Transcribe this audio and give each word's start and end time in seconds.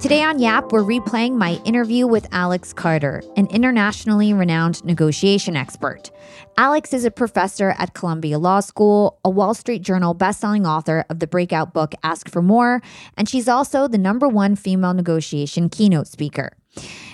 Today 0.00 0.22
on 0.22 0.38
Yap, 0.38 0.70
we're 0.70 0.84
replaying 0.84 1.34
my 1.34 1.60
interview 1.64 2.06
with 2.06 2.26
Alex 2.30 2.72
Carter, 2.72 3.20
an 3.36 3.48
internationally 3.48 4.32
renowned 4.32 4.82
negotiation 4.84 5.56
expert. 5.56 6.12
Alex 6.56 6.94
is 6.94 7.04
a 7.04 7.10
professor 7.10 7.74
at 7.78 7.94
Columbia 7.94 8.38
Law 8.38 8.60
School, 8.60 9.18
a 9.24 9.28
Wall 9.28 9.54
Street 9.54 9.82
Journal 9.82 10.14
bestselling 10.14 10.66
author 10.66 11.04
of 11.10 11.18
the 11.18 11.26
breakout 11.26 11.74
book 11.74 11.94
Ask 12.04 12.30
for 12.30 12.40
More, 12.40 12.80
and 13.16 13.28
she's 13.28 13.48
also 13.48 13.88
the 13.88 13.98
number 13.98 14.28
one 14.28 14.54
female 14.54 14.94
negotiation 14.94 15.68
keynote 15.68 16.06
speaker. 16.06 16.52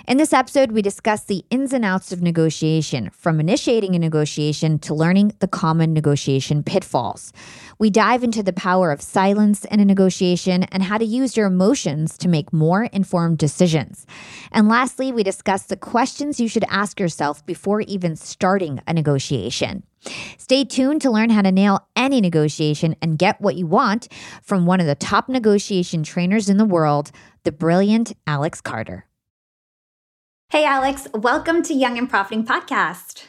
In 0.07 0.17
this 0.17 0.33
episode, 0.33 0.71
we 0.71 0.83
discuss 0.83 1.23
the 1.23 1.43
ins 1.49 1.73
and 1.73 1.83
outs 1.83 2.11
of 2.11 2.21
negotiation, 2.21 3.09
from 3.09 3.39
initiating 3.39 3.95
a 3.95 3.99
negotiation 3.99 4.77
to 4.79 4.93
learning 4.93 5.33
the 5.39 5.47
common 5.47 5.93
negotiation 5.93 6.61
pitfalls. 6.61 7.33
We 7.79 7.89
dive 7.89 8.23
into 8.23 8.43
the 8.43 8.53
power 8.53 8.91
of 8.91 9.01
silence 9.01 9.65
in 9.65 9.79
a 9.79 9.85
negotiation 9.85 10.61
and 10.65 10.83
how 10.83 10.99
to 10.99 11.05
use 11.05 11.35
your 11.35 11.47
emotions 11.47 12.19
to 12.19 12.27
make 12.27 12.53
more 12.53 12.83
informed 12.83 13.39
decisions. 13.39 14.05
And 14.51 14.67
lastly, 14.67 15.11
we 15.11 15.23
discuss 15.23 15.63
the 15.63 15.75
questions 15.75 16.39
you 16.39 16.47
should 16.47 16.65
ask 16.69 16.99
yourself 16.99 17.43
before 17.43 17.81
even 17.81 18.15
starting 18.15 18.81
a 18.85 18.93
negotiation. 18.93 19.81
Stay 20.37 20.65
tuned 20.65 21.01
to 21.01 21.09
learn 21.09 21.31
how 21.31 21.41
to 21.41 21.51
nail 21.51 21.87
any 21.95 22.21
negotiation 22.21 22.95
and 23.01 23.17
get 23.17 23.41
what 23.41 23.55
you 23.55 23.65
want 23.65 24.07
from 24.43 24.67
one 24.67 24.79
of 24.79 24.85
the 24.85 24.93
top 24.93 25.29
negotiation 25.29 26.03
trainers 26.03 26.47
in 26.47 26.57
the 26.57 26.63
world, 26.65 27.09
the 27.43 27.51
brilliant 27.51 28.13
Alex 28.27 28.61
Carter. 28.61 29.07
Hey, 30.49 30.63
Alex, 30.63 31.07
welcome 31.11 31.63
to 31.63 31.73
Young 31.73 31.97
and 31.97 32.07
Profiting 32.07 32.45
Podcast. 32.45 33.25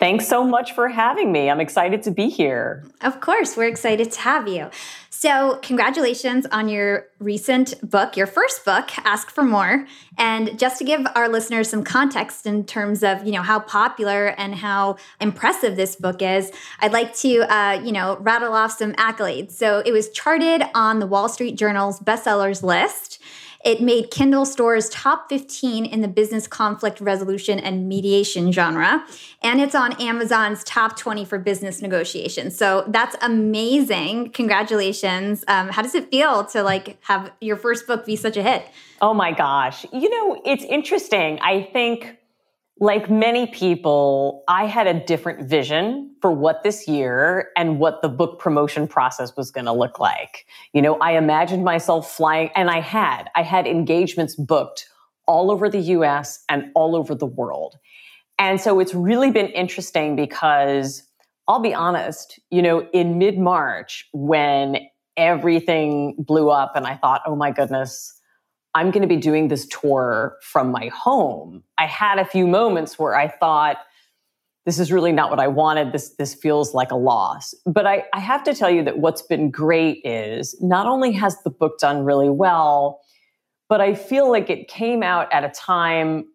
Thanks 0.00 0.26
so 0.26 0.44
much 0.44 0.72
for 0.72 0.88
having 0.88 1.30
me. 1.30 1.48
I'm 1.48 1.60
excited 1.60 2.02
to 2.02 2.10
be 2.10 2.28
here. 2.28 2.84
Of 3.02 3.20
course, 3.20 3.56
we're 3.56 3.68
excited 3.68 4.10
to 4.10 4.20
have 4.20 4.48
you. 4.48 4.68
So, 5.08 5.60
congratulations 5.62 6.44
on 6.50 6.68
your 6.68 7.06
recent 7.20 7.88
book, 7.88 8.16
your 8.16 8.26
first 8.26 8.64
book, 8.64 8.90
Ask 9.06 9.30
for 9.30 9.44
More. 9.44 9.86
And 10.18 10.58
just 10.58 10.76
to 10.78 10.84
give 10.84 11.06
our 11.14 11.28
listeners 11.28 11.70
some 11.70 11.84
context 11.84 12.46
in 12.46 12.64
terms 12.64 13.04
of, 13.04 13.24
you 13.24 13.32
know, 13.32 13.42
how 13.42 13.60
popular 13.60 14.34
and 14.36 14.56
how 14.56 14.96
impressive 15.20 15.76
this 15.76 15.94
book 15.94 16.20
is, 16.20 16.50
I'd 16.80 16.92
like 16.92 17.14
to, 17.18 17.50
uh, 17.50 17.80
you 17.82 17.92
know, 17.92 18.18
rattle 18.20 18.52
off 18.52 18.72
some 18.72 18.92
accolades. 18.94 19.52
So, 19.52 19.84
it 19.86 19.92
was 19.92 20.10
charted 20.10 20.64
on 20.74 20.98
the 20.98 21.06
Wall 21.06 21.28
Street 21.28 21.56
Journal's 21.56 22.00
bestsellers 22.00 22.62
list. 22.62 23.22
It 23.66 23.80
made 23.82 24.12
Kindle 24.12 24.46
Store's 24.46 24.88
top 24.90 25.28
15 25.28 25.86
in 25.86 26.00
the 26.00 26.06
business 26.06 26.46
conflict 26.46 27.00
resolution 27.00 27.58
and 27.58 27.88
mediation 27.88 28.52
genre. 28.52 29.04
And 29.42 29.60
it's 29.60 29.74
on 29.74 30.00
Amazon's 30.00 30.62
top 30.62 30.96
20 30.96 31.24
for 31.24 31.40
business 31.40 31.82
negotiations. 31.82 32.56
So 32.56 32.84
that's 32.86 33.16
amazing. 33.22 34.30
Congratulations. 34.30 35.42
Um, 35.48 35.68
how 35.70 35.82
does 35.82 35.96
it 35.96 36.12
feel 36.12 36.44
to 36.44 36.62
like 36.62 36.96
have 37.02 37.32
your 37.40 37.56
first 37.56 37.88
book 37.88 38.06
be 38.06 38.14
such 38.14 38.36
a 38.36 38.42
hit? 38.44 38.64
Oh 39.02 39.12
my 39.12 39.32
gosh. 39.32 39.84
You 39.92 40.10
know, 40.10 40.40
it's 40.46 40.62
interesting. 40.62 41.40
I 41.40 41.68
think 41.72 42.18
like 42.78 43.10
many 43.10 43.46
people, 43.46 44.44
I 44.48 44.66
had 44.66 44.86
a 44.86 45.04
different 45.04 45.48
vision 45.48 46.14
for 46.20 46.30
what 46.30 46.62
this 46.62 46.86
year 46.86 47.48
and 47.56 47.78
what 47.78 48.02
the 48.02 48.08
book 48.08 48.38
promotion 48.38 48.86
process 48.86 49.34
was 49.34 49.50
going 49.50 49.64
to 49.64 49.72
look 49.72 49.98
like. 49.98 50.46
You 50.74 50.82
know, 50.82 50.96
I 50.96 51.12
imagined 51.12 51.64
myself 51.64 52.10
flying, 52.10 52.50
and 52.54 52.68
I 52.70 52.80
had, 52.80 53.30
I 53.34 53.42
had 53.42 53.66
engagements 53.66 54.34
booked 54.34 54.88
all 55.26 55.50
over 55.50 55.70
the 55.70 55.80
US 55.80 56.44
and 56.48 56.70
all 56.74 56.94
over 56.94 57.14
the 57.14 57.26
world. 57.26 57.76
And 58.38 58.60
so 58.60 58.78
it's 58.80 58.92
really 58.94 59.30
been 59.30 59.48
interesting 59.48 60.14
because 60.14 61.02
I'll 61.48 61.60
be 61.60 61.72
honest, 61.72 62.38
you 62.50 62.60
know, 62.60 62.86
in 62.92 63.18
mid 63.18 63.38
March, 63.38 64.06
when 64.12 64.78
everything 65.16 66.14
blew 66.18 66.50
up 66.50 66.72
and 66.76 66.86
I 66.86 66.96
thought, 66.96 67.22
oh 67.26 67.36
my 67.36 67.50
goodness, 67.50 68.15
I'm 68.76 68.90
going 68.90 69.00
to 69.00 69.08
be 69.08 69.16
doing 69.16 69.48
this 69.48 69.66
tour 69.68 70.36
from 70.42 70.70
my 70.70 70.88
home. 70.88 71.62
I 71.78 71.86
had 71.86 72.18
a 72.18 72.26
few 72.26 72.46
moments 72.46 72.98
where 72.98 73.14
I 73.14 73.26
thought, 73.26 73.78
this 74.66 74.78
is 74.78 74.92
really 74.92 75.12
not 75.12 75.30
what 75.30 75.40
I 75.40 75.48
wanted. 75.48 75.92
This, 75.92 76.10
this 76.16 76.34
feels 76.34 76.74
like 76.74 76.90
a 76.90 76.96
loss. 76.96 77.54
But 77.64 77.86
I, 77.86 78.04
I 78.12 78.20
have 78.20 78.44
to 78.44 78.52
tell 78.52 78.68
you 78.68 78.84
that 78.84 78.98
what's 78.98 79.22
been 79.22 79.50
great 79.50 80.02
is 80.04 80.54
not 80.60 80.86
only 80.86 81.12
has 81.12 81.42
the 81.42 81.48
book 81.48 81.78
done 81.78 82.04
really 82.04 82.28
well, 82.28 83.00
but 83.70 83.80
I 83.80 83.94
feel 83.94 84.30
like 84.30 84.50
it 84.50 84.68
came 84.68 85.02
out 85.02 85.32
at 85.32 85.42
a 85.42 85.48
time, 85.48 86.26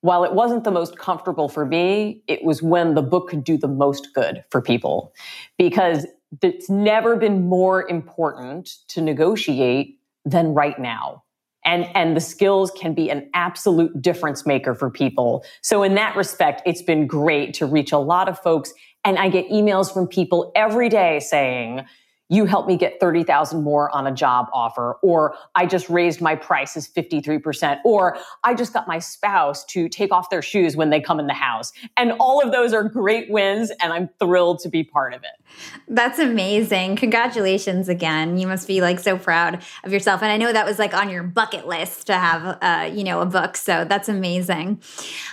while 0.00 0.24
it 0.24 0.32
wasn't 0.32 0.64
the 0.64 0.70
most 0.70 0.98
comfortable 0.98 1.50
for 1.50 1.66
me, 1.66 2.22
it 2.28 2.42
was 2.44 2.62
when 2.62 2.94
the 2.94 3.02
book 3.02 3.28
could 3.28 3.44
do 3.44 3.58
the 3.58 3.68
most 3.68 4.14
good 4.14 4.42
for 4.50 4.62
people. 4.62 5.12
Because 5.58 6.06
it's 6.40 6.70
never 6.70 7.14
been 7.14 7.46
more 7.46 7.86
important 7.90 8.70
to 8.88 9.02
negotiate 9.02 9.98
than 10.24 10.54
right 10.54 10.78
now 10.78 11.22
and 11.64 11.86
and 11.94 12.16
the 12.16 12.20
skills 12.20 12.70
can 12.72 12.94
be 12.94 13.10
an 13.10 13.28
absolute 13.34 14.00
difference 14.00 14.46
maker 14.46 14.74
for 14.74 14.90
people. 14.90 15.44
So 15.60 15.82
in 15.82 15.94
that 15.94 16.16
respect 16.16 16.62
it's 16.66 16.82
been 16.82 17.06
great 17.06 17.54
to 17.54 17.66
reach 17.66 17.92
a 17.92 17.98
lot 17.98 18.28
of 18.28 18.38
folks. 18.38 18.72
And 19.04 19.18
i 19.18 19.28
get 19.28 19.48
emails 19.48 19.92
from 19.92 20.06
people 20.06 20.52
every 20.54 20.88
day 20.88 21.20
saying 21.20 21.84
you 22.32 22.46
helped 22.46 22.66
me 22.66 22.78
get 22.78 22.98
30,000 22.98 23.62
more 23.62 23.94
on 23.94 24.06
a 24.06 24.10
job 24.10 24.46
offer, 24.54 24.96
or 25.02 25.34
I 25.54 25.66
just 25.66 25.90
raised 25.90 26.22
my 26.22 26.34
prices 26.34 26.88
53%, 26.88 27.80
or 27.84 28.16
I 28.42 28.54
just 28.54 28.72
got 28.72 28.88
my 28.88 28.98
spouse 28.98 29.66
to 29.66 29.86
take 29.86 30.10
off 30.10 30.30
their 30.30 30.40
shoes 30.40 30.74
when 30.74 30.88
they 30.88 30.98
come 30.98 31.20
in 31.20 31.26
the 31.26 31.34
house. 31.34 31.72
And 31.98 32.12
all 32.12 32.40
of 32.42 32.50
those 32.50 32.72
are 32.72 32.84
great 32.84 33.30
wins, 33.30 33.70
and 33.82 33.92
I'm 33.92 34.08
thrilled 34.18 34.60
to 34.60 34.70
be 34.70 34.82
part 34.82 35.12
of 35.12 35.22
it. 35.22 35.44
That's 35.88 36.18
amazing. 36.18 36.96
Congratulations 36.96 37.90
again. 37.90 38.38
You 38.38 38.46
must 38.46 38.66
be 38.66 38.80
like 38.80 38.98
so 38.98 39.18
proud 39.18 39.62
of 39.84 39.92
yourself. 39.92 40.22
And 40.22 40.32
I 40.32 40.38
know 40.38 40.54
that 40.54 40.64
was 40.64 40.78
like 40.78 40.94
on 40.94 41.10
your 41.10 41.22
bucket 41.22 41.68
list 41.68 42.06
to 42.06 42.14
have, 42.14 42.58
uh, 42.62 42.90
you 42.90 43.04
know, 43.04 43.20
a 43.20 43.26
book. 43.26 43.58
So 43.58 43.84
that's 43.84 44.08
amazing. 44.08 44.80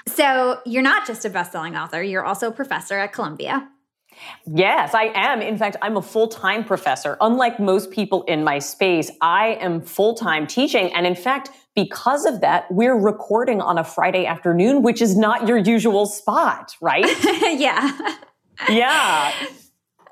So 0.06 0.60
you're 0.66 0.84
not 0.84 1.08
just 1.08 1.24
a 1.24 1.30
best-selling 1.30 1.78
author, 1.78 2.04
you're 2.04 2.26
also 2.26 2.50
a 2.50 2.52
professor 2.52 3.00
at 3.00 3.14
Columbia. 3.14 3.70
Yes, 4.46 4.94
I 4.94 5.12
am. 5.16 5.42
In 5.42 5.58
fact, 5.58 5.78
I'm 5.82 5.98
a 5.98 6.02
full 6.02 6.28
time 6.28 6.64
professor. 6.64 7.18
Unlike 7.22 7.60
most 7.60 7.92
people 7.92 8.24
in 8.24 8.44
my 8.44 8.60
space, 8.60 9.12
I 9.22 9.58
am 9.62 9.82
full 9.82 10.16
time 10.16 10.48
teaching. 10.48 10.94
And 10.94 11.06
in 11.06 11.16
fact, 11.16 11.52
because 11.76 12.26
of 12.26 12.42
that, 12.42 12.66
we're 12.72 12.98
recording 12.98 13.62
on 13.62 13.78
a 13.78 13.84
Friday 13.84 14.26
afternoon, 14.26 14.82
which 14.82 15.02
is 15.02 15.18
not 15.18 15.48
your 15.48 15.58
usual 15.58 16.06
spot, 16.06 16.76
right? 16.82 17.06
yeah. 17.58 17.98
Yeah. 18.70 19.32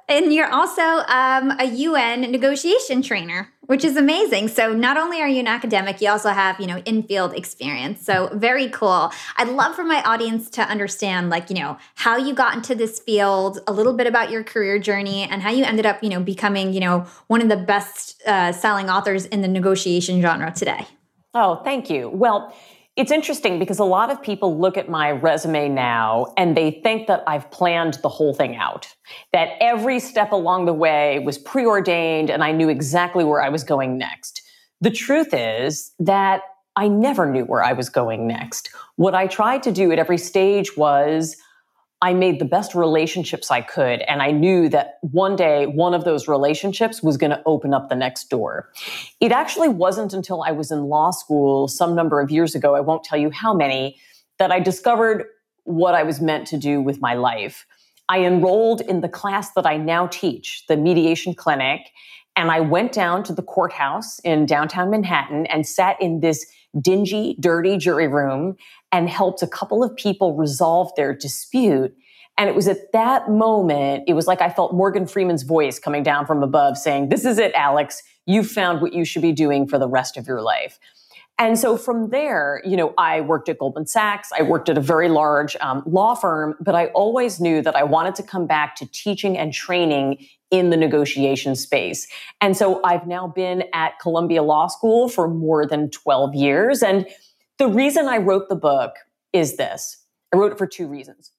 And 0.09 0.33
you're 0.33 0.51
also 0.51 0.81
um, 0.81 1.51
a 1.59 1.65
UN 1.65 2.21
negotiation 2.31 3.01
trainer, 3.01 3.49
which 3.67 3.85
is 3.85 3.95
amazing. 3.95 4.47
So 4.47 4.73
not 4.73 4.97
only 4.97 5.21
are 5.21 5.27
you 5.27 5.39
an 5.39 5.47
academic, 5.47 6.01
you 6.01 6.09
also 6.09 6.29
have, 6.29 6.59
you 6.59 6.67
know, 6.67 6.79
in-field 6.85 7.33
experience. 7.33 8.03
So 8.03 8.29
very 8.33 8.69
cool. 8.69 9.11
I'd 9.37 9.49
love 9.49 9.75
for 9.75 9.83
my 9.83 10.01
audience 10.03 10.49
to 10.51 10.61
understand, 10.63 11.29
like, 11.29 11.49
you 11.49 11.55
know, 11.55 11.77
how 11.95 12.17
you 12.17 12.33
got 12.33 12.55
into 12.55 12.75
this 12.75 12.99
field, 12.99 13.59
a 13.67 13.71
little 13.71 13.93
bit 13.93 14.07
about 14.07 14.31
your 14.31 14.43
career 14.43 14.79
journey, 14.79 15.23
and 15.23 15.41
how 15.41 15.51
you 15.51 15.63
ended 15.63 15.85
up, 15.85 16.03
you 16.03 16.09
know, 16.09 16.19
becoming, 16.21 16.73
you 16.73 16.79
know, 16.79 17.05
one 17.27 17.41
of 17.41 17.49
the 17.49 17.57
best 17.57 18.21
uh, 18.25 18.51
selling 18.51 18.89
authors 18.89 19.25
in 19.25 19.41
the 19.41 19.47
negotiation 19.47 20.21
genre 20.21 20.51
today. 20.51 20.87
Oh, 21.33 21.61
thank 21.63 21.89
you. 21.89 22.09
Well, 22.09 22.55
it's 22.97 23.11
interesting 23.11 23.59
because 23.59 23.77
a 23.77 23.83
lot 23.83 24.09
of 24.11 24.21
people 24.23 24.59
look 24.59 24.75
at 24.75 24.89
my 24.89 25.11
resume 25.11 25.69
now 25.69 26.33
and 26.35 26.57
they 26.57 26.71
think 26.83 27.05
that 27.07 27.23
I've 27.27 27.49
planned 27.51 27.99
the 28.01 28.09
whole 28.09 28.33
thing 28.33 28.55
out, 28.55 28.87
that 29.33 29.49
every 29.61 29.99
step 29.99 30.31
along 30.31 30.65
the 30.65 30.73
way 30.73 31.19
was 31.19 31.37
preordained 31.37 32.31
and 32.31 32.43
I 32.43 32.51
knew 32.51 32.69
exactly 32.69 33.23
where 33.23 33.41
I 33.41 33.49
was 33.49 33.63
going 33.63 33.99
next. 33.99 34.41
The 34.81 34.89
truth 34.89 35.29
is 35.31 35.91
that 35.99 36.41
I 36.75 36.87
never 36.87 37.31
knew 37.31 37.45
where 37.45 37.63
I 37.63 37.73
was 37.73 37.87
going 37.87 38.25
next. 38.25 38.69
What 38.95 39.13
I 39.13 39.27
tried 39.27 39.61
to 39.63 39.71
do 39.71 39.91
at 39.91 39.99
every 39.99 40.17
stage 40.17 40.75
was 40.75 41.37
I 42.01 42.13
made 42.13 42.39
the 42.39 42.45
best 42.45 42.75
relationships 42.75 43.49
I 43.49 43.61
could. 43.61 44.01
And 44.01 44.21
I 44.21 44.29
knew 44.31 44.69
that 44.69 44.99
one 45.01 45.35
day 45.35 45.65
one 45.65 45.95
of 45.95 46.03
those 46.03 46.27
relationships 46.27 47.01
was 47.01 47.17
going 47.17 47.31
to 47.31 47.41
open 47.45 47.73
up 47.73 47.89
the 47.89 47.95
next 47.95 48.29
door. 48.29 48.69
It 49.19 49.31
actually 49.31 49.69
wasn't 49.69 50.13
until 50.13 50.43
I 50.43 50.51
was 50.51 50.71
in 50.71 50.83
law 50.83 51.09
school 51.09 51.67
some 51.67 51.95
number 51.95 52.21
of 52.21 52.29
years 52.29 52.53
ago, 52.53 52.75
I 52.75 52.81
won't 52.81 53.03
tell 53.03 53.17
you 53.17 53.31
how 53.31 53.53
many, 53.53 53.97
that 54.37 54.51
I 54.51 54.59
discovered 54.59 55.25
what 55.63 55.95
I 55.95 56.03
was 56.03 56.21
meant 56.21 56.47
to 56.47 56.57
do 56.57 56.81
with 56.81 57.01
my 57.01 57.15
life. 57.15 57.65
I 58.09 58.19
enrolled 58.19 58.81
in 58.81 59.01
the 59.01 59.09
class 59.09 59.51
that 59.53 59.65
I 59.65 59.77
now 59.77 60.07
teach, 60.07 60.65
the 60.67 60.77
mediation 60.77 61.33
clinic, 61.33 61.91
and 62.35 62.51
I 62.51 62.59
went 62.59 62.93
down 62.93 63.23
to 63.23 63.33
the 63.33 63.41
courthouse 63.41 64.19
in 64.19 64.45
downtown 64.45 64.91
Manhattan 64.91 65.47
and 65.47 65.67
sat 65.67 65.99
in 65.99 66.19
this 66.19 66.45
dingy, 66.81 67.35
dirty 67.39 67.77
jury 67.77 68.07
room 68.07 68.55
and 68.91 69.09
helped 69.09 69.41
a 69.41 69.47
couple 69.47 69.83
of 69.83 69.95
people 69.95 70.35
resolve 70.35 70.91
their 70.95 71.13
dispute. 71.13 71.95
And 72.37 72.49
it 72.49 72.55
was 72.55 72.67
at 72.67 72.91
that 72.93 73.29
moment, 73.29 74.03
it 74.07 74.13
was 74.13 74.27
like 74.27 74.41
I 74.41 74.49
felt 74.49 74.73
Morgan 74.73 75.07
Freeman's 75.07 75.43
voice 75.43 75.79
coming 75.79 76.03
down 76.03 76.25
from 76.25 76.43
above 76.43 76.77
saying, 76.77 77.09
This 77.09 77.25
is 77.25 77.37
it, 77.37 77.51
Alex. 77.55 78.03
You 78.25 78.43
found 78.43 78.81
what 78.81 78.93
you 78.93 79.05
should 79.05 79.21
be 79.21 79.31
doing 79.31 79.67
for 79.67 79.79
the 79.79 79.87
rest 79.87 80.17
of 80.17 80.27
your 80.27 80.41
life. 80.41 80.79
And 81.39 81.57
so 81.57 81.77
from 81.77 82.09
there, 82.09 82.61
you 82.65 82.75
know, 82.75 82.93
I 82.97 83.21
worked 83.21 83.47
at 83.47 83.59
Goldman 83.59 83.85
Sachs. 83.85 84.29
I 84.37 84.41
worked 84.41 84.69
at 84.69 84.77
a 84.77 84.81
very 84.81 85.07
large 85.07 85.55
um, 85.57 85.83
law 85.85 86.15
firm, 86.15 86.55
but 86.59 86.73
I 86.73 86.87
always 86.87 87.39
knew 87.39 87.61
that 87.61 87.75
I 87.75 87.83
wanted 87.83 88.15
to 88.15 88.23
come 88.23 88.47
back 88.47 88.75
to 88.77 88.87
teaching 88.87 89.37
and 89.37 89.53
training 89.53 90.25
in 90.51 90.69
the 90.69 90.77
negotiation 90.77 91.55
space. 91.55 92.07
And 92.41 92.55
so 92.55 92.81
I've 92.83 93.07
now 93.07 93.27
been 93.27 93.63
at 93.73 93.99
Columbia 93.99 94.43
Law 94.43 94.67
School 94.67 95.09
for 95.09 95.27
more 95.27 95.65
than 95.65 95.89
12 95.89 96.35
years. 96.35 96.81
And 96.81 97.05
the 97.57 97.67
reason 97.67 98.07
I 98.07 98.17
wrote 98.17 98.49
the 98.49 98.55
book 98.55 98.93
is 99.33 99.57
this 99.57 100.03
I 100.33 100.37
wrote 100.37 100.51
it 100.51 100.57
for 100.57 100.67
two 100.67 100.87
reasons. 100.87 101.31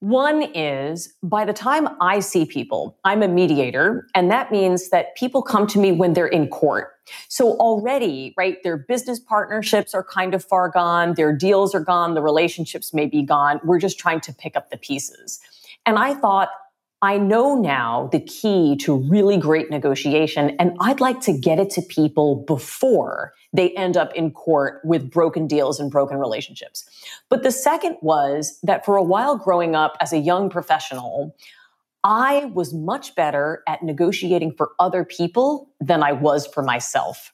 One 0.00 0.42
is 0.54 1.14
by 1.22 1.46
the 1.46 1.54
time 1.54 1.88
I 2.02 2.20
see 2.20 2.44
people, 2.44 2.98
I'm 3.04 3.22
a 3.22 3.28
mediator, 3.28 4.06
and 4.14 4.30
that 4.30 4.52
means 4.52 4.90
that 4.90 5.16
people 5.16 5.40
come 5.40 5.66
to 5.68 5.78
me 5.78 5.90
when 5.90 6.12
they're 6.12 6.26
in 6.26 6.48
court. 6.48 6.92
So 7.28 7.52
already, 7.52 8.34
right, 8.36 8.62
their 8.62 8.76
business 8.76 9.18
partnerships 9.18 9.94
are 9.94 10.04
kind 10.04 10.34
of 10.34 10.44
far 10.44 10.68
gone, 10.68 11.14
their 11.14 11.34
deals 11.34 11.74
are 11.74 11.80
gone, 11.80 12.12
the 12.12 12.20
relationships 12.20 12.92
may 12.92 13.06
be 13.06 13.22
gone. 13.22 13.58
We're 13.64 13.78
just 13.78 13.98
trying 13.98 14.20
to 14.20 14.34
pick 14.34 14.54
up 14.54 14.70
the 14.70 14.76
pieces. 14.76 15.40
And 15.86 15.98
I 15.98 16.12
thought, 16.12 16.50
I 17.02 17.18
know 17.18 17.56
now 17.56 18.08
the 18.10 18.20
key 18.20 18.76
to 18.78 18.96
really 18.96 19.36
great 19.36 19.70
negotiation, 19.70 20.56
and 20.58 20.76
I'd 20.80 21.00
like 21.00 21.20
to 21.22 21.32
get 21.36 21.58
it 21.58 21.68
to 21.70 21.82
people 21.82 22.44
before 22.46 23.32
they 23.52 23.70
end 23.72 23.96
up 23.96 24.14
in 24.14 24.30
court 24.30 24.80
with 24.82 25.10
broken 25.10 25.46
deals 25.46 25.78
and 25.78 25.90
broken 25.90 26.18
relationships. 26.18 26.88
But 27.28 27.42
the 27.42 27.52
second 27.52 27.96
was 28.00 28.58
that 28.62 28.84
for 28.84 28.96
a 28.96 29.02
while 29.02 29.36
growing 29.36 29.74
up 29.74 29.96
as 30.00 30.12
a 30.12 30.18
young 30.18 30.48
professional, 30.48 31.36
I 32.02 32.46
was 32.46 32.72
much 32.72 33.14
better 33.14 33.62
at 33.68 33.82
negotiating 33.82 34.52
for 34.52 34.70
other 34.78 35.04
people 35.04 35.68
than 35.80 36.02
I 36.02 36.12
was 36.12 36.46
for 36.46 36.62
myself. 36.62 37.32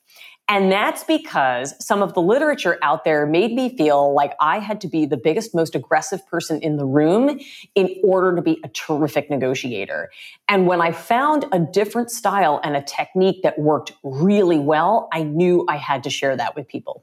And 0.52 0.70
that's 0.70 1.02
because 1.02 1.75
some 1.82 2.02
of 2.02 2.12
the 2.12 2.20
literature 2.20 2.78
out 2.82 3.04
there 3.04 3.25
made 3.25 3.54
me 3.54 3.75
feel 3.75 4.12
like 4.12 4.34
I 4.38 4.58
had 4.58 4.82
to 4.82 4.87
be 4.87 5.06
the 5.06 5.16
biggest, 5.16 5.54
most 5.54 5.75
aggressive 5.75 6.26
person 6.26 6.60
in 6.60 6.76
the 6.76 6.84
room 6.84 7.40
in 7.75 7.99
order 8.04 8.37
to 8.37 8.43
be 8.43 8.60
a 8.62 8.69
terrific 8.69 9.31
negotiator. 9.31 10.10
And 10.50 10.66
when 10.66 10.82
I 10.82 10.93
found 10.93 11.46
a 11.52 11.58
different 11.58 12.10
style 12.10 12.60
and 12.62 12.76
a 12.76 12.82
technique 12.82 13.43
that 13.44 13.58
worked 13.58 13.93
really 14.02 14.58
well, 14.58 15.08
I 15.10 15.22
knew 15.22 15.64
I 15.70 15.78
had 15.78 16.02
to 16.02 16.10
share 16.10 16.37
that 16.37 16.54
with 16.54 16.69
people. 16.69 17.02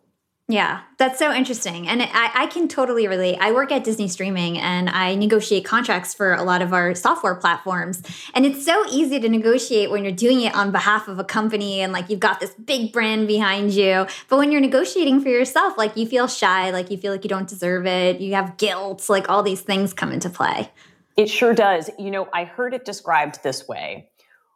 Yeah, 0.51 0.81
that's 0.97 1.19
so 1.19 1.31
interesting. 1.31 1.87
And 1.87 2.01
I, 2.01 2.31
I, 2.33 2.47
can 2.47 2.67
totally 2.67 3.07
relate. 3.07 3.37
I 3.39 3.51
work 3.51 3.71
at 3.71 3.83
Disney 3.83 4.07
Streaming 4.07 4.57
and 4.57 4.89
I 4.89 5.13
negotiate 5.13 5.63
contracts 5.63 6.15
for 6.15 6.33
a 6.33 6.41
lot 6.41 6.63
of 6.63 6.73
our 6.73 6.95
software 6.95 7.35
platforms. 7.35 8.01
And 8.33 8.47
it's 8.47 8.65
so 8.65 8.83
easy 8.89 9.19
to 9.19 9.29
negotiate 9.29 9.91
when 9.91 10.03
you're 10.03 10.11
doing 10.11 10.41
it 10.41 10.55
on 10.55 10.71
behalf 10.71 11.07
of 11.07 11.19
a 11.19 11.23
company 11.23 11.81
and 11.81 11.93
like 11.93 12.09
you've 12.09 12.19
got 12.19 12.39
this 12.39 12.55
big 12.55 12.91
brand 12.91 13.27
behind 13.27 13.73
you. 13.73 14.07
But 14.27 14.39
when 14.39 14.51
you're 14.51 14.59
negotiating 14.59 15.21
for 15.21 15.29
yourself, 15.29 15.77
like 15.77 15.95
you 15.95 16.07
feel 16.07 16.25
shy, 16.27 16.71
like 16.71 16.89
you 16.89 16.97
feel 16.97 17.11
like 17.11 17.23
you 17.23 17.29
don't 17.29 17.47
deserve 17.47 17.85
it, 17.85 18.19
you 18.19 18.33
have 18.33 18.57
guilt, 18.57 19.07
like 19.07 19.29
all 19.29 19.43
these 19.43 19.61
things 19.61 19.93
come 19.93 20.11
into 20.11 20.31
play. 20.31 20.71
It 21.15 21.29
sure 21.29 21.53
does. 21.53 21.91
You 21.99 22.09
know, 22.09 22.27
I 22.33 22.45
heard 22.45 22.73
it 22.73 22.85
described 22.85 23.43
this 23.43 23.67
way. 23.67 24.09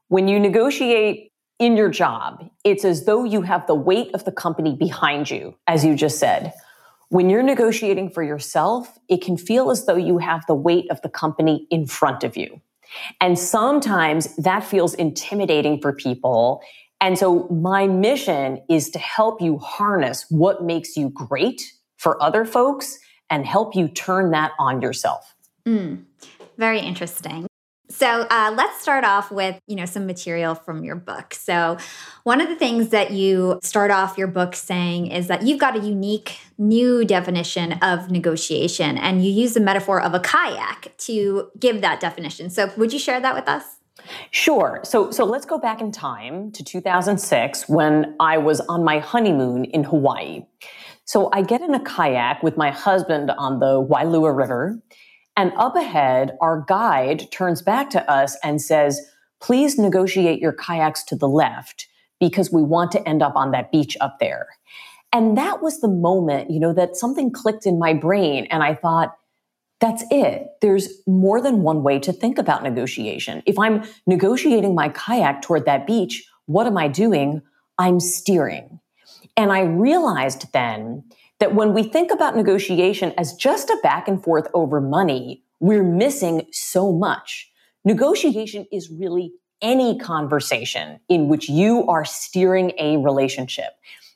When 0.08 0.28
you 0.28 0.40
negotiate 0.40 1.33
in 1.64 1.78
your 1.78 1.88
job, 1.88 2.50
it's 2.66 2.84
as 2.84 3.06
though 3.06 3.24
you 3.24 3.42
have 3.42 3.66
the 3.68 3.76
weight 3.76 4.14
of 4.14 4.26
the 4.26 4.34
company 4.34 4.76
behind 4.76 5.32
you, 5.32 5.56
as 5.66 5.86
you 5.86 5.96
just 5.96 6.20
said. 6.20 6.52
When 7.08 7.30
you're 7.30 7.42
negotiating 7.42 8.10
for 8.10 8.22
yourself, 8.22 9.00
it 9.08 9.22
can 9.22 9.38
feel 9.38 9.72
as 9.72 9.86
though 9.86 9.96
you 9.96 10.18
have 10.18 10.46
the 10.46 10.56
weight 10.56 10.92
of 10.92 11.02
the 11.04 11.10
company 11.10 11.66
in 11.72 11.86
front 11.86 12.26
of 12.26 12.36
you. 12.36 12.60
And 13.22 13.40
sometimes 13.40 14.36
that 14.36 14.66
feels 14.66 14.94
intimidating 14.94 15.80
for 15.80 15.94
people. 15.94 16.62
And 17.00 17.18
so 17.18 17.48
my 17.48 17.88
mission 17.88 18.62
is 18.70 18.90
to 18.90 19.00
help 19.00 19.42
you 19.42 19.58
harness 19.60 20.26
what 20.30 20.66
makes 20.66 20.98
you 20.98 21.12
great 21.12 21.72
for 21.96 22.22
other 22.22 22.44
folks 22.44 23.00
and 23.30 23.46
help 23.46 23.74
you 23.74 23.88
turn 23.88 24.32
that 24.32 24.52
on 24.60 24.82
yourself. 24.82 25.34
Mm, 25.66 26.04
very 26.58 26.82
interesting. 26.82 27.48
So 27.94 28.26
uh, 28.32 28.52
let's 28.58 28.82
start 28.82 29.04
off 29.04 29.32
with 29.32 29.60
you 29.68 29.76
know 29.76 29.86
some 29.86 30.08
material 30.08 30.56
from 30.56 30.84
your 30.84 30.96
book. 30.96 31.36
So 31.36 31.78
one 32.24 32.42
of 32.42 32.50
the 32.50 32.56
things 32.56 32.90
that 32.90 33.12
you 33.12 33.60
start 33.62 33.92
off 33.92 34.18
your 34.18 34.28
book 34.28 34.56
saying 34.56 35.08
is 35.08 35.28
that 35.28 35.44
you've 35.44 35.60
got 35.60 35.76
a 35.76 35.80
unique 35.80 36.40
new 36.58 37.06
definition 37.06 37.74
of 37.84 38.10
negotiation, 38.10 38.98
and 38.98 39.24
you 39.24 39.32
use 39.32 39.54
the 39.54 39.60
metaphor 39.60 40.02
of 40.02 40.16
a 40.16 40.20
kayak 40.20 40.98
to 41.00 41.52
give 41.60 41.82
that 41.82 42.00
definition. 42.00 42.50
So 42.50 42.72
would 42.78 42.92
you 42.92 43.00
share 43.00 43.20
that 43.20 43.36
with 43.36 43.48
us? 43.48 43.64
Sure. 44.32 44.82
So 44.84 45.12
so 45.12 45.24
let's 45.24 45.46
go 45.46 45.60
back 45.60 45.80
in 45.80 45.92
time 45.92 46.52
to 46.54 46.64
2006 46.64 47.70
when 47.70 48.16
I 48.20 48.40
was 48.40 48.60
on 48.62 48.84
my 48.84 48.98
honeymoon 48.98 49.66
in 49.66 49.84
Hawaii. 49.84 50.46
So 51.06 51.30
I 51.32 51.44
get 51.44 51.62
in 51.62 51.76
a 51.76 51.80
kayak 51.80 52.42
with 52.42 52.58
my 52.58 52.72
husband 52.72 53.30
on 53.38 53.60
the 53.60 53.86
Wailua 53.86 54.36
River 54.36 54.82
and 55.36 55.52
up 55.56 55.76
ahead, 55.76 56.38
our 56.42 56.64
guide 56.68 57.32
turns 57.32 57.62
back 57.62 57.90
to 57.92 58.12
us 58.12 58.38
and 58.44 58.62
says, 58.62 59.02
please 59.42 59.78
negotiate 59.78 60.40
your 60.40 60.54
kayaks 60.54 61.04
to 61.04 61.16
the 61.16 61.28
left 61.28 61.88
because 62.20 62.52
we 62.52 62.62
want 62.62 62.92
to 62.92 63.08
end 63.08 63.22
up 63.22 63.36
on 63.36 63.52
that 63.52 63.72
beach 63.72 63.98
up 64.00 64.18
there. 64.20 64.48
And 65.12 65.38
that 65.38 65.62
was 65.62 65.82
the 65.82 65.88
moment, 65.88 66.50
you 66.50 66.60
know, 66.60 66.74
that 66.74 66.96
something 66.96 67.32
clicked 67.32 67.66
in 67.66 67.78
my 67.78 67.94
brain. 67.94 68.48
And 68.50 68.64
I 68.64 68.74
thought, 68.74 69.16
that's 69.80 70.04
it. 70.10 70.48
There's 70.62 70.90
more 71.06 71.42
than 71.42 71.62
one 71.62 71.84
way 71.84 72.00
to 72.00 72.14
think 72.14 72.38
about 72.38 72.64
negotiation. 72.64 73.44
If 73.46 73.60
I'm 73.60 73.84
negotiating 74.08 74.74
my 74.74 74.90
kayak 74.90 75.42
toward 75.42 75.66
that 75.66 75.86
beach, 75.86 76.26
what 76.46 76.68
am 76.68 76.78
I 76.78 76.88
doing? 76.88 77.42
I'm 77.78 78.00
steering. 78.00 78.80
And 79.36 79.52
I 79.52 79.62
realized 79.62 80.52
then 80.54 81.04
that 81.44 81.56
when 81.56 81.74
we 81.74 81.84
think 81.84 82.10
about 82.10 82.38
negotiation 82.38 83.14
as 83.18 83.34
just 83.34 83.70
a 83.70 83.78
back 83.84 84.08
and 84.08 84.24
forth 84.24 84.48
over 84.54 84.80
money, 84.80 85.44
we're 85.60 85.84
missing 85.84 86.48
so 86.54 86.94
much. 86.94 87.52
Negotiation 87.84 88.66
is 88.72 88.90
really 88.90 89.34
any 89.62 90.00
conversation 90.00 91.02
in 91.10 91.28
which 91.28 91.50
you 91.50 91.86
are 91.90 92.06
steering 92.06 92.72
a 92.80 92.96
relationship. 92.96 93.74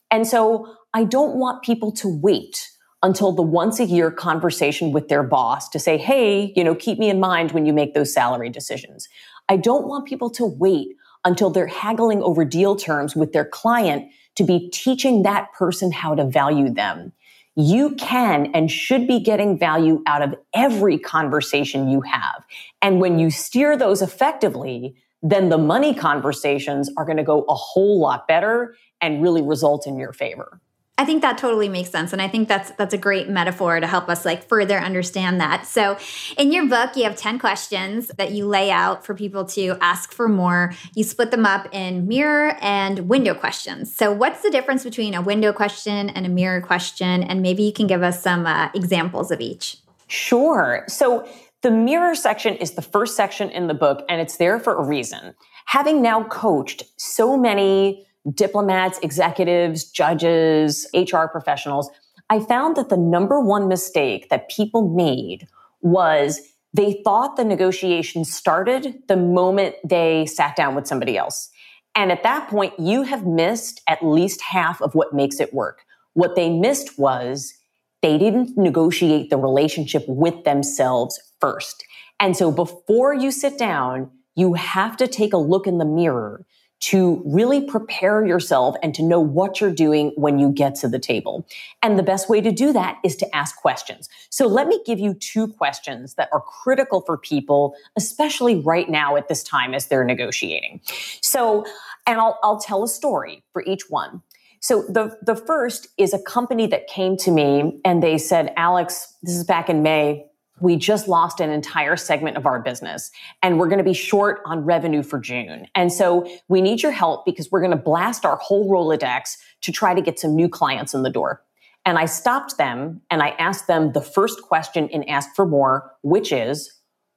And 0.09 0.25
so 0.25 0.73
I 0.93 1.03
don't 1.03 1.35
want 1.35 1.63
people 1.63 1.91
to 1.93 2.07
wait 2.07 2.65
until 3.03 3.33
the 3.33 3.41
once 3.41 3.81
a 3.81 3.85
year 3.85 4.09
conversation 4.09 4.93
with 4.93 5.09
their 5.09 5.21
boss 5.21 5.67
to 5.67 5.79
say, 5.79 5.97
hey, 5.97 6.53
you 6.55 6.63
know, 6.63 6.75
keep 6.75 6.97
me 6.97 7.09
in 7.09 7.19
mind 7.19 7.51
when 7.51 7.65
you 7.65 7.73
make 7.73 7.93
those 7.93 8.13
salary 8.13 8.49
decisions. 8.49 9.09
I 9.49 9.57
don't 9.57 9.85
want 9.85 10.07
people 10.07 10.29
to 10.29 10.45
wait 10.45 10.95
until 11.25 11.49
they're 11.49 11.67
haggling 11.67 12.23
over 12.23 12.45
deal 12.45 12.77
terms 12.77 13.17
with 13.17 13.33
their 13.33 13.43
client 13.43 14.09
to 14.35 14.45
be 14.45 14.69
teaching 14.69 15.23
that 15.23 15.51
person 15.51 15.91
how 15.91 16.15
to 16.15 16.23
value 16.23 16.69
them 16.69 17.11
you 17.57 17.95
can 17.95 18.51
and 18.53 18.69
should 18.69 19.07
be 19.07 19.19
getting 19.19 19.57
value 19.57 20.03
out 20.05 20.21
of 20.21 20.35
every 20.53 20.99
conversation 20.99 21.89
you 21.89 22.01
have. 22.01 22.45
And 22.83 23.01
when 23.01 23.17
you 23.17 23.31
steer 23.31 23.75
those 23.75 24.03
effectively, 24.03 24.95
then 25.23 25.49
the 25.49 25.57
money 25.57 25.95
conversations 25.95 26.89
are 26.97 27.05
going 27.05 27.17
to 27.17 27.23
go 27.23 27.41
a 27.49 27.55
whole 27.55 27.99
lot 27.99 28.27
better 28.27 28.75
and 29.01 29.23
really 29.23 29.41
result 29.41 29.87
in 29.87 29.97
your 29.97 30.13
favor. 30.13 30.61
I 30.99 31.05
think 31.05 31.21
that 31.21 31.37
totally 31.37 31.69
makes 31.69 31.91
sense 31.91 32.11
and 32.11 32.21
I 32.21 32.27
think 32.27 32.47
that's 32.47 32.71
that's 32.71 32.93
a 32.93 32.97
great 32.97 33.29
metaphor 33.29 33.79
to 33.79 33.85
help 33.85 34.09
us 34.09 34.25
like 34.25 34.47
further 34.47 34.79
understand 34.79 35.39
that. 35.39 35.67
So 35.67 35.97
in 36.37 36.51
your 36.51 36.67
book 36.67 36.95
you 36.95 37.03
have 37.03 37.15
10 37.15 37.37
questions 37.37 38.07
that 38.17 38.31
you 38.31 38.47
lay 38.47 38.71
out 38.71 39.05
for 39.05 39.13
people 39.13 39.45
to 39.45 39.77
ask 39.79 40.11
for 40.11 40.27
more. 40.27 40.73
You 40.95 41.03
split 41.03 41.29
them 41.29 41.45
up 41.45 41.67
in 41.71 42.07
mirror 42.07 42.57
and 42.61 43.07
window 43.07 43.35
questions. 43.35 43.93
So 43.93 44.11
what's 44.11 44.41
the 44.41 44.49
difference 44.49 44.83
between 44.83 45.13
a 45.13 45.21
window 45.21 45.53
question 45.53 46.09
and 46.09 46.25
a 46.25 46.29
mirror 46.29 46.61
question 46.61 47.21
and 47.23 47.43
maybe 47.43 47.61
you 47.61 47.73
can 47.73 47.85
give 47.85 48.01
us 48.01 48.23
some 48.23 48.47
uh, 48.47 48.69
examples 48.73 49.29
of 49.29 49.39
each. 49.39 49.77
Sure. 50.07 50.83
So 50.87 51.27
the 51.61 51.69
mirror 51.69 52.15
section 52.15 52.55
is 52.55 52.71
the 52.71 52.81
first 52.81 53.15
section 53.15 53.51
in 53.51 53.67
the 53.67 53.73
book 53.75 54.03
and 54.09 54.19
it's 54.19 54.37
there 54.37 54.59
for 54.59 54.75
a 54.75 54.83
reason. 54.83 55.35
Having 55.65 56.01
now 56.01 56.23
coached 56.23 56.83
so 56.97 57.37
many 57.37 58.06
diplomats, 58.33 58.99
executives, 58.99 59.85
judges, 59.85 60.87
HR 60.93 61.25
professionals, 61.25 61.89
I 62.29 62.39
found 62.39 62.75
that 62.75 62.89
the 62.89 62.97
number 62.97 63.39
one 63.39 63.67
mistake 63.67 64.29
that 64.29 64.49
people 64.49 64.89
made 64.89 65.47
was 65.81 66.41
they 66.73 67.01
thought 67.03 67.37
the 67.37 67.45
negotiation 67.45 68.25
started 68.25 69.01
the 69.07 69.15
moment 69.15 69.75
they 69.83 70.25
sat 70.25 70.55
down 70.55 70.75
with 70.75 70.87
somebody 70.87 71.17
else. 71.17 71.49
And 71.95 72.11
at 72.11 72.23
that 72.23 72.49
point, 72.49 72.73
you 72.77 73.03
have 73.03 73.25
missed 73.25 73.81
at 73.87 74.05
least 74.05 74.41
half 74.41 74.81
of 74.81 74.93
what 74.93 75.13
makes 75.13 75.39
it 75.39 75.53
work. 75.53 75.83
What 76.13 76.35
they 76.35 76.49
missed 76.49 76.99
was 76.99 77.53
they 78.01 78.17
didn't 78.17 78.57
negotiate 78.57 79.29
the 79.29 79.37
relationship 79.37 80.03
with 80.07 80.43
themselves 80.43 81.19
first. 81.39 81.83
And 82.19 82.35
so 82.35 82.51
before 82.51 83.13
you 83.13 83.31
sit 83.31 83.57
down, 83.57 84.11
you 84.35 84.53
have 84.53 84.97
to 84.97 85.07
take 85.07 85.33
a 85.33 85.37
look 85.37 85.65
in 85.65 85.77
the 85.79 85.85
mirror 85.85 86.45
to 86.79 87.21
really 87.25 87.61
prepare 87.61 88.25
yourself 88.25 88.75
and 88.83 88.93
to 88.93 89.03
know 89.03 89.19
what 89.19 89.59
you're 89.59 89.73
doing 89.73 90.11
when 90.15 90.37
you 90.37 90.51
get 90.51 90.75
to 90.75 90.87
the 90.87 90.99
table. 90.99 91.45
And 91.81 91.97
the 91.97 92.03
best 92.03 92.29
way 92.29 92.39
to 92.41 92.51
do 92.51 92.71
that 92.73 92.99
is 93.03 93.15
to 93.17 93.35
ask 93.35 93.55
questions. 93.55 94.09
So 94.29 94.47
let 94.47 94.67
me 94.67 94.79
give 94.85 94.99
you 94.99 95.13
two 95.15 95.47
questions 95.47 96.13
that 96.15 96.29
are 96.31 96.41
critical 96.41 97.01
for 97.01 97.17
people, 97.17 97.75
especially 97.97 98.61
right 98.61 98.89
now 98.89 99.15
at 99.15 99.27
this 99.27 99.43
time 99.43 99.73
as 99.73 99.87
they're 99.87 100.05
negotiating. 100.05 100.81
So, 101.21 101.65
and 102.05 102.19
I'll, 102.19 102.39
I'll 102.43 102.59
tell 102.59 102.83
a 102.83 102.87
story 102.87 103.43
for 103.53 103.63
each 103.63 103.89
one. 103.89 104.21
So 104.59 104.83
the, 104.83 105.17
the 105.21 105.35
first 105.35 105.87
is 105.97 106.13
a 106.13 106.19
company 106.19 106.67
that 106.67 106.87
came 106.87 107.17
to 107.17 107.31
me 107.31 107.79
and 107.85 108.01
they 108.01 108.17
said, 108.17 108.53
Alex, 108.57 109.15
this 109.23 109.35
is 109.35 109.43
back 109.43 109.69
in 109.69 109.83
May. 109.83 110.25
We 110.59 110.75
just 110.75 111.07
lost 111.07 111.39
an 111.39 111.49
entire 111.49 111.95
segment 111.95 112.37
of 112.37 112.45
our 112.45 112.59
business 112.59 113.11
and 113.43 113.59
we're 113.59 113.67
going 113.67 113.77
to 113.77 113.83
be 113.83 113.93
short 113.93 114.41
on 114.45 114.65
revenue 114.65 115.03
for 115.03 115.19
June. 115.19 115.67
And 115.75 115.93
so 115.93 116.27
we 116.47 116.61
need 116.61 116.81
your 116.81 116.91
help 116.91 117.25
because 117.25 117.51
we're 117.51 117.61
going 117.61 117.71
to 117.71 117.77
blast 117.77 118.25
our 118.25 118.37
whole 118.37 118.69
Rolodex 118.69 119.37
to 119.61 119.71
try 119.71 119.93
to 119.93 120.01
get 120.01 120.19
some 120.19 120.35
new 120.35 120.49
clients 120.49 120.93
in 120.93 121.03
the 121.03 121.09
door. 121.09 121.43
And 121.85 121.97
I 121.97 122.05
stopped 122.05 122.57
them 122.57 123.01
and 123.09 123.21
I 123.21 123.29
asked 123.39 123.67
them 123.67 123.93
the 123.93 124.01
first 124.01 124.41
question 124.41 124.89
in 124.89 125.03
Ask 125.03 125.35
for 125.35 125.45
More, 125.45 125.93
which 126.01 126.31
is, 126.31 126.73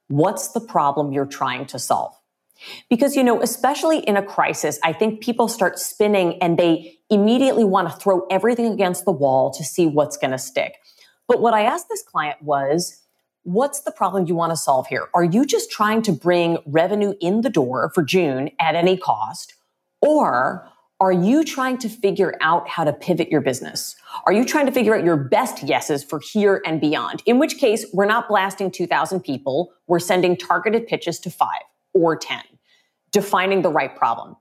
what's 0.07 0.49
the 0.49 0.61
problem 0.61 1.11
you're 1.11 1.25
trying 1.25 1.65
to 1.67 1.79
solve? 1.79 2.13
Because, 2.89 3.15
you 3.15 3.23
know, 3.23 3.41
especially 3.41 3.99
in 3.99 4.17
a 4.17 4.23
crisis, 4.23 4.79
I 4.83 4.93
think 4.93 5.21
people 5.21 5.47
start 5.47 5.79
spinning 5.79 6.41
and 6.41 6.57
they 6.59 6.99
immediately 7.09 7.63
want 7.63 7.89
to 7.89 7.95
throw 7.97 8.27
everything 8.29 8.67
against 8.71 9.03
the 9.03 9.11
wall 9.11 9.51
to 9.51 9.63
see 9.63 9.87
what's 9.87 10.15
going 10.15 10.31
to 10.31 10.37
stick. 10.37 10.75
But 11.27 11.41
what 11.41 11.53
I 11.53 11.63
asked 11.63 11.87
this 11.89 12.03
client 12.03 12.41
was, 12.41 13.00
what's 13.43 13.81
the 13.81 13.91
problem 13.91 14.27
you 14.27 14.35
want 14.35 14.51
to 14.51 14.57
solve 14.57 14.87
here? 14.87 15.07
Are 15.13 15.23
you 15.23 15.45
just 15.45 15.71
trying 15.71 16.01
to 16.03 16.11
bring 16.11 16.57
revenue 16.65 17.13
in 17.19 17.41
the 17.41 17.49
door 17.49 17.91
for 17.93 18.03
June 18.03 18.51
at 18.59 18.75
any 18.75 18.97
cost? 18.97 19.55
Or 20.01 20.67
are 20.99 21.11
you 21.11 21.43
trying 21.43 21.79
to 21.79 21.89
figure 21.89 22.35
out 22.41 22.67
how 22.69 22.83
to 22.83 22.93
pivot 22.93 23.29
your 23.29 23.41
business? 23.41 23.95
Are 24.27 24.33
you 24.33 24.45
trying 24.45 24.67
to 24.67 24.71
figure 24.71 24.95
out 24.95 25.03
your 25.03 25.17
best 25.17 25.63
yeses 25.63 26.03
for 26.03 26.19
here 26.19 26.61
and 26.65 26.79
beyond? 26.79 27.23
In 27.25 27.39
which 27.39 27.57
case, 27.57 27.85
we're 27.91 28.05
not 28.05 28.27
blasting 28.27 28.69
2,000 28.69 29.21
people. 29.21 29.71
We're 29.87 29.99
sending 29.99 30.37
targeted 30.37 30.85
pitches 30.85 31.19
to 31.21 31.31
five 31.31 31.61
or 31.93 32.15
10, 32.15 32.41
defining 33.11 33.63
the 33.63 33.69
right 33.69 33.95
problem. 33.95 34.35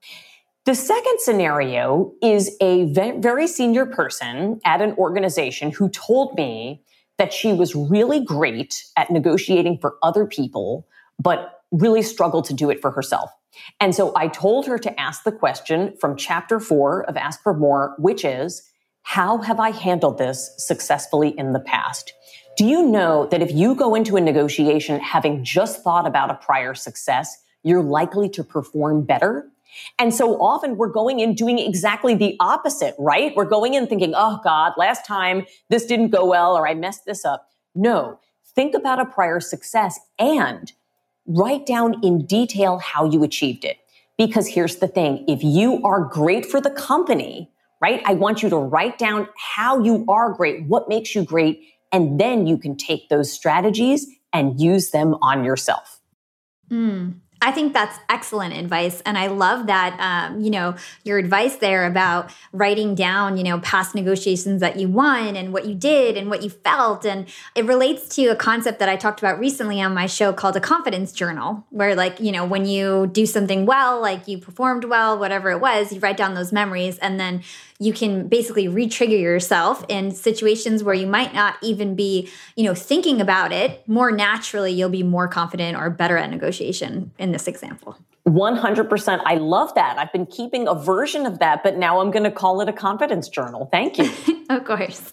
The 0.67 0.75
second 0.75 1.21
scenario 1.21 2.13
is 2.23 2.55
a 2.61 2.93
very 2.93 3.47
senior 3.47 3.87
person 3.87 4.61
at 4.67 4.83
an 4.83 4.93
organization 4.99 5.71
who 5.71 5.89
told 5.89 6.37
me 6.37 6.83
that 7.21 7.35
she 7.35 7.53
was 7.53 7.77
really 7.77 8.25
great 8.25 8.83
at 8.97 9.11
negotiating 9.11 9.77
for 9.77 9.97
other 10.03 10.25
people, 10.25 10.89
but 11.19 11.61
really 11.71 12.01
struggled 12.01 12.47
to 12.47 12.55
do 12.55 12.71
it 12.71 12.81
for 12.81 12.91
herself. 12.91 13.31
And 13.79 13.95
so 13.95 14.15
I 14.17 14.29
told 14.29 14.67
her 14.67 14.79
to 14.79 14.99
ask 14.99 15.23
the 15.25 15.31
question 15.31 15.95
from 16.01 16.17
chapter 16.17 16.59
four 16.59 17.03
of 17.05 17.19
Ask 17.19 17.43
for 17.43 17.53
More, 17.53 17.95
which 17.99 18.25
is, 18.25 18.63
how 19.03 19.37
have 19.37 19.61
I 19.61 19.71
handled 19.71 20.17
this 20.17 20.51
successfully 20.57 21.39
in 21.39 21.53
the 21.53 21.61
past? 21.61 22.15
Do 22.57 22.65
you 22.65 22.87
know 22.87 23.27
that 23.27 23.43
if 23.43 23.53
you 23.53 23.75
go 23.75 23.95
into 23.95 24.17
a 24.17 24.21
negotiation 24.23 24.99
having 24.99 25.45
just 25.45 25.85
thought 25.85 26.07
about 26.07 26.31
a 26.31 26.35
prior 26.37 26.73
success, 26.73 27.37
you're 27.63 27.83
likely 27.83 28.31
to 28.31 28.43
perform 28.43 29.03
better? 29.03 29.47
And 29.99 30.15
so 30.15 30.41
often 30.41 30.77
we're 30.77 30.89
going 30.89 31.21
in 31.21 31.35
doing 31.35 31.59
exactly 31.59 32.15
the 32.15 32.37
opposite, 32.41 32.95
right? 32.99 33.35
We're 33.37 33.45
going 33.45 33.75
in 33.75 33.87
thinking, 33.87 34.15
oh 34.17 34.41
God, 34.43 34.73
last 34.77 35.07
time 35.07 35.47
this 35.69 35.87
didn't 35.87 36.11
go 36.11 36.25
well 36.25 36.57
or 36.57 36.67
I 36.67 36.75
messed 36.75 37.05
this 37.07 37.25
up. 37.25 37.49
No, 37.75 38.19
think 38.55 38.75
about 38.75 39.01
a 39.01 39.07
prior 39.07 39.41
success 39.41 39.99
and 40.19 40.73
write 41.27 41.67
down 41.67 42.03
in 42.03 42.27
detail 42.27 42.79
how 42.79 43.05
you 43.05 43.23
achieved 43.23 43.65
it. 43.65 43.79
Because 44.19 44.47
here's 44.47 44.77
the 44.77 44.89
thing 44.89 45.25
if 45.29 45.43
you 45.43 45.83
are 45.83 46.01
great 46.01 46.45
for 46.45 46.61
the 46.61 46.71
company, 46.71 47.51
right? 47.81 48.03
I 48.05 48.15
want 48.15 48.43
you 48.43 48.51
to 48.51 48.57
write 48.57 48.99
down 48.99 49.29
how 49.37 49.83
you 49.83 50.05
are 50.09 50.33
great, 50.33 50.67
what 50.67 50.89
makes 50.89 51.15
you 51.15 51.25
great, 51.25 51.63
and 51.93 52.21
then 52.21 52.47
you 52.47 52.59
can 52.59 52.77
take 52.77 53.09
those 53.09 53.33
strategies 53.33 54.07
and 54.33 54.61
use 54.61 54.91
them 54.91 55.17
on 55.23 55.45
yourself. 55.45 56.01
Mm. 56.71 57.15
I 57.43 57.53
think 57.53 57.73
that's 57.73 57.99
excellent 58.11 58.55
advice. 58.55 59.01
And 59.07 59.17
I 59.17 59.29
love 59.29 59.67
that, 59.67 59.99
um, 59.99 60.41
you 60.41 60.51
know, 60.51 60.75
your 61.05 61.17
advice 61.17 61.57
there 61.57 61.87
about 61.87 62.31
writing 62.53 62.95
down, 62.95 63.39
you 63.39 63.45
know, 63.45 63.61
past 63.61 63.95
negotiations 63.95 64.61
that 64.61 64.79
you 64.79 64.89
won 64.89 65.37
and 65.37 65.53
what 65.53 65.65
you 65.65 65.75
did 65.75 66.19
and 66.19 66.29
what 66.29 66.43
you 66.43 66.51
felt. 66.51 67.07
And 67.07 67.27
it 67.55 67.65
relates 67.65 68.15
to 68.17 68.27
a 68.27 68.37
concept 68.37 68.79
that 68.81 68.91
I 68.91 68.97
talked 68.97 69.21
about 69.21 69.39
recently 69.39 69.81
on 69.81 69.95
my 69.95 70.07
show 70.07 70.35
called 70.35 70.57
a 70.57 70.61
confidence 70.61 71.13
journal, 71.13 71.65
where, 71.71 71.95
like, 71.95 72.21
you 72.21 72.31
know, 72.31 72.45
when 72.45 72.67
you 72.67 73.07
do 73.07 73.25
something 73.25 73.65
well, 73.65 74.01
like 74.01 74.29
you 74.29 74.37
performed 74.37 74.85
well, 74.85 75.19
whatever 75.19 75.51
it 75.51 75.61
was, 75.61 75.93
you 75.93 76.01
write 76.01 76.19
down 76.19 76.35
those 76.35 76.53
memories 76.53 76.99
and 76.99 77.19
then 77.19 77.43
you 77.81 77.95
can 77.95 78.29
basically 78.29 78.69
re-trigger 78.69 79.17
yourself 79.17 79.85
in 79.89 80.13
situations 80.13 80.85
where 80.85 80.95
you 80.95 81.07
might 81.07 81.35
not 81.35 81.57
even 81.63 81.97
be 81.97 82.29
you 82.55 82.63
know 82.63 82.75
thinking 82.75 83.21
about 83.21 83.51
it. 83.53 83.83
More 83.89 84.13
naturally 84.13 84.71
you'll 84.71 84.91
be 84.91 85.03
more 85.03 85.27
confident 85.27 85.77
or 85.77 85.91
better 85.91 86.17
at 86.17 86.31
negotiation 86.31 87.11
in 87.19 87.33
this 87.33 87.49
example. 87.49 87.97
100% 88.29 89.23
i 89.25 89.35
love 89.37 89.75
that. 89.75 89.99
I've 89.99 90.13
been 90.13 90.27
keeping 90.27 90.69
a 90.69 90.75
version 90.75 91.27
of 91.27 91.39
that 91.39 91.63
but 91.65 91.79
now 91.79 92.01
i'm 92.01 92.11
going 92.11 92.25
to 92.25 92.31
call 92.31 92.61
it 92.61 92.69
a 92.69 92.73
confidence 92.73 93.29
journal. 93.29 93.69
Thank 93.73 93.99
you. 93.99 94.11
Of 94.51 94.65
course. 94.65 95.13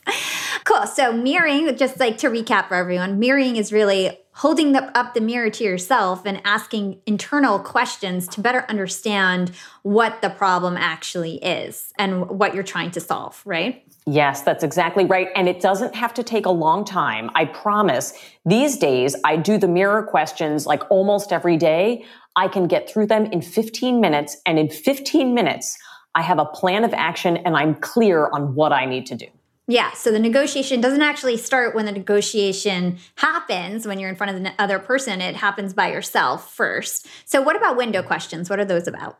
Cool. 0.63 0.87
So 0.87 1.13
mirroring 1.13 1.77
just 1.77 1.99
like 1.99 2.17
to 2.17 2.27
recap 2.27 2.69
for 2.69 2.73
everyone 2.73 3.19
mirroring 3.19 3.55
is 3.55 3.71
really 3.71 4.17
holding 4.37 4.71
the, 4.71 4.97
up 4.97 5.15
the 5.15 5.21
mirror 5.21 5.49
to 5.49 5.63
yourself 5.63 6.23
and 6.23 6.39
asking 6.45 7.01
internal 7.07 7.57
questions 7.57 8.27
to 8.27 8.39
better 8.39 8.65
understand 8.69 9.51
what 9.81 10.21
the 10.21 10.29
problem 10.29 10.77
actually 10.77 11.37
is 11.37 11.91
and 11.97 12.29
what 12.29 12.53
you're 12.53 12.63
trying 12.63 12.91
to 12.91 12.99
solve, 12.99 13.41
right? 13.45 13.83
Yes, 14.05 14.43
that's 14.43 14.63
exactly 14.63 15.05
right. 15.05 15.29
And 15.35 15.49
it 15.49 15.59
doesn't 15.59 15.95
have 15.95 16.13
to 16.13 16.23
take 16.23 16.45
a 16.45 16.51
long 16.51 16.85
time. 16.85 17.31
I 17.33 17.45
promise. 17.45 18.13
These 18.45 18.77
days, 18.77 19.15
I 19.25 19.37
do 19.37 19.57
the 19.57 19.67
mirror 19.67 20.03
questions 20.03 20.67
like 20.67 20.83
almost 20.91 21.33
every 21.33 21.57
day. 21.57 22.05
I 22.35 22.47
can 22.47 22.67
get 22.67 22.87
through 22.87 23.07
them 23.07 23.25
in 23.25 23.41
15 23.41 23.99
minutes. 23.99 24.37
And 24.45 24.59
in 24.59 24.69
15 24.69 25.33
minutes, 25.33 25.75
I 26.13 26.21
have 26.21 26.37
a 26.37 26.45
plan 26.45 26.83
of 26.83 26.93
action 26.93 27.37
and 27.37 27.57
I'm 27.57 27.73
clear 27.73 28.29
on 28.31 28.53
what 28.53 28.71
I 28.71 28.85
need 28.85 29.07
to 29.07 29.15
do. 29.15 29.27
Yeah, 29.69 29.91
so 29.91 30.11
the 30.11 30.19
negotiation 30.19 30.79
doesn't 30.79 31.01
actually 31.01 31.35
start 31.35 31.75
when 31.75 31.85
the 31.85 31.91
negotiation 31.91 32.99
happens 33.15 33.85
when 33.85 33.99
you're 33.99 34.09
in 34.09 34.15
front 34.15 34.33
of 34.33 34.41
the 34.41 34.53
other 34.57 34.79
person. 34.79 35.19
It 35.19 35.35
happens 35.35 35.73
by 35.73 35.91
yourself 35.91 36.53
first. 36.53 37.05
So, 37.25 37.41
what 37.41 37.57
about 37.57 37.75
window 37.75 38.01
questions? 38.01 38.49
What 38.49 38.59
are 38.59 38.65
those 38.65 38.87
about? 38.87 39.17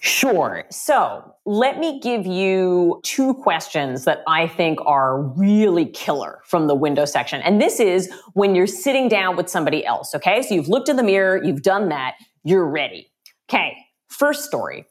Sure. 0.00 0.64
So, 0.70 1.34
let 1.46 1.78
me 1.78 2.00
give 2.00 2.26
you 2.26 3.00
two 3.02 3.32
questions 3.32 4.04
that 4.04 4.22
I 4.26 4.46
think 4.46 4.78
are 4.84 5.22
really 5.22 5.86
killer 5.86 6.40
from 6.44 6.66
the 6.66 6.74
window 6.74 7.06
section. 7.06 7.40
And 7.40 7.58
this 7.58 7.80
is 7.80 8.12
when 8.34 8.54
you're 8.54 8.66
sitting 8.66 9.08
down 9.08 9.36
with 9.36 9.48
somebody 9.48 9.86
else. 9.86 10.14
Okay. 10.14 10.42
So, 10.42 10.54
you've 10.54 10.68
looked 10.68 10.90
in 10.90 10.96
the 10.96 11.02
mirror, 11.02 11.42
you've 11.42 11.62
done 11.62 11.88
that, 11.88 12.16
you're 12.44 12.68
ready. 12.68 13.10
Okay. 13.48 13.74
First 14.08 14.44
story 14.44 14.84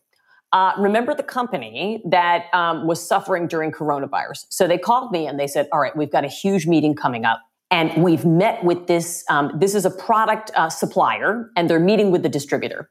uh, 0.54 0.74
remember 0.78 1.14
the 1.14 1.24
company 1.24 2.02
that 2.06 2.46
um, 2.54 2.86
was 2.86 3.06
suffering 3.06 3.48
during 3.48 3.72
coronavirus. 3.72 4.46
So 4.50 4.68
they 4.68 4.78
called 4.78 5.12
me 5.12 5.26
and 5.28 5.40
they 5.40 5.48
said, 5.48 5.68
all 5.72 5.80
right, 5.80 5.96
we've 5.96 6.12
got 6.12 6.26
a 6.26 6.28
huge 6.28 6.68
meeting 6.68 6.94
coming 6.94 7.26
up. 7.26 7.40
And 7.70 8.04
we've 8.04 8.26
met 8.26 8.62
with 8.66 8.88
this, 8.88 9.24
um, 9.30 9.52
this 9.56 9.76
is 9.76 9.86
a 9.86 9.92
product 9.92 10.52
uh, 10.56 10.70
supplier, 10.70 11.50
and 11.56 11.70
they're 11.70 11.80
meeting 11.80 12.12
with 12.12 12.22
the 12.22 12.28
distributor. 12.28 12.90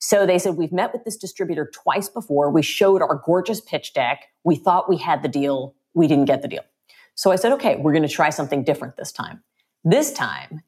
So 0.00 0.26
they 0.26 0.38
said, 0.38 0.56
We've 0.56 0.72
met 0.72 0.92
with 0.92 1.04
this 1.04 1.16
distributor 1.16 1.70
twice 1.72 2.08
before. 2.08 2.50
We 2.50 2.62
showed 2.62 3.02
our 3.02 3.20
gorgeous 3.24 3.60
pitch 3.60 3.94
deck. 3.94 4.28
We 4.44 4.56
thought 4.56 4.88
we 4.88 4.96
had 4.96 5.22
the 5.22 5.28
deal. 5.28 5.74
We 5.94 6.06
didn't 6.06 6.26
get 6.26 6.42
the 6.42 6.48
deal. 6.48 6.62
So 7.14 7.32
I 7.32 7.36
said, 7.36 7.52
Okay, 7.52 7.76
we're 7.76 7.92
going 7.92 8.06
to 8.06 8.08
try 8.08 8.30
something 8.30 8.62
different 8.64 8.96
this 8.96 9.12
time. 9.12 9.42
This 9.82 10.12
time, 10.12 10.62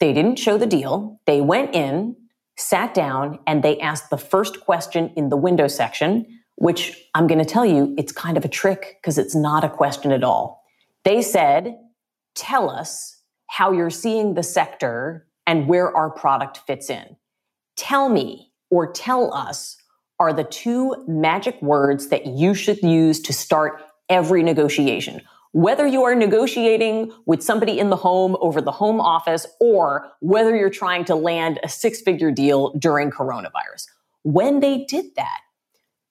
they 0.00 0.12
didn't 0.12 0.36
show 0.36 0.58
the 0.58 0.66
deal. 0.66 1.20
They 1.24 1.40
went 1.40 1.74
in, 1.74 2.16
sat 2.56 2.94
down 2.94 3.38
and 3.46 3.62
they 3.62 3.78
asked 3.80 4.10
the 4.10 4.18
first 4.18 4.60
question 4.60 5.12
in 5.16 5.28
the 5.28 5.36
window 5.36 5.66
section, 5.66 6.26
which 6.56 6.96
I'm 7.14 7.26
going 7.26 7.38
to 7.38 7.44
tell 7.44 7.64
you, 7.64 7.94
it's 7.98 8.12
kind 8.12 8.36
of 8.36 8.44
a 8.44 8.48
trick 8.48 8.98
because 9.00 9.18
it's 9.18 9.34
not 9.34 9.64
a 9.64 9.68
question 9.68 10.12
at 10.12 10.24
all. 10.24 10.62
They 11.04 11.22
said, 11.22 11.76
Tell 12.34 12.68
us 12.68 13.20
how 13.46 13.70
you're 13.70 13.90
seeing 13.90 14.34
the 14.34 14.42
sector 14.42 15.26
and 15.46 15.68
where 15.68 15.94
our 15.96 16.10
product 16.10 16.58
fits 16.66 16.90
in. 16.90 17.16
Tell 17.76 18.08
me 18.08 18.50
or 18.70 18.90
tell 18.90 19.32
us 19.32 19.76
are 20.18 20.32
the 20.32 20.44
two 20.44 21.04
magic 21.06 21.60
words 21.62 22.08
that 22.08 22.26
you 22.26 22.54
should 22.54 22.82
use 22.82 23.20
to 23.20 23.32
start 23.32 23.82
every 24.08 24.42
negotiation 24.42 25.20
whether 25.54 25.86
you 25.86 26.02
are 26.02 26.16
negotiating 26.16 27.12
with 27.26 27.40
somebody 27.40 27.78
in 27.78 27.88
the 27.88 27.96
home 27.96 28.36
over 28.40 28.60
the 28.60 28.72
home 28.72 29.00
office 29.00 29.46
or 29.60 30.10
whether 30.18 30.56
you're 30.56 30.68
trying 30.68 31.04
to 31.04 31.14
land 31.14 31.60
a 31.62 31.68
six 31.68 32.00
figure 32.00 32.32
deal 32.32 32.72
during 32.72 33.08
coronavirus. 33.08 33.86
When 34.24 34.58
they 34.58 34.84
did 34.84 35.14
that, 35.14 35.38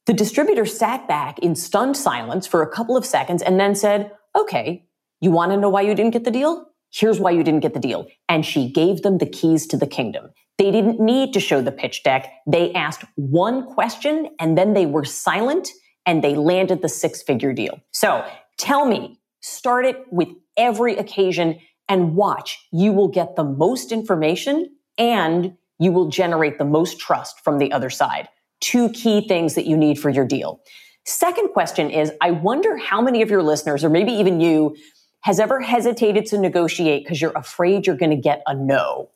the 0.05 0.13
distributor 0.13 0.65
sat 0.65 1.09
back 1.09 1.39
in 1.39 1.55
stunned 1.55 1.97
silence 1.97 2.47
for 2.47 2.61
a 2.61 2.69
couple 2.69 2.95
of 2.95 3.05
seconds 3.05 3.41
and 3.41 3.59
then 3.59 3.75
said, 3.75 4.13
Okay, 4.33 4.85
you 5.19 5.29
want 5.29 5.51
to 5.51 5.57
know 5.57 5.67
why 5.67 5.81
you 5.81 5.93
didn't 5.93 6.13
get 6.13 6.23
the 6.23 6.31
deal? 6.31 6.69
Here's 6.93 7.19
why 7.19 7.31
you 7.31 7.43
didn't 7.43 7.61
get 7.61 7.73
the 7.73 7.81
deal. 7.81 8.07
And 8.29 8.45
she 8.45 8.71
gave 8.71 9.01
them 9.01 9.17
the 9.17 9.25
keys 9.25 9.67
to 9.67 9.77
the 9.77 9.87
kingdom. 9.87 10.29
They 10.57 10.71
didn't 10.71 11.01
need 11.01 11.33
to 11.33 11.41
show 11.41 11.61
the 11.61 11.71
pitch 11.73 12.03
deck. 12.03 12.31
They 12.47 12.71
asked 12.71 13.03
one 13.15 13.65
question 13.65 14.29
and 14.39 14.57
then 14.57 14.73
they 14.73 14.85
were 14.85 15.03
silent 15.03 15.67
and 16.05 16.23
they 16.23 16.35
landed 16.35 16.81
the 16.81 16.87
six 16.87 17.21
figure 17.21 17.51
deal. 17.51 17.81
So 17.91 18.25
tell 18.57 18.85
me, 18.85 19.19
Start 19.43 19.85
it 19.85 20.05
with 20.09 20.29
every 20.55 20.95
occasion 20.95 21.59
and 21.89 22.15
watch. 22.15 22.65
You 22.71 22.93
will 22.93 23.09
get 23.09 23.35
the 23.35 23.43
most 23.43 23.91
information 23.91 24.73
and 24.97 25.57
you 25.79 25.91
will 25.91 26.07
generate 26.07 26.59
the 26.59 26.65
most 26.65 26.97
trust 26.97 27.41
from 27.41 27.57
the 27.57 27.69
other 27.73 27.89
side. 27.89 28.29
Two 28.61 28.87
key 28.91 29.27
things 29.27 29.55
that 29.55 29.65
you 29.65 29.75
need 29.75 29.99
for 29.99 30.09
your 30.09 30.25
deal. 30.25 30.61
Second 31.03 31.49
question 31.49 31.89
is 31.89 32.13
I 32.21 32.31
wonder 32.31 32.77
how 32.77 33.01
many 33.01 33.21
of 33.21 33.29
your 33.29 33.43
listeners, 33.43 33.83
or 33.83 33.89
maybe 33.89 34.13
even 34.13 34.39
you, 34.39 34.77
has 35.19 35.41
ever 35.41 35.59
hesitated 35.59 36.25
to 36.27 36.37
negotiate 36.37 37.03
because 37.03 37.21
you're 37.21 37.33
afraid 37.35 37.85
you're 37.85 37.97
going 37.97 38.11
to 38.11 38.15
get 38.15 38.43
a 38.47 38.55
no? 38.55 39.09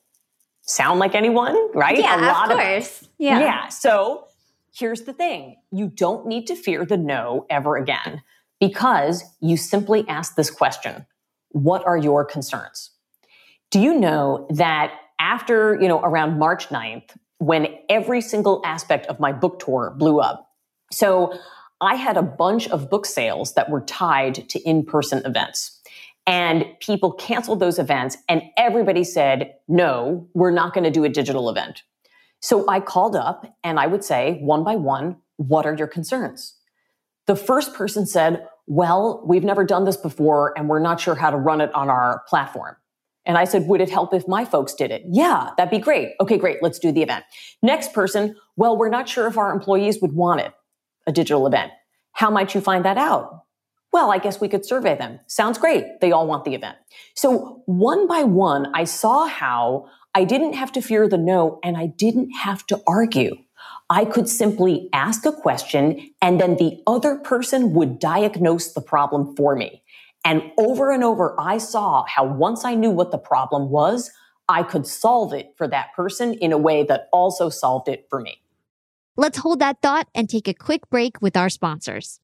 Sound 0.63 0.99
like 0.99 1.15
anyone, 1.15 1.55
right? 1.73 1.97
Yeah, 1.97 2.19
a 2.19 2.27
lot 2.27 2.51
of 2.51 2.57
course. 2.57 3.01
Of, 3.01 3.07
yeah. 3.17 3.39
Yeah. 3.39 3.67
So 3.69 4.27
here's 4.73 5.03
the 5.03 5.13
thing 5.13 5.55
you 5.71 5.87
don't 5.87 6.27
need 6.27 6.47
to 6.47 6.55
fear 6.57 6.83
the 6.83 6.97
no 6.97 7.45
ever 7.49 7.77
again 7.77 8.21
because 8.59 9.23
you 9.41 9.57
simply 9.57 10.07
ask 10.07 10.35
this 10.35 10.49
question 10.49 11.05
What 11.49 11.85
are 11.85 11.97
your 11.97 12.25
concerns? 12.25 12.91
Do 13.71 13.79
you 13.79 13.99
know 13.99 14.47
that 14.51 14.93
after, 15.19 15.79
you 15.81 15.87
know, 15.87 15.99
around 16.01 16.39
March 16.39 16.69
9th, 16.69 17.15
when 17.39 17.67
every 17.89 18.21
single 18.21 18.61
aspect 18.65 19.05
of 19.07 19.19
my 19.19 19.31
book 19.31 19.59
tour 19.59 19.93
blew 19.97 20.19
up, 20.19 20.51
so 20.91 21.37
I 21.81 21.95
had 21.95 22.17
a 22.17 22.21
bunch 22.23 22.67
of 22.69 22.89
book 22.89 23.05
sales 23.05 23.53
that 23.53 23.69
were 23.69 23.81
tied 23.81 24.49
to 24.49 24.59
in 24.59 24.85
person 24.85 25.23
events. 25.25 25.79
And 26.25 26.65
people 26.81 27.13
canceled 27.13 27.59
those 27.61 27.79
events, 27.79 28.17
and 28.27 28.41
everybody 28.57 29.03
said, 29.05 29.53
no, 29.67 30.27
we're 30.33 30.51
not 30.51 30.73
going 30.73 30.83
to 30.83 30.91
do 30.91 31.05
a 31.05 31.09
digital 31.09 31.49
event. 31.49 31.83
So 32.41 32.67
I 32.67 32.79
called 32.79 33.15
up 33.15 33.45
and 33.63 33.79
I 33.79 33.87
would 33.87 34.03
say, 34.03 34.37
one 34.41 34.63
by 34.63 34.75
one, 34.75 35.17
what 35.37 35.65
are 35.65 35.75
your 35.75 35.87
concerns? 35.87 36.56
The 37.27 37.35
first 37.35 37.73
person 37.73 38.05
said, 38.05 38.45
well, 38.65 39.23
we've 39.25 39.43
never 39.43 39.63
done 39.63 39.85
this 39.85 39.97
before, 39.97 40.53
and 40.57 40.67
we're 40.67 40.79
not 40.79 40.99
sure 40.99 41.15
how 41.15 41.29
to 41.29 41.37
run 41.37 41.61
it 41.61 41.73
on 41.75 41.89
our 41.89 42.23
platform. 42.27 42.75
And 43.25 43.37
I 43.37 43.43
said, 43.43 43.67
would 43.67 43.81
it 43.81 43.89
help 43.89 44.13
if 44.13 44.27
my 44.27 44.45
folks 44.45 44.73
did 44.73 44.89
it? 44.89 45.03
Yeah, 45.09 45.51
that'd 45.57 45.69
be 45.69 45.79
great. 45.79 46.13
Okay, 46.21 46.37
great. 46.37 46.63
Let's 46.63 46.79
do 46.79 46.93
the 46.93 47.03
event. 47.03 47.25
Next 47.61 47.91
person, 47.93 48.35
well, 48.55 48.77
we're 48.77 48.89
not 48.89 49.09
sure 49.09 49.27
if 49.27 49.37
our 49.37 49.51
employees 49.51 50.01
would 50.01 50.13
want 50.13 50.39
it, 50.41 50.53
a 51.05 51.11
digital 51.11 51.45
event. 51.45 51.71
How 52.13 52.29
might 52.29 52.55
you 52.55 52.61
find 52.61 52.85
that 52.85 52.97
out? 52.97 53.43
Well, 53.91 54.11
I 54.11 54.17
guess 54.17 54.39
we 54.39 54.47
could 54.47 54.65
survey 54.65 54.97
them. 54.97 55.19
Sounds 55.27 55.57
great. 55.57 55.83
They 56.01 56.11
all 56.11 56.27
want 56.27 56.45
the 56.45 56.55
event. 56.55 56.77
So 57.15 57.63
one 57.65 58.07
by 58.07 58.23
one, 58.23 58.71
I 58.73 58.85
saw 58.85 59.27
how 59.27 59.87
I 60.15 60.23
didn't 60.23 60.53
have 60.53 60.71
to 60.73 60.81
fear 60.81 61.07
the 61.07 61.17
no 61.17 61.59
and 61.63 61.77
I 61.77 61.87
didn't 61.87 62.31
have 62.31 62.65
to 62.67 62.81
argue. 62.87 63.35
I 63.89 64.05
could 64.05 64.27
simply 64.27 64.89
ask 64.93 65.25
a 65.25 65.31
question 65.31 66.11
and 66.21 66.39
then 66.39 66.57
the 66.57 66.81
other 66.85 67.17
person 67.17 67.73
would 67.73 67.99
diagnose 67.99 68.73
the 68.73 68.81
problem 68.81 69.35
for 69.35 69.55
me. 69.55 69.83
And 70.25 70.51
over 70.57 70.91
and 70.91 71.03
over, 71.03 71.39
I 71.39 71.57
saw 71.57 72.03
how 72.05 72.25
once 72.25 72.65
I 72.65 72.75
knew 72.75 72.91
what 72.91 73.11
the 73.11 73.17
problem 73.17 73.69
was, 73.69 74.11
I 74.49 74.63
could 74.63 74.85
solve 74.85 75.33
it 75.33 75.53
for 75.57 75.67
that 75.67 75.93
person 75.95 76.33
in 76.33 76.51
a 76.51 76.57
way 76.57 76.83
that 76.83 77.07
also 77.13 77.49
solved 77.49 77.87
it 77.87 78.07
for 78.09 78.19
me. 78.19 78.41
Let's 79.15 79.39
hold 79.39 79.59
that 79.59 79.81
thought 79.81 80.07
and 80.13 80.29
take 80.29 80.47
a 80.47 80.53
quick 80.53 80.89
break 80.89 81.21
with 81.21 81.35
our 81.35 81.49
sponsors. 81.49 82.19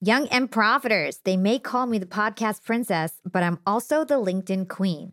Young 0.00 0.28
and 0.28 0.50
Profiters, 0.50 1.18
they 1.24 1.36
may 1.36 1.58
call 1.58 1.86
me 1.86 1.98
the 1.98 2.06
podcast 2.06 2.64
princess, 2.64 3.14
but 3.24 3.42
I'm 3.42 3.58
also 3.66 4.04
the 4.04 4.14
LinkedIn 4.14 4.68
queen. 4.68 5.12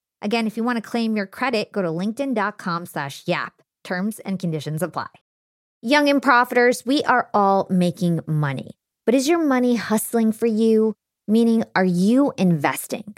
Again, 0.21 0.47
if 0.47 0.57
you 0.57 0.63
want 0.63 0.77
to 0.77 0.81
claim 0.81 1.15
your 1.15 1.25
credit, 1.25 1.71
go 1.71 1.81
to 1.81 1.87
linkedin.com 1.87 2.85
slash 2.85 3.23
yap. 3.25 3.61
Terms 3.83 4.19
and 4.19 4.37
conditions 4.37 4.83
apply. 4.83 5.07
Young 5.81 6.09
and 6.09 6.21
profiters, 6.21 6.85
we 6.85 7.03
are 7.03 7.29
all 7.33 7.67
making 7.69 8.19
money. 8.27 8.71
But 9.05 9.15
is 9.15 9.27
your 9.27 9.43
money 9.43 9.75
hustling 9.75 10.31
for 10.31 10.45
you? 10.45 10.93
Meaning, 11.27 11.63
are 11.75 11.85
you 11.85 12.33
investing? 12.37 13.15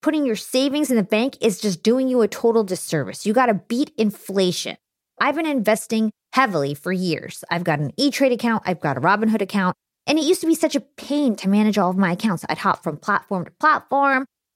Putting 0.00 0.26
your 0.26 0.36
savings 0.36 0.90
in 0.90 0.96
the 0.96 1.02
bank 1.02 1.36
is 1.40 1.60
just 1.60 1.82
doing 1.82 2.08
you 2.08 2.20
a 2.22 2.28
total 2.28 2.62
disservice. 2.62 3.26
You 3.26 3.32
got 3.32 3.46
to 3.46 3.54
beat 3.54 3.90
inflation. 3.96 4.76
I've 5.20 5.34
been 5.34 5.46
investing 5.46 6.12
heavily 6.34 6.74
for 6.74 6.92
years. 6.92 7.42
I've 7.50 7.64
got 7.64 7.78
an 7.78 7.92
E 7.96 8.10
Trade 8.10 8.32
account, 8.32 8.64
I've 8.66 8.80
got 8.80 8.96
a 8.96 9.00
Robinhood 9.00 9.40
account, 9.40 9.76
and 10.06 10.18
it 10.18 10.24
used 10.24 10.40
to 10.42 10.46
be 10.46 10.54
such 10.54 10.76
a 10.76 10.80
pain 10.80 11.36
to 11.36 11.48
manage 11.48 11.78
all 11.78 11.90
of 11.90 11.96
my 11.96 12.12
accounts. 12.12 12.44
I'd 12.48 12.58
hop 12.58 12.82
from 12.82 12.98
platform 12.98 13.44
to 13.46 13.50
platform. 13.52 14.26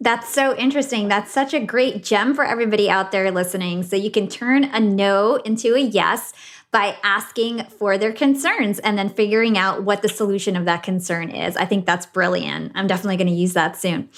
That's 0.00 0.32
so 0.32 0.54
interesting. 0.56 1.08
That's 1.08 1.32
such 1.32 1.54
a 1.54 1.60
great 1.60 2.04
gem 2.04 2.34
for 2.34 2.44
everybody 2.44 2.90
out 2.90 3.12
there 3.12 3.30
listening. 3.30 3.82
So 3.82 3.96
you 3.96 4.10
can 4.10 4.28
turn 4.28 4.64
a 4.64 4.78
no 4.78 5.36
into 5.36 5.74
a 5.74 5.80
yes 5.80 6.34
by 6.76 6.94
asking 7.02 7.64
for 7.78 7.96
their 7.96 8.12
concerns 8.12 8.78
and 8.80 8.98
then 8.98 9.08
figuring 9.08 9.56
out 9.56 9.82
what 9.82 10.02
the 10.02 10.10
solution 10.10 10.56
of 10.56 10.66
that 10.66 10.82
concern 10.82 11.30
is. 11.30 11.56
I 11.56 11.64
think 11.64 11.86
that's 11.86 12.04
brilliant. 12.04 12.72
I'm 12.74 12.86
definitely 12.86 13.16
going 13.16 13.28
to 13.28 13.32
use 13.32 13.54
that 13.54 13.78
soon. 13.78 14.10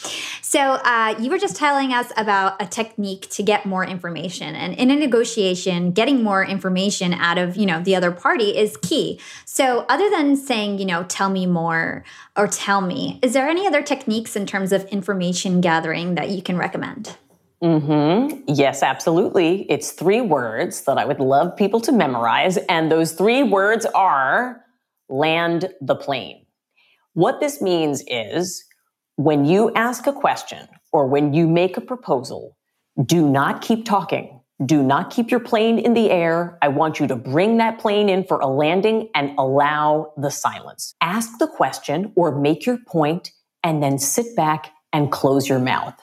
So, 0.42 0.58
uh, 0.58 1.14
you 1.20 1.30
were 1.30 1.38
just 1.38 1.54
telling 1.54 1.92
us 1.92 2.10
about 2.16 2.60
a 2.60 2.66
technique 2.66 3.30
to 3.30 3.44
get 3.44 3.64
more 3.64 3.84
information. 3.84 4.56
And 4.56 4.74
in 4.74 4.90
a 4.90 4.96
negotiation, 4.96 5.92
getting 5.92 6.24
more 6.24 6.44
information 6.44 7.14
out 7.14 7.38
of, 7.38 7.56
you 7.56 7.64
know, 7.64 7.80
the 7.80 7.94
other 7.94 8.10
party 8.10 8.58
is 8.58 8.76
key. 8.78 9.20
So, 9.44 9.86
other 9.88 10.10
than 10.10 10.34
saying, 10.34 10.80
you 10.80 10.84
know, 10.84 11.04
tell 11.04 11.30
me 11.30 11.46
more 11.46 12.02
or 12.36 12.48
tell 12.48 12.80
me, 12.80 13.20
is 13.22 13.34
there 13.34 13.48
any 13.48 13.68
other 13.68 13.82
techniques 13.82 14.34
in 14.34 14.46
terms 14.46 14.72
of 14.72 14.84
information 14.86 15.60
gathering 15.60 16.16
that 16.16 16.30
you 16.30 16.42
can 16.42 16.58
recommend? 16.58 17.18
Mm-hmm. 17.62 18.44
Yes, 18.46 18.82
absolutely. 18.82 19.62
It's 19.70 19.90
three 19.90 20.20
words 20.20 20.82
that 20.82 20.96
I 20.96 21.04
would 21.04 21.18
love 21.18 21.56
people 21.56 21.80
to 21.80 21.92
memorize. 21.92 22.56
And 22.68 22.90
those 22.90 23.12
three 23.12 23.42
words 23.42 23.84
are 23.86 24.64
land 25.08 25.72
the 25.80 25.96
plane. 25.96 26.46
What 27.14 27.40
this 27.40 27.60
means 27.60 28.04
is 28.06 28.64
when 29.16 29.44
you 29.44 29.72
ask 29.74 30.06
a 30.06 30.12
question 30.12 30.68
or 30.92 31.08
when 31.08 31.34
you 31.34 31.48
make 31.48 31.76
a 31.76 31.80
proposal, 31.80 32.56
do 33.04 33.28
not 33.28 33.60
keep 33.60 33.84
talking. 33.84 34.40
Do 34.64 34.82
not 34.82 35.10
keep 35.10 35.30
your 35.30 35.40
plane 35.40 35.78
in 35.78 35.94
the 35.94 36.10
air. 36.10 36.58
I 36.62 36.68
want 36.68 37.00
you 37.00 37.06
to 37.08 37.16
bring 37.16 37.58
that 37.58 37.78
plane 37.78 38.08
in 38.08 38.24
for 38.24 38.38
a 38.38 38.46
landing 38.46 39.08
and 39.14 39.36
allow 39.38 40.12
the 40.16 40.30
silence. 40.30 40.94
Ask 41.00 41.38
the 41.38 41.46
question 41.48 42.12
or 42.16 42.38
make 42.38 42.66
your 42.66 42.78
point 42.86 43.32
and 43.64 43.82
then 43.82 43.98
sit 43.98 44.36
back 44.36 44.72
and 44.92 45.12
close 45.12 45.48
your 45.48 45.58
mouth 45.60 45.94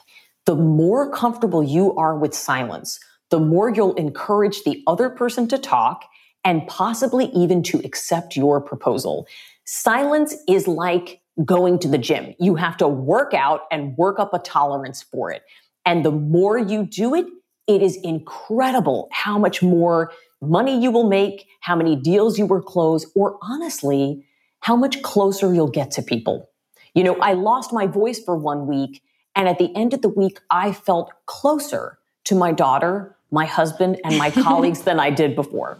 the 0.46 0.56
more 0.56 1.10
comfortable 1.10 1.62
you 1.62 1.94
are 1.96 2.16
with 2.16 2.34
silence, 2.34 2.98
the 3.30 3.40
more 3.40 3.68
you'll 3.68 3.94
encourage 3.94 4.62
the 4.62 4.82
other 4.86 5.10
person 5.10 5.48
to 5.48 5.58
talk 5.58 6.04
and 6.44 6.66
possibly 6.68 7.26
even 7.26 7.62
to 7.64 7.78
accept 7.84 8.36
your 8.36 8.60
proposal. 8.60 9.26
Silence 9.64 10.36
is 10.48 10.68
like 10.68 11.20
going 11.44 11.78
to 11.80 11.88
the 11.88 11.98
gym. 11.98 12.34
You 12.38 12.54
have 12.54 12.76
to 12.78 12.88
work 12.88 13.34
out 13.34 13.62
and 13.72 13.96
work 13.96 14.20
up 14.20 14.32
a 14.32 14.38
tolerance 14.38 15.02
for 15.02 15.30
it. 15.32 15.42
And 15.84 16.04
the 16.04 16.12
more 16.12 16.56
you 16.56 16.86
do 16.86 17.14
it, 17.14 17.26
it 17.66 17.82
is 17.82 17.98
incredible 18.04 19.08
how 19.10 19.38
much 19.38 19.60
more 19.60 20.12
money 20.40 20.80
you 20.80 20.92
will 20.92 21.08
make, 21.08 21.48
how 21.60 21.74
many 21.74 21.96
deals 21.96 22.38
you 22.38 22.46
will 22.46 22.62
close, 22.62 23.10
or 23.16 23.38
honestly, 23.42 24.24
how 24.60 24.76
much 24.76 25.02
closer 25.02 25.52
you'll 25.52 25.66
get 25.66 25.90
to 25.92 26.02
people. 26.02 26.48
You 26.94 27.02
know, 27.02 27.16
I 27.16 27.32
lost 27.32 27.72
my 27.72 27.88
voice 27.88 28.20
for 28.22 28.36
one 28.36 28.68
week 28.68 29.02
and 29.36 29.48
at 29.48 29.58
the 29.58 29.74
end 29.76 29.94
of 29.94 30.02
the 30.02 30.08
week, 30.08 30.40
I 30.50 30.72
felt 30.72 31.12
closer 31.26 31.98
to 32.24 32.34
my 32.34 32.50
daughter, 32.50 33.16
my 33.30 33.44
husband, 33.44 34.00
and 34.04 34.18
my 34.18 34.30
colleagues 34.42 34.82
than 34.82 34.98
I 34.98 35.10
did 35.10 35.36
before. 35.36 35.78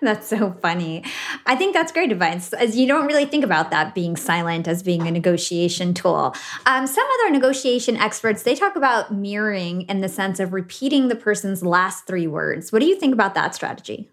That's 0.00 0.28
so 0.28 0.52
funny. 0.60 1.04
I 1.46 1.54
think 1.54 1.74
that's 1.74 1.92
great 1.92 2.12
advice. 2.12 2.52
As 2.52 2.76
you 2.76 2.86
don't 2.86 3.06
really 3.06 3.24
think 3.24 3.44
about 3.44 3.70
that 3.70 3.94
being 3.94 4.16
silent 4.16 4.68
as 4.68 4.82
being 4.82 5.06
a 5.06 5.10
negotiation 5.10 5.94
tool. 5.94 6.34
Um, 6.66 6.86
some 6.86 7.06
other 7.14 7.30
negotiation 7.30 7.96
experts 7.96 8.42
they 8.42 8.54
talk 8.54 8.76
about 8.76 9.14
mirroring 9.14 9.82
in 9.82 10.00
the 10.00 10.08
sense 10.08 10.40
of 10.40 10.52
repeating 10.52 11.08
the 11.08 11.16
person's 11.16 11.62
last 11.62 12.06
three 12.06 12.26
words. 12.26 12.72
What 12.72 12.80
do 12.80 12.86
you 12.86 12.96
think 12.96 13.14
about 13.14 13.34
that 13.34 13.54
strategy? 13.54 14.10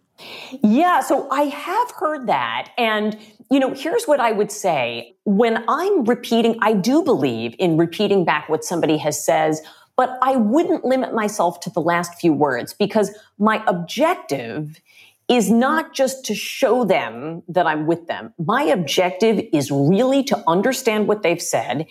Yeah, 0.64 1.02
so 1.02 1.30
I 1.30 1.44
have 1.44 1.92
heard 1.92 2.28
that. 2.28 2.72
And, 2.78 3.18
you 3.52 3.60
know, 3.60 3.74
here's 3.74 4.06
what 4.06 4.22
I 4.22 4.32
would 4.32 4.52
say. 4.52 5.14
When 5.26 5.66
I'm 5.68 6.06
repeating, 6.06 6.58
I 6.62 6.72
do 6.72 7.04
believe 7.04 7.54
in 7.60 7.76
repeating 7.76 8.24
back 8.24 8.48
what 8.48 8.64
somebody 8.64 8.98
has 8.98 9.24
says, 9.24 9.62
but 9.98 10.18
I 10.22 10.38
wouldn't 10.38 10.86
limit 10.86 11.14
myself 11.14 11.60
to 11.62 11.70
the 11.70 11.82
last 11.82 12.20
few 12.20 12.32
words 12.32 12.74
because 12.74 13.12
my 13.38 13.62
objective 13.68 14.80
is 15.28 15.52
not 15.52 15.94
just 15.94 16.24
to 16.26 16.34
show 16.34 16.86
them 16.86 17.44
that 17.50 17.68
I'm 17.68 17.88
with 17.88 18.08
them. 18.08 18.34
My 18.40 18.64
objective 18.64 19.46
is 19.52 19.70
really 19.70 20.24
to 20.24 20.42
understand 20.48 21.10
what 21.10 21.22
they've 21.22 21.42
said 21.42 21.88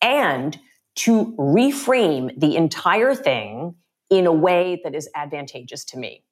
and 0.00 0.58
to 0.94 1.34
reframe 1.38 2.38
the 2.38 2.56
entire 2.56 3.14
thing 3.14 3.74
in 4.08 4.26
a 4.26 4.32
way 4.32 4.80
that 4.82 4.94
is 4.94 5.10
advantageous 5.14 5.84
to 5.86 5.98
me. 5.98 6.24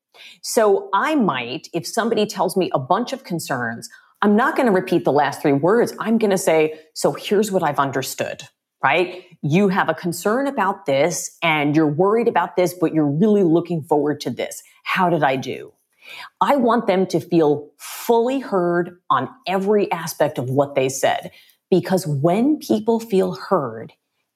So 0.43 0.89
I 0.95 1.15
might, 1.15 1.69
if 1.73 1.87
somebody 1.87 2.27
tells 2.27 2.57
me 2.57 2.71
a 2.75 2.79
bunch 2.79 3.13
of 3.13 3.25
concerns, 3.25 3.89
I'm 4.23 4.37
not 4.37 4.57
going 4.57 4.67
to 4.67 4.73
repeat 4.73 5.05
the 5.05 5.13
last 5.13 5.41
three 5.41 5.53
words. 5.53 5.95
I'm 5.99 6.19
going 6.19 6.31
to 6.31 6.39
say, 6.39 6.79
so 6.95 7.13
here's 7.13 7.51
what 7.51 7.63
I've 7.63 7.79
understood, 7.79 8.43
right? 8.83 9.25
You 9.43 9.69
have 9.69 9.89
a 9.89 9.95
concern 9.95 10.47
about 10.47 10.87
this 10.87 11.37
and 11.43 11.75
you're 11.75 11.87
worried 11.87 12.29
about 12.29 12.57
this, 12.57 12.75
but 12.75 12.93
you're 12.93 13.11
really 13.11 13.43
looking 13.43 13.83
forward 13.83 14.21
to 14.23 14.31
this. 14.31 14.63
How 14.85 15.09
did 15.09 15.23
I 15.23 15.37
do? 15.37 15.73
I 16.41 16.57
want 16.57 16.87
them 16.87 17.07
to 17.07 17.21
feel 17.21 17.71
fully 17.79 18.41
heard 18.41 18.99
on 19.09 19.29
every 19.47 19.91
aspect 19.93 20.39
of 20.39 20.51
what 20.51 20.75
they 20.75 20.89
said. 20.89 21.31
Because 21.71 22.07
when 22.07 22.59
people 22.59 23.01
feel 23.01 23.35
heard, 23.35 23.93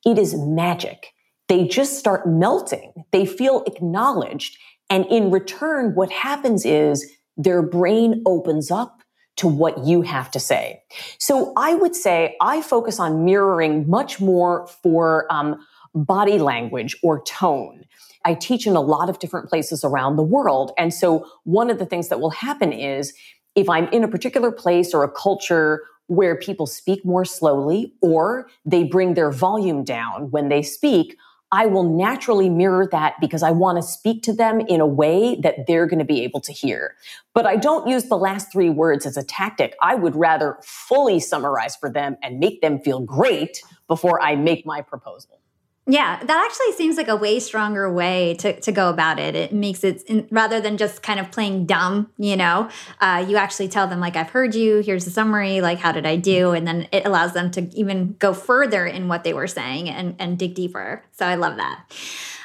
it 0.06 0.18
is 0.18 0.34
magic. 0.36 1.08
They 1.48 1.66
just 1.66 1.98
start 1.98 2.26
melting. 2.26 2.92
They 3.10 3.26
feel 3.26 3.64
acknowledged 3.66 4.56
and 4.90 5.06
in 5.06 5.30
return, 5.30 5.94
what 5.94 6.10
happens 6.10 6.64
is 6.64 7.10
their 7.36 7.62
brain 7.62 8.22
opens 8.26 8.70
up 8.70 9.02
to 9.36 9.48
what 9.48 9.84
you 9.84 10.02
have 10.02 10.30
to 10.30 10.40
say. 10.40 10.82
So 11.18 11.52
I 11.56 11.74
would 11.74 11.96
say 11.96 12.36
I 12.40 12.62
focus 12.62 13.00
on 13.00 13.24
mirroring 13.24 13.88
much 13.88 14.20
more 14.20 14.66
for 14.82 15.26
um, 15.30 15.64
body 15.94 16.38
language 16.38 16.96
or 17.02 17.22
tone. 17.22 17.84
I 18.24 18.34
teach 18.34 18.66
in 18.66 18.74
a 18.74 18.80
lot 18.80 19.10
of 19.10 19.18
different 19.18 19.48
places 19.48 19.84
around 19.84 20.16
the 20.16 20.22
world. 20.22 20.72
And 20.78 20.94
so 20.94 21.26
one 21.44 21.70
of 21.70 21.78
the 21.78 21.86
things 21.86 22.08
that 22.08 22.20
will 22.20 22.30
happen 22.30 22.72
is 22.72 23.12
if 23.54 23.68
I'm 23.68 23.86
in 23.88 24.02
a 24.02 24.08
particular 24.08 24.50
place 24.50 24.94
or 24.94 25.04
a 25.04 25.10
culture 25.10 25.82
where 26.06 26.36
people 26.36 26.66
speak 26.66 27.04
more 27.04 27.24
slowly 27.24 27.92
or 28.00 28.48
they 28.64 28.84
bring 28.84 29.14
their 29.14 29.30
volume 29.30 29.84
down 29.84 30.30
when 30.30 30.48
they 30.48 30.62
speak, 30.62 31.16
I 31.52 31.66
will 31.66 31.85
naturally 31.85 32.50
mirror 32.50 32.88
that 32.90 33.14
because 33.20 33.42
I 33.42 33.52
want 33.52 33.78
to 33.78 33.83
speak 33.83 34.22
to 34.24 34.33
them 34.33 34.61
in 34.61 34.80
a 34.80 34.87
way 34.87 35.37
that 35.37 35.66
they're 35.66 35.87
going 35.87 36.00
to 36.00 36.04
be 36.04 36.22
able 36.22 36.40
to 36.40 36.52
hear. 36.52 36.96
But 37.33 37.46
I 37.46 37.57
don't 37.57 37.87
use 37.87 38.04
the 38.04 38.16
last 38.16 38.50
three 38.50 38.70
words 38.70 39.07
as 39.07 39.16
a 39.16 39.22
tactic. 39.22 39.76
I 39.80 39.94
would 39.94 40.16
rather 40.16 40.59
fully 40.64 41.20
summarize 41.20 41.76
for 41.76 41.90
them 41.90 42.16
and 42.22 42.40
make 42.40 42.61
them 42.61 42.80
feel 42.80 43.00
great 43.00 43.62
before 43.87 44.20
I 44.20 44.35
make 44.35 44.66
my 44.66 44.80
proposal. 44.80 45.40
Yeah, 45.86 46.18
that 46.24 46.48
actually 46.50 46.72
seems 46.72 46.96
like 46.96 47.08
a 47.08 47.16
way 47.16 47.38
stronger 47.38 47.92
way 47.92 48.36
to, 48.38 48.58
to 48.58 48.72
go 48.72 48.88
about 48.88 49.18
it. 49.18 49.34
It 49.34 49.52
makes 49.52 49.84
it 49.84 50.02
in, 50.04 50.26
rather 50.30 50.58
than 50.58 50.78
just 50.78 51.02
kind 51.02 51.20
of 51.20 51.30
playing 51.30 51.66
dumb, 51.66 52.10
you 52.16 52.36
know, 52.36 52.70
uh, 53.02 53.22
you 53.28 53.36
actually 53.36 53.68
tell 53.68 53.86
them, 53.86 54.00
like, 54.00 54.16
I've 54.16 54.30
heard 54.30 54.54
you, 54.54 54.78
here's 54.78 55.04
the 55.04 55.10
summary, 55.10 55.60
like, 55.60 55.78
how 55.78 55.92
did 55.92 56.06
I 56.06 56.16
do? 56.16 56.52
And 56.52 56.66
then 56.66 56.88
it 56.90 57.04
allows 57.04 57.34
them 57.34 57.50
to 57.50 57.68
even 57.74 58.14
go 58.18 58.32
further 58.32 58.86
in 58.86 59.08
what 59.08 59.24
they 59.24 59.34
were 59.34 59.46
saying 59.46 59.90
and, 59.90 60.16
and 60.18 60.38
dig 60.38 60.54
deeper. 60.54 61.04
So 61.12 61.26
I 61.26 61.34
love 61.34 61.56
that. 61.56 61.84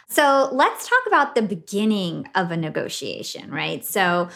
So 0.10 0.50
let's 0.52 0.90
talk 0.90 1.02
about 1.08 1.36
the 1.36 1.42
beginning 1.42 2.28
of 2.36 2.52
a 2.52 2.58
negotiation, 2.58 3.52
right? 3.52 3.86
So, 3.86 4.28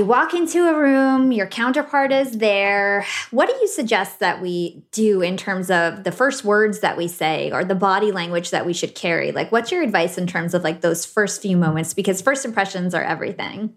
you 0.00 0.06
walk 0.06 0.32
into 0.32 0.66
a 0.66 0.74
room, 0.74 1.30
your 1.30 1.46
counterpart 1.46 2.10
is 2.10 2.38
there. 2.38 3.04
What 3.32 3.50
do 3.50 3.54
you 3.60 3.68
suggest 3.68 4.18
that 4.20 4.40
we 4.40 4.82
do 4.92 5.20
in 5.20 5.36
terms 5.36 5.70
of 5.70 6.04
the 6.04 6.10
first 6.10 6.42
words 6.42 6.80
that 6.80 6.96
we 6.96 7.06
say 7.06 7.50
or 7.52 7.64
the 7.66 7.74
body 7.74 8.10
language 8.10 8.48
that 8.48 8.64
we 8.64 8.72
should 8.72 8.94
carry? 8.94 9.30
Like, 9.30 9.52
what's 9.52 9.70
your 9.70 9.82
advice 9.82 10.16
in 10.16 10.26
terms 10.26 10.54
of 10.54 10.64
like 10.64 10.80
those 10.80 11.04
first 11.04 11.42
few 11.42 11.54
moments? 11.54 11.92
Because 11.92 12.22
first 12.22 12.46
impressions 12.46 12.94
are 12.94 13.02
everything. 13.02 13.74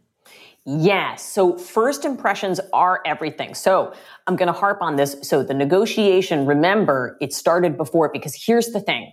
Yes. 0.65 1.25
So 1.25 1.57
first 1.57 2.05
impressions 2.05 2.61
are 2.71 3.01
everything. 3.05 3.53
So 3.53 3.93
I'm 4.25 4.37
going 4.37 4.47
to 4.47 4.57
harp 4.57 4.81
on 4.81 4.95
this. 4.95 5.17
So 5.23 5.43
the 5.43 5.53
negotiation, 5.53 6.45
remember, 6.45 7.17
it 7.19 7.33
started 7.33 7.75
before 7.75 8.09
because 8.13 8.33
here's 8.33 8.67
the 8.67 8.79
thing. 8.79 9.11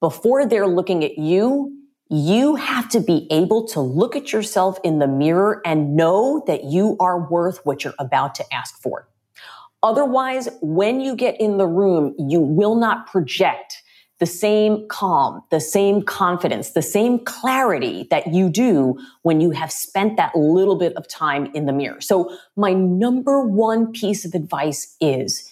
Before 0.00 0.44
they're 0.46 0.66
looking 0.66 1.04
at 1.04 1.16
you, 1.16 1.79
you 2.10 2.56
have 2.56 2.88
to 2.88 3.00
be 3.00 3.28
able 3.30 3.66
to 3.68 3.80
look 3.80 4.16
at 4.16 4.32
yourself 4.32 4.78
in 4.82 4.98
the 4.98 5.06
mirror 5.06 5.62
and 5.64 5.94
know 5.94 6.42
that 6.48 6.64
you 6.64 6.96
are 6.98 7.30
worth 7.30 7.64
what 7.64 7.84
you're 7.84 7.94
about 8.00 8.34
to 8.34 8.44
ask 8.52 8.82
for. 8.82 9.08
Otherwise, 9.82 10.48
when 10.60 11.00
you 11.00 11.14
get 11.14 11.40
in 11.40 11.56
the 11.56 11.68
room, 11.68 12.14
you 12.18 12.40
will 12.40 12.74
not 12.74 13.06
project 13.06 13.82
the 14.18 14.26
same 14.26 14.86
calm, 14.88 15.40
the 15.50 15.60
same 15.60 16.02
confidence, 16.02 16.72
the 16.72 16.82
same 16.82 17.20
clarity 17.20 18.06
that 18.10 18.34
you 18.34 18.50
do 18.50 18.98
when 19.22 19.40
you 19.40 19.50
have 19.52 19.72
spent 19.72 20.16
that 20.18 20.34
little 20.36 20.76
bit 20.76 20.92
of 20.96 21.08
time 21.08 21.50
in 21.54 21.64
the 21.64 21.72
mirror. 21.72 22.00
So 22.00 22.36
my 22.56 22.74
number 22.74 23.46
one 23.46 23.92
piece 23.92 24.26
of 24.26 24.34
advice 24.34 24.94
is 25.00 25.48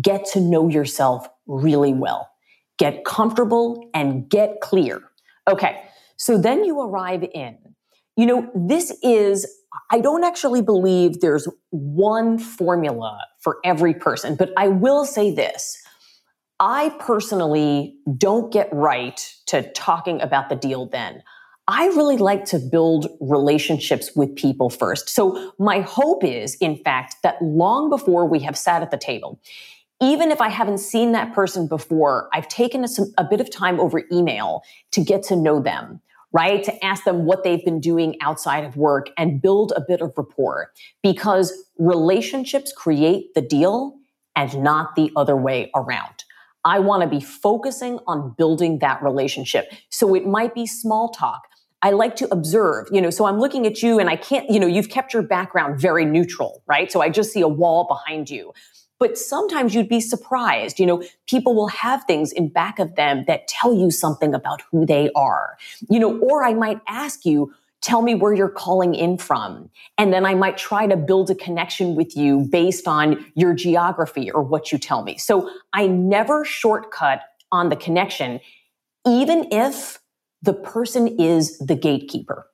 get 0.00 0.24
to 0.26 0.40
know 0.40 0.68
yourself 0.68 1.26
really 1.46 1.92
well. 1.92 2.30
Get 2.78 3.04
comfortable 3.04 3.90
and 3.92 4.28
get 4.28 4.60
clear. 4.60 5.02
Okay. 5.50 5.82
So 6.22 6.38
then 6.38 6.62
you 6.62 6.80
arrive 6.80 7.24
in. 7.34 7.58
You 8.16 8.26
know, 8.26 8.48
this 8.54 8.96
is, 9.02 9.44
I 9.90 9.98
don't 9.98 10.22
actually 10.22 10.62
believe 10.62 11.20
there's 11.20 11.48
one 11.70 12.38
formula 12.38 13.18
for 13.40 13.58
every 13.64 13.92
person, 13.92 14.36
but 14.36 14.52
I 14.56 14.68
will 14.68 15.04
say 15.04 15.34
this. 15.34 15.82
I 16.60 16.94
personally 17.00 17.96
don't 18.16 18.52
get 18.52 18.72
right 18.72 19.20
to 19.46 19.68
talking 19.72 20.22
about 20.22 20.48
the 20.48 20.54
deal 20.54 20.86
then. 20.86 21.24
I 21.66 21.86
really 21.86 22.18
like 22.18 22.44
to 22.46 22.60
build 22.60 23.08
relationships 23.20 24.12
with 24.14 24.36
people 24.36 24.70
first. 24.70 25.08
So 25.08 25.52
my 25.58 25.80
hope 25.80 26.22
is, 26.22 26.54
in 26.60 26.76
fact, 26.76 27.16
that 27.24 27.42
long 27.42 27.90
before 27.90 28.28
we 28.28 28.38
have 28.40 28.56
sat 28.56 28.80
at 28.80 28.92
the 28.92 28.96
table, 28.96 29.40
even 30.00 30.30
if 30.30 30.40
I 30.40 30.50
haven't 30.50 30.78
seen 30.78 31.10
that 31.12 31.34
person 31.34 31.66
before, 31.66 32.28
I've 32.32 32.46
taken 32.46 32.84
a, 32.84 32.88
a 33.18 33.24
bit 33.24 33.40
of 33.40 33.50
time 33.50 33.80
over 33.80 34.02
email 34.12 34.62
to 34.92 35.00
get 35.02 35.24
to 35.24 35.36
know 35.36 35.60
them, 35.60 36.00
right? 36.32 36.64
To 36.64 36.84
ask 36.84 37.04
them 37.04 37.24
what 37.24 37.44
they've 37.44 37.64
been 37.64 37.80
doing 37.80 38.16
outside 38.20 38.64
of 38.64 38.76
work 38.76 39.10
and 39.16 39.40
build 39.40 39.72
a 39.76 39.82
bit 39.86 40.00
of 40.00 40.12
rapport 40.16 40.72
because 41.02 41.52
relationships 41.78 42.72
create 42.72 43.34
the 43.34 43.42
deal 43.42 43.96
and 44.34 44.62
not 44.62 44.96
the 44.96 45.12
other 45.14 45.36
way 45.36 45.70
around. 45.74 46.24
I 46.64 46.78
want 46.78 47.02
to 47.02 47.08
be 47.08 47.20
focusing 47.20 47.98
on 48.06 48.34
building 48.38 48.78
that 48.78 49.02
relationship. 49.02 49.72
So 49.90 50.14
it 50.14 50.26
might 50.26 50.54
be 50.54 50.66
small 50.66 51.10
talk. 51.10 51.42
I 51.82 51.90
like 51.90 52.14
to 52.16 52.32
observe, 52.32 52.86
you 52.92 53.00
know, 53.00 53.10
so 53.10 53.24
I'm 53.24 53.40
looking 53.40 53.66
at 53.66 53.82
you 53.82 53.98
and 53.98 54.08
I 54.08 54.14
can't, 54.14 54.48
you 54.48 54.60
know, 54.60 54.68
you've 54.68 54.88
kept 54.88 55.12
your 55.12 55.24
background 55.24 55.80
very 55.80 56.04
neutral, 56.04 56.62
right? 56.66 56.92
So 56.92 57.02
I 57.02 57.08
just 57.08 57.32
see 57.32 57.40
a 57.40 57.48
wall 57.48 57.88
behind 57.88 58.30
you. 58.30 58.52
But 59.02 59.18
sometimes 59.18 59.74
you'd 59.74 59.88
be 59.88 60.00
surprised, 60.00 60.78
you 60.78 60.86
know, 60.86 61.02
people 61.26 61.56
will 61.56 61.66
have 61.66 62.04
things 62.04 62.30
in 62.30 62.50
back 62.50 62.78
of 62.78 62.94
them 62.94 63.24
that 63.26 63.48
tell 63.48 63.74
you 63.74 63.90
something 63.90 64.32
about 64.32 64.62
who 64.70 64.86
they 64.86 65.10
are, 65.16 65.58
you 65.90 65.98
know, 65.98 66.20
or 66.20 66.44
I 66.44 66.54
might 66.54 66.80
ask 66.86 67.26
you, 67.26 67.52
tell 67.80 68.02
me 68.02 68.14
where 68.14 68.32
you're 68.32 68.48
calling 68.48 68.94
in 68.94 69.18
from. 69.18 69.68
And 69.98 70.12
then 70.12 70.24
I 70.24 70.36
might 70.36 70.56
try 70.56 70.86
to 70.86 70.96
build 70.96 71.30
a 71.30 71.34
connection 71.34 71.96
with 71.96 72.16
you 72.16 72.46
based 72.52 72.86
on 72.86 73.26
your 73.34 73.54
geography 73.54 74.30
or 74.30 74.40
what 74.40 74.70
you 74.70 74.78
tell 74.78 75.02
me. 75.02 75.18
So 75.18 75.50
I 75.72 75.88
never 75.88 76.44
shortcut 76.44 77.22
on 77.50 77.70
the 77.70 77.76
connection, 77.76 78.38
even 79.04 79.48
if 79.50 79.98
the 80.42 80.54
person 80.54 81.08
is 81.08 81.58
the 81.58 81.74
gatekeeper. 81.74 82.46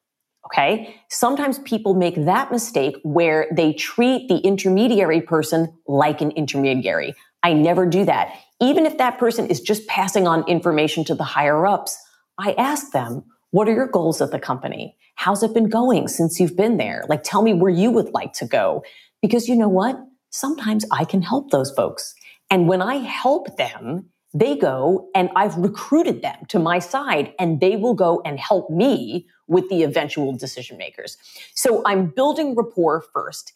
Okay. 0.48 0.94
Sometimes 1.08 1.58
people 1.60 1.94
make 1.94 2.14
that 2.24 2.50
mistake 2.50 2.96
where 3.02 3.46
they 3.54 3.74
treat 3.74 4.28
the 4.28 4.38
intermediary 4.38 5.20
person 5.20 5.74
like 5.86 6.22
an 6.22 6.30
intermediary. 6.32 7.14
I 7.42 7.52
never 7.52 7.84
do 7.84 8.06
that. 8.06 8.34
Even 8.60 8.86
if 8.86 8.96
that 8.96 9.18
person 9.18 9.46
is 9.46 9.60
just 9.60 9.86
passing 9.86 10.26
on 10.26 10.48
information 10.48 11.04
to 11.04 11.14
the 11.14 11.24
higher 11.24 11.66
ups, 11.66 11.96
I 12.38 12.52
ask 12.52 12.92
them, 12.92 13.24
what 13.50 13.68
are 13.68 13.74
your 13.74 13.88
goals 13.88 14.22
at 14.22 14.30
the 14.30 14.38
company? 14.38 14.96
How's 15.16 15.42
it 15.42 15.52
been 15.52 15.68
going 15.68 16.08
since 16.08 16.40
you've 16.40 16.56
been 16.56 16.78
there? 16.78 17.04
Like, 17.08 17.22
tell 17.24 17.42
me 17.42 17.52
where 17.52 17.70
you 17.70 17.90
would 17.90 18.10
like 18.10 18.32
to 18.34 18.46
go. 18.46 18.82
Because 19.20 19.48
you 19.48 19.56
know 19.56 19.68
what? 19.68 19.98
Sometimes 20.30 20.84
I 20.90 21.04
can 21.04 21.22
help 21.22 21.50
those 21.50 21.72
folks. 21.72 22.14
And 22.50 22.68
when 22.68 22.80
I 22.80 22.96
help 22.96 23.56
them, 23.58 24.06
they 24.32 24.56
go 24.56 25.08
and 25.14 25.28
I've 25.36 25.56
recruited 25.56 26.22
them 26.22 26.36
to 26.48 26.58
my 26.58 26.78
side 26.78 27.34
and 27.38 27.60
they 27.60 27.76
will 27.76 27.94
go 27.94 28.22
and 28.24 28.38
help 28.38 28.70
me 28.70 29.26
with 29.48 29.68
the 29.68 29.82
eventual 29.82 30.32
decision 30.32 30.78
makers. 30.78 31.16
So 31.54 31.82
I'm 31.84 32.06
building 32.06 32.54
rapport 32.54 33.04
first. 33.12 33.52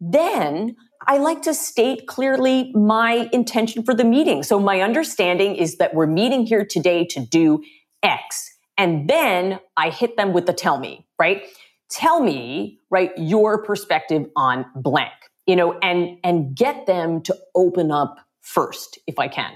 Then 0.00 0.76
I 1.06 1.18
like 1.18 1.42
to 1.42 1.54
state 1.54 2.06
clearly 2.06 2.72
my 2.72 3.28
intention 3.32 3.82
for 3.82 3.94
the 3.94 4.04
meeting. 4.04 4.42
So 4.42 4.58
my 4.58 4.80
understanding 4.80 5.54
is 5.56 5.76
that 5.76 5.94
we're 5.94 6.06
meeting 6.06 6.46
here 6.46 6.64
today 6.64 7.04
to 7.06 7.20
do 7.20 7.62
X. 8.02 8.50
And 8.78 9.08
then 9.08 9.60
I 9.76 9.90
hit 9.90 10.16
them 10.16 10.32
with 10.32 10.46
the 10.46 10.52
tell 10.52 10.78
me, 10.78 11.06
right? 11.18 11.44
Tell 11.90 12.20
me, 12.20 12.78
right, 12.90 13.12
your 13.16 13.62
perspective 13.62 14.26
on 14.34 14.64
blank, 14.74 15.12
you 15.46 15.54
know, 15.54 15.78
and, 15.80 16.18
and 16.24 16.56
get 16.56 16.86
them 16.86 17.20
to 17.22 17.36
open 17.54 17.90
up 17.92 18.18
first 18.40 18.98
if 19.06 19.18
I 19.18 19.28
can. 19.28 19.52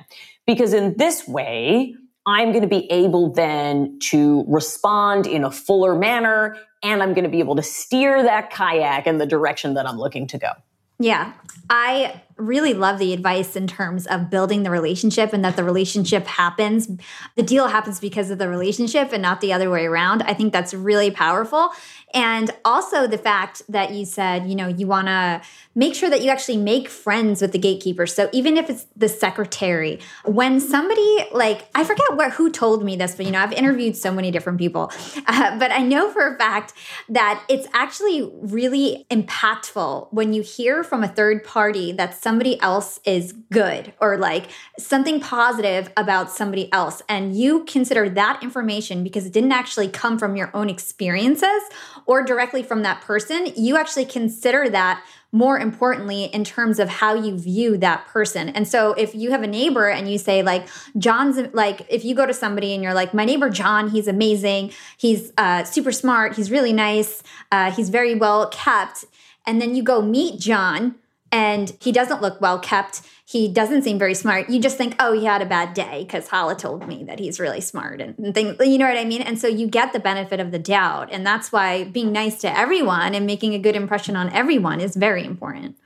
Because 0.46 0.72
in 0.72 0.96
this 0.96 1.26
way, 1.26 1.96
I'm 2.26 2.50
going 2.50 2.62
to 2.62 2.68
be 2.68 2.90
able 2.90 3.32
then 3.32 3.98
to 4.10 4.44
respond 4.48 5.26
in 5.26 5.44
a 5.44 5.50
fuller 5.50 5.94
manner 5.94 6.56
and 6.82 7.02
I'm 7.02 7.14
going 7.14 7.24
to 7.24 7.30
be 7.30 7.38
able 7.38 7.56
to 7.56 7.62
steer 7.62 8.22
that 8.22 8.50
kayak 8.50 9.06
in 9.06 9.18
the 9.18 9.26
direction 9.26 9.74
that 9.74 9.86
I'm 9.86 9.96
looking 9.96 10.26
to 10.28 10.38
go. 10.38 10.50
Yeah. 10.98 11.32
I 11.70 12.20
really 12.36 12.74
love 12.74 12.98
the 12.98 13.12
advice 13.12 13.56
in 13.56 13.66
terms 13.66 14.06
of 14.06 14.30
building 14.30 14.62
the 14.62 14.70
relationship 14.70 15.32
and 15.32 15.44
that 15.44 15.56
the 15.56 15.64
relationship 15.64 16.26
happens. 16.26 16.88
The 17.34 17.42
deal 17.42 17.68
happens 17.68 17.98
because 17.98 18.30
of 18.30 18.38
the 18.38 18.48
relationship 18.48 19.12
and 19.12 19.22
not 19.22 19.40
the 19.40 19.52
other 19.52 19.70
way 19.70 19.86
around. 19.86 20.22
I 20.22 20.34
think 20.34 20.52
that's 20.52 20.74
really 20.74 21.10
powerful. 21.10 21.70
And 22.14 22.50
also 22.64 23.06
the 23.06 23.18
fact 23.18 23.62
that 23.68 23.92
you 23.92 24.04
said, 24.04 24.46
you 24.46 24.54
know, 24.54 24.68
you 24.68 24.86
want 24.86 25.08
to 25.08 25.42
make 25.74 25.94
sure 25.94 26.08
that 26.08 26.22
you 26.22 26.30
actually 26.30 26.56
make 26.56 26.88
friends 26.88 27.42
with 27.42 27.52
the 27.52 27.58
gatekeeper. 27.58 28.06
So 28.06 28.30
even 28.32 28.56
if 28.56 28.70
it's 28.70 28.86
the 28.96 29.08
secretary, 29.08 30.00
when 30.24 30.60
somebody 30.60 31.26
like 31.32 31.68
I 31.74 31.84
forget 31.84 32.14
what 32.14 32.32
who 32.32 32.50
told 32.50 32.84
me 32.84 32.96
this, 32.96 33.14
but 33.14 33.26
you 33.26 33.32
know, 33.32 33.40
I've 33.40 33.52
interviewed 33.52 33.96
so 33.96 34.12
many 34.12 34.30
different 34.30 34.58
people, 34.58 34.90
uh, 35.26 35.58
but 35.58 35.70
I 35.72 35.82
know 35.82 36.10
for 36.10 36.34
a 36.34 36.38
fact 36.38 36.72
that 37.10 37.44
it's 37.48 37.66
actually 37.74 38.30
really 38.40 39.06
impactful 39.10 40.12
when 40.12 40.32
you 40.32 40.42
hear 40.42 40.82
from 40.84 41.02
a 41.02 41.08
third 41.08 41.44
party 41.44 41.92
that 41.92 42.14
somebody 42.26 42.60
else 42.60 42.98
is 43.04 43.30
good 43.52 43.92
or 44.00 44.18
like 44.18 44.46
something 44.80 45.20
positive 45.20 45.92
about 45.96 46.28
somebody 46.28 46.66
else, 46.72 47.00
and 47.08 47.36
you 47.36 47.64
consider 47.66 48.08
that 48.08 48.42
information 48.42 49.04
because 49.04 49.24
it 49.26 49.32
didn't 49.32 49.52
actually 49.52 49.86
come 49.86 50.18
from 50.18 50.34
your 50.34 50.50
own 50.52 50.68
experiences 50.68 51.62
or 52.04 52.24
directly 52.24 52.64
from 52.64 52.82
that 52.82 53.00
person, 53.00 53.52
you 53.56 53.76
actually 53.76 54.04
consider 54.04 54.68
that 54.68 55.04
more 55.30 55.56
importantly 55.56 56.24
in 56.24 56.42
terms 56.42 56.80
of 56.80 56.88
how 56.88 57.14
you 57.14 57.38
view 57.38 57.76
that 57.78 58.04
person. 58.08 58.48
And 58.48 58.66
so 58.66 58.92
if 58.94 59.14
you 59.14 59.30
have 59.30 59.44
a 59.44 59.46
neighbor 59.46 59.88
and 59.88 60.10
you 60.10 60.18
say 60.18 60.42
like 60.42 60.66
John's 60.98 61.36
like 61.52 61.86
if 61.88 62.04
you 62.04 62.16
go 62.16 62.26
to 62.26 62.34
somebody 62.34 62.74
and 62.74 62.82
you're 62.82 62.98
like 63.02 63.14
my 63.14 63.24
neighbor 63.24 63.50
John, 63.50 63.88
he's 63.90 64.08
amazing, 64.08 64.72
he's 64.96 65.32
uh, 65.38 65.62
super 65.62 65.92
smart, 65.92 66.34
he's 66.34 66.50
really 66.50 66.72
nice, 66.72 67.22
uh, 67.52 67.70
he's 67.70 67.88
very 67.88 68.16
well 68.16 68.48
kept, 68.48 69.04
and 69.46 69.62
then 69.62 69.76
you 69.76 69.84
go 69.84 70.02
meet 70.02 70.40
John 70.40 70.96
and 71.32 71.76
he 71.80 71.92
doesn't 71.92 72.22
look 72.22 72.40
well 72.40 72.58
kept 72.58 73.02
he 73.28 73.48
doesn't 73.48 73.82
seem 73.82 73.98
very 73.98 74.14
smart, 74.14 74.48
you 74.48 74.60
just 74.60 74.78
think, 74.78 74.94
oh, 75.00 75.12
he 75.12 75.24
had 75.24 75.42
a 75.42 75.46
bad 75.46 75.74
day 75.74 76.04
because 76.04 76.28
Hala 76.28 76.54
told 76.54 76.86
me 76.86 77.02
that 77.04 77.18
he's 77.18 77.40
really 77.40 77.60
smart 77.60 78.00
and, 78.00 78.16
and 78.18 78.32
things, 78.32 78.54
you 78.60 78.78
know 78.78 78.86
what 78.86 78.96
I 78.96 79.04
mean? 79.04 79.20
And 79.20 79.36
so 79.36 79.48
you 79.48 79.66
get 79.66 79.92
the 79.92 79.98
benefit 79.98 80.38
of 80.38 80.52
the 80.52 80.60
doubt. 80.60 81.08
And 81.10 81.26
that's 81.26 81.50
why 81.50 81.84
being 81.84 82.12
nice 82.12 82.40
to 82.42 82.58
everyone 82.58 83.16
and 83.16 83.26
making 83.26 83.52
a 83.52 83.58
good 83.58 83.74
impression 83.74 84.14
on 84.14 84.32
everyone 84.32 84.80
is 84.80 84.94
very 84.94 85.24
important. 85.24 85.76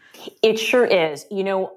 It 0.43 0.59
sure 0.59 0.85
is. 0.85 1.25
You 1.31 1.43
know, 1.43 1.73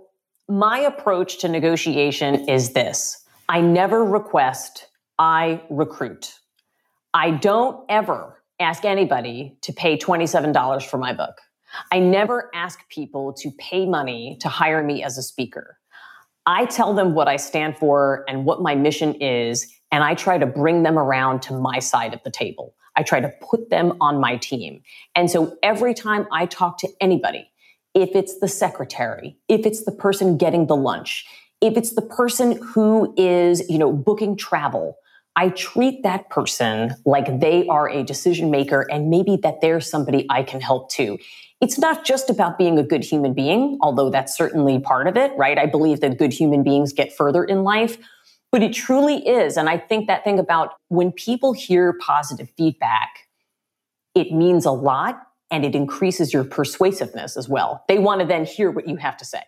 my 0.49 0.79
approach 0.79 1.39
to 1.39 1.47
negotiation 1.47 2.49
is 2.49 2.73
this 2.73 3.23
I 3.47 3.61
never 3.61 4.03
request, 4.03 4.87
I 5.17 5.61
recruit. 5.69 6.39
I 7.13 7.31
don't 7.31 7.85
ever 7.87 8.37
ask 8.59 8.83
anybody 8.83 9.57
to 9.61 9.71
pay 9.71 9.97
$27 9.97 10.83
for 10.83 10.97
my 10.97 11.13
book. 11.13 11.39
I 11.91 11.99
never 11.99 12.49
ask 12.53 12.87
people 12.89 13.33
to 13.33 13.51
pay 13.57 13.85
money 13.85 14.37
to 14.41 14.49
hire 14.49 14.83
me 14.83 15.03
as 15.03 15.17
a 15.17 15.23
speaker. 15.23 15.77
I 16.45 16.65
tell 16.65 16.93
them 16.93 17.13
what 17.13 17.27
I 17.27 17.37
stand 17.37 17.77
for 17.77 18.25
and 18.27 18.45
what 18.45 18.61
my 18.61 18.75
mission 18.75 19.15
is, 19.15 19.73
and 19.91 20.03
I 20.03 20.15
try 20.15 20.37
to 20.37 20.45
bring 20.45 20.83
them 20.83 20.97
around 20.97 21.41
to 21.43 21.53
my 21.53 21.79
side 21.79 22.13
of 22.13 22.21
the 22.23 22.31
table. 22.31 22.75
I 22.95 23.03
try 23.03 23.19
to 23.21 23.31
put 23.41 23.69
them 23.69 23.97
on 24.01 24.19
my 24.19 24.37
team. 24.37 24.81
And 25.15 25.31
so 25.31 25.57
every 25.63 25.93
time 25.93 26.27
I 26.31 26.45
talk 26.45 26.77
to 26.79 26.89
anybody, 27.01 27.49
if 27.93 28.15
it's 28.15 28.39
the 28.39 28.47
secretary, 28.47 29.37
if 29.47 29.65
it's 29.65 29.85
the 29.85 29.91
person 29.91 30.37
getting 30.37 30.67
the 30.67 30.75
lunch, 30.75 31.25
if 31.61 31.77
it's 31.77 31.95
the 31.95 32.01
person 32.01 32.59
who 32.61 33.13
is, 33.17 33.67
you 33.69 33.77
know, 33.77 33.91
booking 33.91 34.35
travel, 34.35 34.97
I 35.35 35.49
treat 35.49 36.03
that 36.03 36.29
person 36.29 36.93
like 37.05 37.39
they 37.39 37.65
are 37.67 37.89
a 37.89 38.03
decision 38.03 38.51
maker 38.51 38.85
and 38.91 39.09
maybe 39.09 39.37
that 39.37 39.61
they're 39.61 39.81
somebody 39.81 40.25
I 40.29 40.43
can 40.43 40.61
help 40.61 40.91
too 40.91 41.17
it's 41.63 41.79
not 41.79 42.03
just 42.03 42.29
about 42.29 42.57
being 42.57 42.77
a 42.77 42.83
good 42.83 43.05
human 43.05 43.33
being, 43.33 43.77
although 43.79 44.09
that's 44.09 44.35
certainly 44.35 44.79
part 44.79 45.07
of 45.07 45.15
it, 45.15 45.31
right? 45.37 45.57
I 45.57 45.65
believe 45.65 46.01
that 46.01 46.17
good 46.17 46.33
human 46.33 46.61
beings 46.61 46.91
get 46.91 47.15
further 47.15 47.45
in 47.45 47.63
life, 47.63 47.97
but 48.51 48.61
it 48.61 48.73
truly 48.73 49.25
is. 49.25 49.55
And 49.55 49.69
I 49.69 49.77
think 49.77 50.07
that 50.07 50.25
thing 50.25 50.39
about 50.39 50.73
when 50.89 51.13
people 51.13 51.53
hear 51.53 51.93
positive 51.93 52.49
feedback, 52.57 53.29
it 54.13 54.33
means 54.33 54.65
a 54.65 54.71
lot 54.71 55.25
and 55.51 55.63
it 55.63 55.73
increases 55.73 56.33
your 56.33 56.43
persuasiveness 56.43 57.37
as 57.37 57.47
well. 57.47 57.85
They 57.87 57.97
want 57.97 58.19
to 58.19 58.27
then 58.27 58.43
hear 58.43 58.69
what 58.69 58.85
you 58.85 58.97
have 58.97 59.15
to 59.15 59.25
say. 59.25 59.43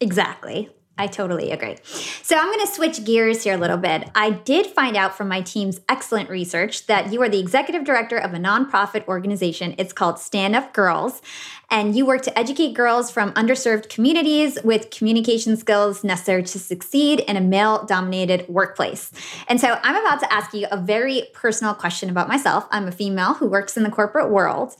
Exactly. 0.00 0.70
I 1.00 1.06
totally 1.06 1.52
agree. 1.52 1.76
So 1.84 2.36
I'm 2.36 2.46
going 2.46 2.66
to 2.66 2.72
switch 2.72 3.04
gears 3.04 3.44
here 3.44 3.54
a 3.54 3.56
little 3.56 3.76
bit. 3.76 4.10
I 4.16 4.30
did 4.30 4.66
find 4.66 4.96
out 4.96 5.16
from 5.16 5.28
my 5.28 5.42
team's 5.42 5.80
excellent 5.88 6.28
research 6.28 6.86
that 6.86 7.12
you 7.12 7.22
are 7.22 7.28
the 7.28 7.38
executive 7.38 7.84
director 7.84 8.18
of 8.18 8.34
a 8.34 8.36
nonprofit 8.36 9.06
organization. 9.06 9.76
It's 9.78 9.92
called 9.92 10.18
Stand 10.18 10.56
Up 10.56 10.72
Girls 10.72 11.22
and 11.70 11.94
you 11.94 12.06
work 12.06 12.22
to 12.22 12.38
educate 12.38 12.72
girls 12.72 13.10
from 13.10 13.32
underserved 13.34 13.88
communities 13.88 14.58
with 14.64 14.90
communication 14.90 15.56
skills 15.56 16.02
necessary 16.02 16.42
to 16.42 16.58
succeed 16.58 17.20
in 17.20 17.36
a 17.36 17.40
male 17.40 17.84
dominated 17.84 18.48
workplace. 18.48 19.12
And 19.48 19.60
so 19.60 19.78
I'm 19.82 19.96
about 19.96 20.20
to 20.20 20.32
ask 20.32 20.54
you 20.54 20.66
a 20.70 20.76
very 20.76 21.24
personal 21.34 21.74
question 21.74 22.08
about 22.08 22.28
myself. 22.28 22.66
I'm 22.70 22.88
a 22.88 22.92
female 22.92 23.34
who 23.34 23.48
works 23.48 23.76
in 23.76 23.82
the 23.82 23.90
corporate 23.90 24.30
world. 24.30 24.76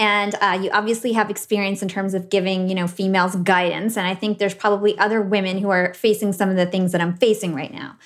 And 0.00 0.34
uh, 0.40 0.58
you 0.62 0.70
obviously 0.70 1.12
have 1.12 1.28
experience 1.28 1.82
in 1.82 1.88
terms 1.88 2.14
of 2.14 2.30
giving, 2.30 2.70
you 2.70 2.74
know, 2.74 2.86
females 2.86 3.36
guidance. 3.36 3.98
And 3.98 4.06
I 4.06 4.14
think 4.14 4.38
there's 4.38 4.54
probably 4.54 4.98
other 4.98 5.20
women 5.20 5.58
who 5.58 5.68
are 5.68 5.92
facing 5.92 6.32
some 6.32 6.48
of 6.48 6.56
the 6.56 6.64
things 6.64 6.92
that 6.92 7.02
I'm 7.02 7.18
facing 7.18 7.54
right 7.54 7.70
now. 7.70 7.98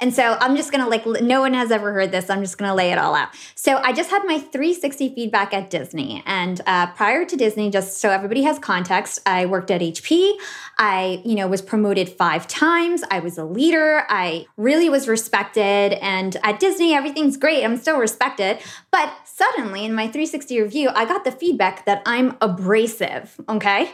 And 0.00 0.14
so 0.14 0.38
I'm 0.40 0.56
just 0.56 0.72
gonna 0.72 0.88
like, 0.88 1.04
no 1.04 1.40
one 1.40 1.52
has 1.52 1.70
ever 1.70 1.92
heard 1.92 2.10
this. 2.10 2.30
I'm 2.30 2.40
just 2.40 2.56
gonna 2.56 2.74
lay 2.74 2.90
it 2.90 2.96
all 2.96 3.14
out. 3.14 3.28
So 3.54 3.76
I 3.76 3.92
just 3.92 4.08
had 4.08 4.22
my 4.24 4.38
360 4.38 5.14
feedback 5.14 5.52
at 5.52 5.68
Disney. 5.68 6.22
And 6.24 6.62
uh, 6.66 6.86
prior 6.92 7.26
to 7.26 7.36
Disney, 7.36 7.68
just 7.70 7.81
so 7.90 8.10
everybody 8.10 8.42
has 8.42 8.58
context, 8.58 9.20
I 9.26 9.46
worked 9.46 9.70
at 9.70 9.80
HP. 9.80 10.32
I, 10.78 11.22
you 11.24 11.34
know, 11.34 11.46
was 11.48 11.62
promoted 11.62 12.08
five 12.08 12.48
times. 12.48 13.02
I 13.10 13.20
was 13.20 13.38
a 13.38 13.44
leader. 13.44 14.04
I 14.08 14.46
really 14.56 14.88
was 14.88 15.08
respected. 15.08 15.92
And 16.02 16.36
at 16.42 16.60
Disney, 16.60 16.94
everything's 16.94 17.36
great. 17.36 17.64
I'm 17.64 17.76
still 17.76 17.98
respected. 17.98 18.58
But 18.90 19.12
suddenly 19.24 19.84
in 19.84 19.94
my 19.94 20.04
360 20.04 20.60
review, 20.60 20.90
I 20.94 21.04
got 21.04 21.24
the 21.24 21.32
feedback 21.32 21.84
that 21.86 22.02
I'm 22.06 22.36
abrasive. 22.40 23.40
Okay. 23.48 23.90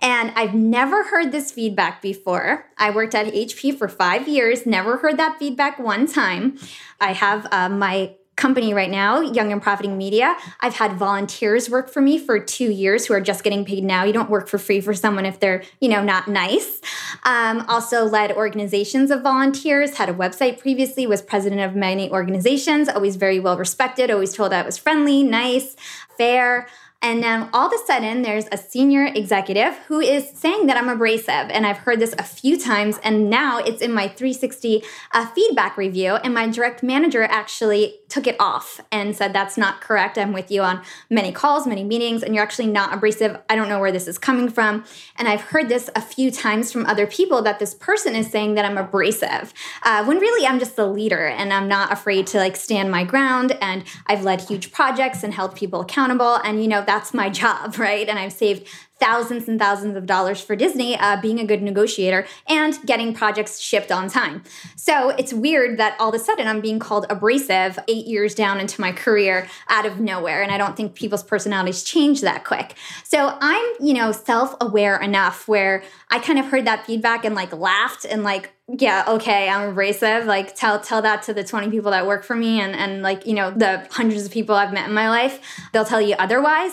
And 0.00 0.32
I've 0.36 0.54
never 0.54 1.04
heard 1.04 1.32
this 1.32 1.50
feedback 1.50 2.02
before. 2.02 2.66
I 2.78 2.90
worked 2.90 3.14
at 3.14 3.26
HP 3.26 3.76
for 3.76 3.88
five 3.88 4.28
years, 4.28 4.66
never 4.66 4.98
heard 4.98 5.16
that 5.18 5.38
feedback 5.38 5.78
one 5.78 6.06
time. 6.06 6.58
I 7.00 7.12
have 7.12 7.46
uh, 7.52 7.68
my 7.68 8.14
company 8.42 8.74
right 8.74 8.90
now, 8.90 9.20
Young 9.20 9.52
and 9.52 9.62
Profiting 9.62 9.96
Media. 9.96 10.36
I've 10.58 10.74
had 10.74 10.94
volunteers 10.94 11.70
work 11.70 11.88
for 11.88 12.00
me 12.00 12.18
for 12.18 12.40
two 12.40 12.72
years 12.72 13.06
who 13.06 13.14
are 13.14 13.20
just 13.20 13.44
getting 13.44 13.64
paid 13.64 13.84
now. 13.84 14.02
You 14.02 14.12
don't 14.12 14.28
work 14.28 14.48
for 14.48 14.58
free 14.58 14.80
for 14.80 14.94
someone 14.94 15.24
if 15.24 15.38
they're, 15.38 15.62
you 15.80 15.88
know, 15.88 16.02
not 16.02 16.26
nice. 16.26 16.80
Um, 17.22 17.64
also 17.68 18.04
led 18.04 18.32
organizations 18.32 19.12
of 19.12 19.22
volunteers, 19.22 19.96
had 19.96 20.08
a 20.08 20.12
website 20.12 20.58
previously, 20.58 21.06
was 21.06 21.22
president 21.22 21.60
of 21.60 21.76
many 21.76 22.10
organizations, 22.10 22.88
always 22.88 23.14
very 23.14 23.38
well 23.38 23.56
respected, 23.56 24.10
always 24.10 24.34
told 24.34 24.52
I 24.52 24.62
was 24.62 24.76
friendly, 24.76 25.22
nice, 25.22 25.76
fair. 26.18 26.66
And 27.02 27.20
now 27.20 27.50
all 27.52 27.66
of 27.66 27.72
a 27.72 27.84
sudden, 27.84 28.22
there's 28.22 28.46
a 28.52 28.56
senior 28.56 29.06
executive 29.06 29.76
who 29.88 29.98
is 29.98 30.30
saying 30.30 30.66
that 30.66 30.76
I'm 30.76 30.88
abrasive. 30.88 31.28
And 31.28 31.66
I've 31.66 31.78
heard 31.78 31.98
this 31.98 32.14
a 32.16 32.22
few 32.22 32.56
times. 32.56 32.98
And 33.02 33.28
now 33.28 33.58
it's 33.58 33.82
in 33.82 33.92
my 33.92 34.06
360 34.06 34.84
uh, 35.10 35.26
feedback 35.26 35.76
review. 35.76 36.14
And 36.14 36.32
my 36.32 36.48
direct 36.48 36.84
manager 36.84 37.24
actually 37.24 37.98
took 38.08 38.26
it 38.26 38.36
off 38.38 38.80
and 38.92 39.16
said, 39.16 39.32
That's 39.32 39.56
not 39.56 39.80
correct. 39.80 40.16
I'm 40.16 40.32
with 40.32 40.50
you 40.50 40.62
on 40.62 40.82
many 41.10 41.32
calls, 41.32 41.66
many 41.66 41.82
meetings, 41.82 42.22
and 42.22 42.34
you're 42.34 42.44
actually 42.44 42.68
not 42.68 42.94
abrasive. 42.94 43.36
I 43.48 43.56
don't 43.56 43.68
know 43.68 43.80
where 43.80 43.90
this 43.90 44.06
is 44.06 44.18
coming 44.18 44.48
from. 44.48 44.84
And 45.16 45.26
I've 45.26 45.40
heard 45.40 45.68
this 45.68 45.90
a 45.96 46.00
few 46.00 46.30
times 46.30 46.70
from 46.70 46.86
other 46.86 47.06
people 47.06 47.42
that 47.42 47.58
this 47.58 47.74
person 47.74 48.14
is 48.14 48.30
saying 48.30 48.54
that 48.54 48.64
I'm 48.64 48.78
abrasive, 48.78 49.52
uh, 49.82 50.04
when 50.04 50.18
really 50.18 50.46
I'm 50.46 50.58
just 50.58 50.76
the 50.76 50.86
leader 50.86 51.26
and 51.26 51.52
I'm 51.52 51.66
not 51.66 51.90
afraid 51.92 52.26
to 52.28 52.38
like 52.38 52.54
stand 52.54 52.90
my 52.90 53.02
ground. 53.02 53.56
And 53.60 53.84
I've 54.06 54.22
led 54.22 54.42
huge 54.42 54.70
projects 54.72 55.24
and 55.24 55.34
held 55.34 55.56
people 55.56 55.80
accountable. 55.80 56.36
And, 56.44 56.62
you 56.62 56.68
know, 56.68 56.84
that's 56.92 57.14
my 57.14 57.30
job, 57.30 57.78
right? 57.78 58.08
And 58.08 58.18
I've 58.18 58.32
saved 58.32 58.68
thousands 59.02 59.48
and 59.48 59.58
thousands 59.58 59.96
of 59.96 60.06
dollars 60.06 60.40
for 60.40 60.54
Disney 60.54 60.96
uh, 60.96 61.20
being 61.20 61.40
a 61.40 61.44
good 61.44 61.60
negotiator 61.60 62.24
and 62.46 62.78
getting 62.86 63.12
projects 63.12 63.58
shipped 63.58 63.90
on 63.90 64.08
time. 64.08 64.44
So 64.76 65.10
it's 65.10 65.32
weird 65.32 65.76
that 65.80 65.96
all 65.98 66.10
of 66.10 66.14
a 66.14 66.20
sudden 66.20 66.46
I'm 66.46 66.60
being 66.60 66.78
called 66.78 67.06
abrasive 67.10 67.80
eight 67.88 68.06
years 68.06 68.32
down 68.32 68.60
into 68.60 68.80
my 68.80 68.92
career 68.92 69.48
out 69.68 69.86
of 69.86 69.98
nowhere. 69.98 70.40
And 70.40 70.52
I 70.52 70.56
don't 70.56 70.76
think 70.76 70.94
people's 70.94 71.24
personalities 71.24 71.82
change 71.82 72.20
that 72.20 72.44
quick. 72.44 72.76
So 73.02 73.36
I'm, 73.40 73.66
you 73.80 73.92
know, 73.92 74.12
self 74.12 74.54
aware 74.60 75.00
enough 75.00 75.48
where 75.48 75.82
I 76.08 76.20
kind 76.20 76.38
of 76.38 76.46
heard 76.46 76.66
that 76.66 76.86
feedback 76.86 77.24
and 77.24 77.34
like 77.34 77.52
laughed 77.52 78.04
and 78.04 78.22
like, 78.22 78.52
yeah, 78.68 79.04
okay, 79.08 79.48
I'm 79.48 79.70
abrasive. 79.70 80.26
Like 80.26 80.54
tell 80.54 80.78
tell 80.80 81.02
that 81.02 81.22
to 81.24 81.34
the 81.34 81.42
20 81.42 81.70
people 81.70 81.90
that 81.90 82.06
work 82.06 82.22
for 82.22 82.36
me 82.36 82.60
and 82.60 82.74
and 82.74 83.02
like, 83.02 83.26
you 83.26 83.34
know, 83.34 83.50
the 83.50 83.86
hundreds 83.90 84.24
of 84.24 84.30
people 84.30 84.54
I've 84.54 84.72
met 84.72 84.88
in 84.88 84.94
my 84.94 85.08
life. 85.08 85.40
They'll 85.72 85.84
tell 85.84 86.00
you 86.00 86.14
otherwise. 86.18 86.72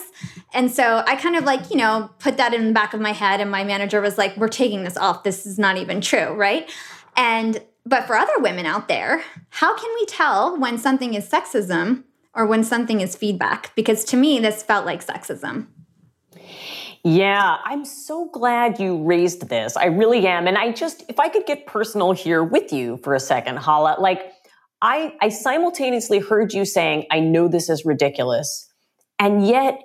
And 0.54 0.72
so 0.72 1.04
I 1.06 1.16
kind 1.16 1.36
of 1.36 1.44
like, 1.44 1.70
you 1.70 1.78
know, 1.78 2.10
put 2.20 2.38
that 2.38 2.54
in 2.54 2.68
the 2.68 2.74
back 2.74 2.94
of 2.94 3.02
my 3.02 3.12
head 3.14 3.42
and 3.42 3.50
my 3.50 3.64
manager 3.64 4.02
was 4.02 4.18
like, 4.18 4.36
"We're 4.38 4.48
taking 4.48 4.84
this 4.84 4.98
off. 4.98 5.24
This 5.24 5.46
is 5.46 5.58
not 5.58 5.78
even 5.78 6.02
true, 6.02 6.34
right?" 6.34 6.70
And 7.16 7.62
but 7.86 8.06
for 8.06 8.16
other 8.16 8.38
women 8.40 8.66
out 8.66 8.88
there, 8.88 9.24
how 9.50 9.76
can 9.76 9.90
we 9.96 10.06
tell 10.06 10.58
when 10.60 10.78
something 10.78 11.14
is 11.14 11.28
sexism 11.28 12.04
or 12.36 12.46
when 12.46 12.64
something 12.64 13.02
is 13.02 13.16
feedback? 13.16 13.74
Because 13.76 14.04
to 14.06 14.18
me 14.18 14.40
this 14.40 14.62
felt 14.64 14.86
like 14.86 15.06
sexism. 15.06 15.68
Yeah, 17.04 17.58
I'm 17.64 17.86
so 17.86 18.30
glad 18.30 18.80
you 18.80 19.02
raised 19.04 19.48
this. 19.48 19.78
I 19.78 19.86
really 19.86 20.28
am. 20.28 20.48
And 20.48 20.58
I 20.58 20.72
just, 20.72 21.04
if 21.08 21.20
I 21.20 21.30
could 21.30 21.46
get 21.46 21.66
personal 21.66 22.12
here 22.12 22.44
with 22.44 22.74
you 22.74 22.98
for 22.98 23.14
a 23.14 23.20
second, 23.22 23.58
Hala, 23.58 23.96
like 24.00 24.34
I, 24.82 25.16
I 25.22 25.30
simultaneously 25.30 26.20
heard 26.20 26.54
you 26.54 26.66
saying, 26.66 27.06
I 27.10 27.22
know 27.22 27.48
this 27.48 27.70
is 27.70 27.86
ridiculous. 27.86 28.68
And 29.18 29.48
yet 29.48 29.82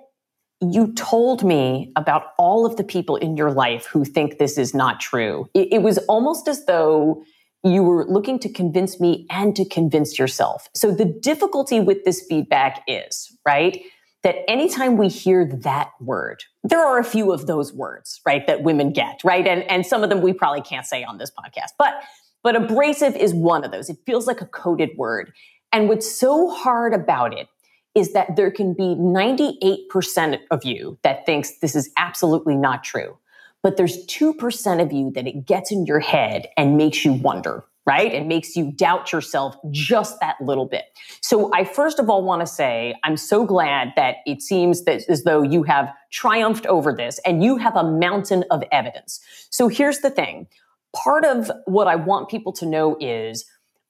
you 0.73 0.93
told 0.95 1.45
me 1.45 1.93
about 1.97 2.33
all 2.39 2.65
of 2.65 2.77
the 2.77 2.85
people 2.85 3.17
in 3.17 3.37
your 3.37 3.51
life 3.51 3.87
who 3.87 4.05
think 4.05 4.39
this 4.39 4.57
is 4.59 4.75
not 4.75 5.01
true. 5.01 5.49
It, 5.55 5.69
it 5.73 5.83
was 5.83 5.99
almost 6.09 6.49
as 6.49 6.65
though 6.67 7.25
you 7.63 7.83
were 7.83 8.05
looking 8.07 8.39
to 8.41 8.49
convince 8.49 9.01
me 9.01 9.27
and 9.31 9.57
to 9.57 9.65
convince 9.65 10.19
yourself. 10.19 10.69
So 10.75 10.91
the 10.91 11.05
difficulty 11.05 11.81
with 11.81 12.05
this 12.05 12.25
feedback 12.29 12.83
is, 12.87 13.37
right? 13.47 13.83
that 14.25 14.37
anytime 14.51 14.97
we 14.97 15.09
hear 15.09 15.45
that 15.45 15.93
word, 16.01 16.43
there 16.65 16.85
are 16.85 16.99
a 16.99 17.05
few 17.05 17.31
of 17.31 17.47
those 17.47 17.73
words, 17.73 18.21
right, 18.27 18.47
that 18.47 18.63
women 18.63 18.91
get, 18.91 19.21
right? 19.23 19.47
And, 19.47 19.63
and 19.71 19.87
some 19.87 20.03
of 20.03 20.09
them 20.09 20.23
we 20.23 20.33
probably 20.33 20.63
can't 20.63 20.87
say 20.87 21.05
on 21.05 21.19
this 21.19 21.31
podcast, 21.31 21.73
but, 21.79 22.03
but 22.43 22.57
abrasive 22.57 23.15
is 23.17 23.35
one 23.35 23.65
of 23.65 23.71
those. 23.71 23.91
It 23.91 23.99
feels 24.07 24.27
like 24.27 24.41
a 24.41 24.47
coded 24.47 24.91
word. 24.97 25.33
And 25.73 25.89
what's 25.89 26.11
so 26.11 26.49
hard 26.49 26.95
about 26.95 27.37
it 27.37 27.49
is 27.95 28.13
that 28.13 28.37
there 28.37 28.51
can 28.51 28.75
be 28.75 28.97
98% 28.97 30.39
of 30.51 30.65
you 30.65 30.99
that 31.03 31.25
thinks 31.27 31.59
this 31.59 31.77
is 31.77 31.91
absolutely 31.97 32.57
not 32.57 32.83
true. 32.83 33.17
But 33.63 33.77
there's 33.77 34.05
2% 34.07 34.83
of 34.83 34.93
you 34.93 35.11
that 35.13 35.27
it 35.27 35.47
gets 35.47 35.73
in 35.73 35.87
your 35.87 36.01
head 36.01 36.49
and 36.57 36.77
makes 36.77 37.05
you 37.05 37.15
wonder, 37.15 37.65
right? 37.87 38.13
It 38.13 38.27
makes 38.27 38.57
you 38.57 38.73
doubt 38.73 39.13
yourself 39.13 39.57
just 39.71 40.21
that 40.21 40.37
little 40.41 40.67
bit. 40.67 40.85
So 41.23 41.51
I 41.55 41.65
first 41.65 41.99
of 41.99 42.11
all 42.11 42.23
want 42.23 42.41
to 42.43 42.47
say 42.47 42.95
I'm 43.05 43.17
so 43.17 43.47
glad 43.47 43.93
that 43.97 44.17
it 44.27 44.43
seems 44.43 44.85
that 44.85 45.03
as 45.09 45.23
though 45.23 45.43
you 45.43 45.63
have 45.63 45.89
triumphed 46.11 46.67
over 46.67 46.93
this 46.93 47.19
and 47.25 47.43
you 47.43 47.57
have 47.57 47.77
a 47.77 47.91
mountain 47.91 48.45
of 48.51 48.63
evidence. 48.71 49.21
So 49.51 49.69
here's 49.69 50.01
the 50.01 50.11
thing. 50.11 50.47
Part 50.95 51.25
of 51.25 51.51
what 51.65 51.87
I 51.87 51.97
want 51.97 52.29
people 52.29 52.53
to 52.53 52.67
know 52.67 52.97
is 53.01 53.45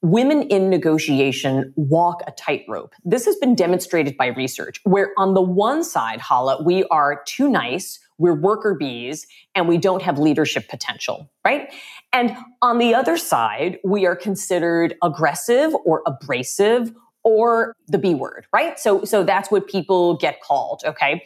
women 0.04 0.42
in 0.42 0.68
negotiation 0.68 1.72
walk 1.76 2.22
a 2.26 2.30
tightrope. 2.32 2.94
This 3.06 3.24
has 3.24 3.36
been 3.36 3.54
demonstrated 3.54 4.18
by 4.18 4.26
research 4.26 4.78
where 4.84 5.12
on 5.16 5.32
the 5.32 5.40
one 5.40 5.82
side, 5.82 6.20
Hala, 6.20 6.62
we 6.62 6.84
are 6.84 7.22
too 7.24 7.48
nice, 7.48 7.98
we're 8.18 8.34
worker 8.34 8.74
bees 8.74 9.26
and 9.54 9.66
we 9.66 9.78
don't 9.78 10.02
have 10.02 10.18
leadership 10.18 10.68
potential, 10.68 11.30
right? 11.42 11.72
And 12.12 12.36
on 12.60 12.76
the 12.76 12.94
other 12.94 13.16
side, 13.16 13.78
we 13.82 14.04
are 14.04 14.14
considered 14.14 14.94
aggressive 15.02 15.74
or 15.86 16.02
abrasive 16.06 16.92
or 17.22 17.74
the 17.88 17.96
B 17.96 18.14
word, 18.14 18.46
right? 18.52 18.78
So, 18.78 19.04
so 19.04 19.24
that's 19.24 19.50
what 19.50 19.66
people 19.68 20.18
get 20.18 20.42
called, 20.42 20.82
okay? 20.84 21.24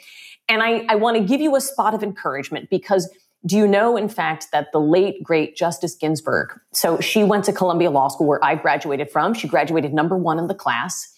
And 0.48 0.62
I, 0.62 0.86
I 0.88 0.94
want 0.94 1.16
to 1.16 1.22
give 1.24 1.40
you 1.40 1.56
a 1.56 1.60
spot 1.60 1.94
of 1.94 2.04
encouragement 2.04 2.70
because 2.70 3.12
do 3.46 3.56
you 3.56 3.68
know, 3.68 3.96
in 3.96 4.08
fact, 4.08 4.48
that 4.52 4.72
the 4.72 4.80
late, 4.80 5.22
great 5.22 5.56
Justice 5.56 5.94
Ginsburg, 5.94 6.58
so 6.72 7.00
she 7.00 7.22
went 7.22 7.44
to 7.44 7.52
Columbia 7.52 7.90
Law 7.90 8.08
School 8.08 8.26
where 8.26 8.44
I 8.44 8.54
graduated 8.56 9.10
from. 9.10 9.32
She 9.34 9.46
graduated 9.46 9.94
number 9.94 10.16
one 10.16 10.38
in 10.38 10.48
the 10.48 10.54
class, 10.54 11.12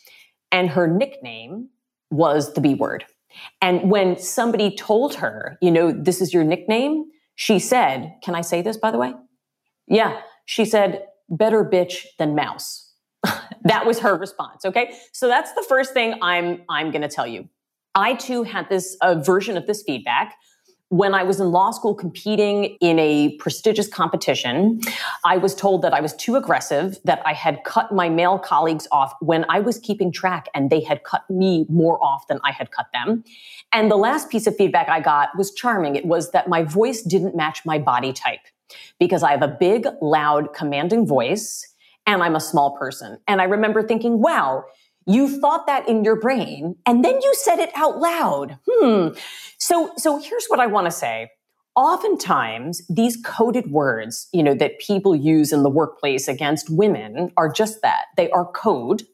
and 0.52 0.68
her 0.70 0.87
nickname 0.87 1.70
was 2.11 2.52
the 2.54 2.61
B 2.61 2.74
word. 2.74 3.04
And 3.62 3.90
when 3.90 4.18
somebody 4.18 4.74
told 4.74 5.14
her, 5.16 5.56
you 5.62 5.70
know, 5.70 5.92
this 5.92 6.20
is 6.20 6.35
your 6.35 6.44
nickname, 6.44 7.06
she 7.37 7.59
said, 7.59 8.14
Can 8.22 8.35
I 8.35 8.42
say 8.42 8.62
this, 8.62 8.76
by 8.76 8.90
the 8.90 8.98
way? 8.98 9.14
Yeah. 9.87 10.20
She 10.44 10.64
said, 10.64 11.06
Better 11.28 11.64
bitch 11.64 12.04
than 12.18 12.35
mouse. 12.35 12.92
that 13.64 13.87
was 13.87 14.00
her 14.00 14.16
response. 14.16 14.64
Okay. 14.64 14.94
So 15.12 15.28
that's 15.28 15.52
the 15.52 15.64
first 15.68 15.92
thing 15.92 16.14
I'm, 16.22 16.62
I'm 16.68 16.90
going 16.90 17.02
to 17.02 17.09
tell 17.09 17.26
you. 17.26 17.48
I 17.94 18.14
too 18.14 18.42
had 18.42 18.68
this 18.68 18.96
uh, 19.00 19.16
version 19.16 19.56
of 19.56 19.66
this 19.66 19.83
feedback 19.83 20.35
when 20.90 21.14
I 21.14 21.22
was 21.22 21.38
in 21.38 21.53
law 21.53 21.70
school 21.70 21.94
competing 21.94 22.76
in 22.81 22.98
a 22.98 23.37
prestigious 23.38 23.87
competition, 23.87 24.81
I 25.24 25.37
was 25.37 25.55
told 25.55 25.83
that 25.83 25.94
I 25.94 26.00
was 26.00 26.14
too 26.14 26.35
aggressive, 26.35 26.98
that 27.05 27.22
I 27.24 27.33
had 27.33 27.62
cut 27.64 27.92
my 27.92 28.09
male 28.09 28.40
colleagues 28.40 28.88
off 28.90 29.14
when 29.20 29.46
I 29.48 29.61
was 29.61 29.79
keeping 29.79 30.11
track 30.11 30.48
and 30.53 30.68
they 30.68 30.81
had 30.81 31.05
cut 31.05 31.31
me 31.31 31.64
more 31.68 32.03
off 32.03 32.26
than 32.26 32.40
I 32.42 32.50
had 32.50 32.72
cut 32.72 32.87
them. 32.92 33.22
And 33.72 33.88
the 33.88 33.96
last 33.96 34.31
piece 34.31 34.48
of 34.48 34.57
feedback 34.57 34.88
I 34.88 34.98
got 34.98 35.29
was 35.38 35.55
charming. 35.55 35.94
It 35.94 36.07
was 36.07 36.33
that 36.33 36.48
my 36.48 36.64
voice 36.64 37.03
didn't 37.03 37.37
match 37.37 37.64
my 37.64 37.79
body 37.79 38.12
type 38.12 38.40
because 38.98 39.22
I 39.22 39.31
have 39.31 39.42
a 39.42 39.57
big, 39.61 39.87
loud, 40.03 40.53
commanding 40.55 41.07
voice 41.07 41.72
and 42.05 42.20
I'm 42.20 42.35
a 42.35 42.40
small 42.40 42.76
person. 42.76 43.18
And 43.29 43.40
I 43.40 43.44
remember 43.44 43.87
thinking, 43.87 44.20
wow, 44.20 44.64
you 45.06 45.40
thought 45.40 45.66
that 45.66 45.88
in 45.88 46.04
your 46.04 46.16
brain 46.16 46.76
and 46.86 47.04
then 47.04 47.20
you 47.20 47.34
said 47.34 47.58
it 47.58 47.70
out 47.74 47.98
loud. 47.98 48.58
Hmm. 48.68 49.08
So, 49.58 49.92
so 49.96 50.20
here's 50.20 50.46
what 50.48 50.60
I 50.60 50.66
want 50.66 50.86
to 50.86 50.90
say. 50.90 51.30
Oftentimes, 51.76 52.82
these 52.88 53.16
coded 53.24 53.70
words, 53.70 54.28
you 54.32 54.42
know, 54.42 54.55
that 54.55 54.78
people 54.80 55.14
use 55.14 55.53
in 55.53 55.62
the 55.62 55.70
workplace 55.70 56.28
against 56.28 56.68
women 56.68 57.32
are 57.36 57.51
just 57.51 57.80
that. 57.82 58.07
They 58.16 58.28
are 58.30 58.44
code, 58.44 59.05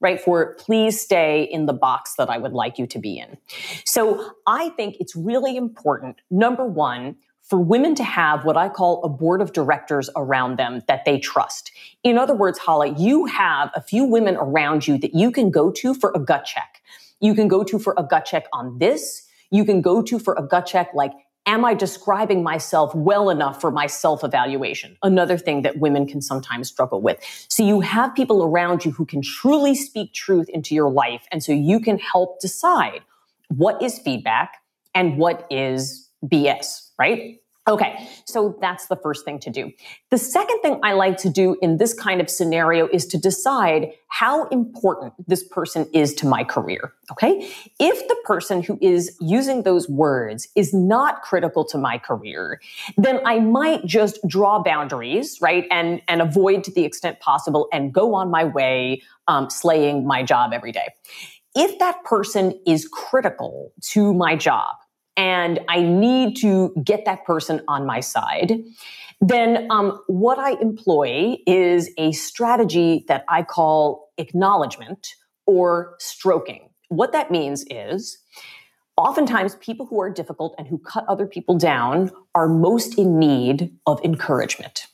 right? 0.00 0.20
For 0.20 0.54
please 0.54 1.00
stay 1.00 1.42
in 1.42 1.66
the 1.66 1.72
box 1.72 2.14
that 2.16 2.30
I 2.30 2.38
would 2.38 2.52
like 2.52 2.78
you 2.78 2.86
to 2.86 2.98
be 2.98 3.18
in. 3.18 3.36
So 3.84 4.32
I 4.46 4.70
think 4.70 4.96
it's 5.00 5.16
really 5.16 5.56
important, 5.56 6.20
number 6.30 6.64
one, 6.64 7.16
for 7.44 7.58
women 7.58 7.94
to 7.94 8.04
have 8.04 8.44
what 8.44 8.56
I 8.56 8.68
call 8.68 9.04
a 9.04 9.08
board 9.08 9.40
of 9.40 9.52
directors 9.52 10.08
around 10.16 10.58
them 10.58 10.82
that 10.88 11.04
they 11.04 11.18
trust. 11.18 11.70
In 12.02 12.16
other 12.16 12.34
words, 12.34 12.58
Hala, 12.58 12.88
you 12.88 13.26
have 13.26 13.70
a 13.74 13.82
few 13.82 14.04
women 14.04 14.36
around 14.36 14.86
you 14.86 14.98
that 14.98 15.14
you 15.14 15.30
can 15.30 15.50
go 15.50 15.70
to 15.70 15.94
for 15.94 16.10
a 16.14 16.18
gut 16.18 16.46
check. 16.46 16.82
You 17.20 17.34
can 17.34 17.46
go 17.46 17.62
to 17.62 17.78
for 17.78 17.94
a 17.98 18.02
gut 18.02 18.24
check 18.24 18.46
on 18.52 18.78
this. 18.78 19.26
You 19.50 19.64
can 19.64 19.82
go 19.82 20.02
to 20.02 20.18
for 20.18 20.34
a 20.34 20.42
gut 20.42 20.66
check 20.66 20.90
like, 20.94 21.12
am 21.46 21.64
I 21.64 21.74
describing 21.74 22.42
myself 22.42 22.94
well 22.94 23.28
enough 23.28 23.60
for 23.60 23.70
my 23.70 23.86
self 23.86 24.24
evaluation? 24.24 24.96
Another 25.02 25.36
thing 25.36 25.62
that 25.62 25.78
women 25.78 26.06
can 26.06 26.22
sometimes 26.22 26.68
struggle 26.68 27.02
with. 27.02 27.18
So 27.48 27.62
you 27.62 27.80
have 27.80 28.14
people 28.14 28.42
around 28.42 28.84
you 28.84 28.90
who 28.90 29.04
can 29.04 29.22
truly 29.22 29.74
speak 29.74 30.14
truth 30.14 30.48
into 30.48 30.74
your 30.74 30.90
life. 30.90 31.26
And 31.30 31.42
so 31.42 31.52
you 31.52 31.80
can 31.80 31.98
help 31.98 32.40
decide 32.40 33.02
what 33.48 33.82
is 33.82 33.98
feedback 33.98 34.56
and 34.94 35.18
what 35.18 35.46
is 35.50 36.08
BS, 36.24 36.83
right? 36.98 37.40
Okay, 37.66 38.06
so 38.26 38.58
that's 38.60 38.88
the 38.88 38.96
first 38.96 39.24
thing 39.24 39.38
to 39.38 39.48
do. 39.48 39.72
The 40.10 40.18
second 40.18 40.60
thing 40.60 40.78
I 40.82 40.92
like 40.92 41.16
to 41.18 41.30
do 41.30 41.56
in 41.62 41.78
this 41.78 41.94
kind 41.94 42.20
of 42.20 42.28
scenario 42.28 42.88
is 42.88 43.06
to 43.06 43.16
decide 43.16 43.90
how 44.08 44.48
important 44.48 45.14
this 45.26 45.42
person 45.42 45.88
is 45.94 46.12
to 46.16 46.26
my 46.26 46.44
career. 46.44 46.92
Okay, 47.10 47.50
if 47.80 48.06
the 48.08 48.16
person 48.24 48.62
who 48.62 48.78
is 48.82 49.16
using 49.18 49.62
those 49.62 49.88
words 49.88 50.46
is 50.54 50.74
not 50.74 51.22
critical 51.22 51.64
to 51.64 51.78
my 51.78 51.96
career, 51.96 52.60
then 52.98 53.20
I 53.24 53.40
might 53.40 53.86
just 53.86 54.18
draw 54.28 54.62
boundaries, 54.62 55.38
right, 55.40 55.66
and 55.70 56.02
and 56.06 56.20
avoid 56.20 56.64
to 56.64 56.70
the 56.70 56.84
extent 56.84 57.18
possible 57.20 57.68
and 57.72 57.94
go 57.94 58.14
on 58.14 58.30
my 58.30 58.44
way, 58.44 59.00
um, 59.26 59.48
slaying 59.48 60.06
my 60.06 60.22
job 60.22 60.52
every 60.52 60.72
day. 60.72 60.88
If 61.54 61.78
that 61.78 62.04
person 62.04 62.60
is 62.66 62.86
critical 62.86 63.72
to 63.92 64.12
my 64.12 64.36
job, 64.36 64.74
and 65.16 65.60
I 65.68 65.82
need 65.82 66.36
to 66.38 66.74
get 66.82 67.04
that 67.04 67.24
person 67.24 67.60
on 67.68 67.86
my 67.86 68.00
side, 68.00 68.62
then 69.20 69.66
um, 69.70 70.00
what 70.06 70.38
I 70.38 70.52
employ 70.60 71.36
is 71.46 71.90
a 71.98 72.12
strategy 72.12 73.04
that 73.08 73.24
I 73.28 73.42
call 73.42 74.12
acknowledgement 74.18 75.14
or 75.46 75.94
stroking. 75.98 76.68
What 76.88 77.12
that 77.12 77.30
means 77.30 77.64
is 77.70 78.18
oftentimes 78.96 79.56
people 79.56 79.86
who 79.86 80.00
are 80.00 80.10
difficult 80.10 80.54
and 80.58 80.66
who 80.66 80.78
cut 80.78 81.04
other 81.08 81.26
people 81.26 81.56
down 81.56 82.10
are 82.34 82.48
most 82.48 82.98
in 82.98 83.18
need 83.18 83.74
of 83.86 84.00
encouragement. 84.04 84.86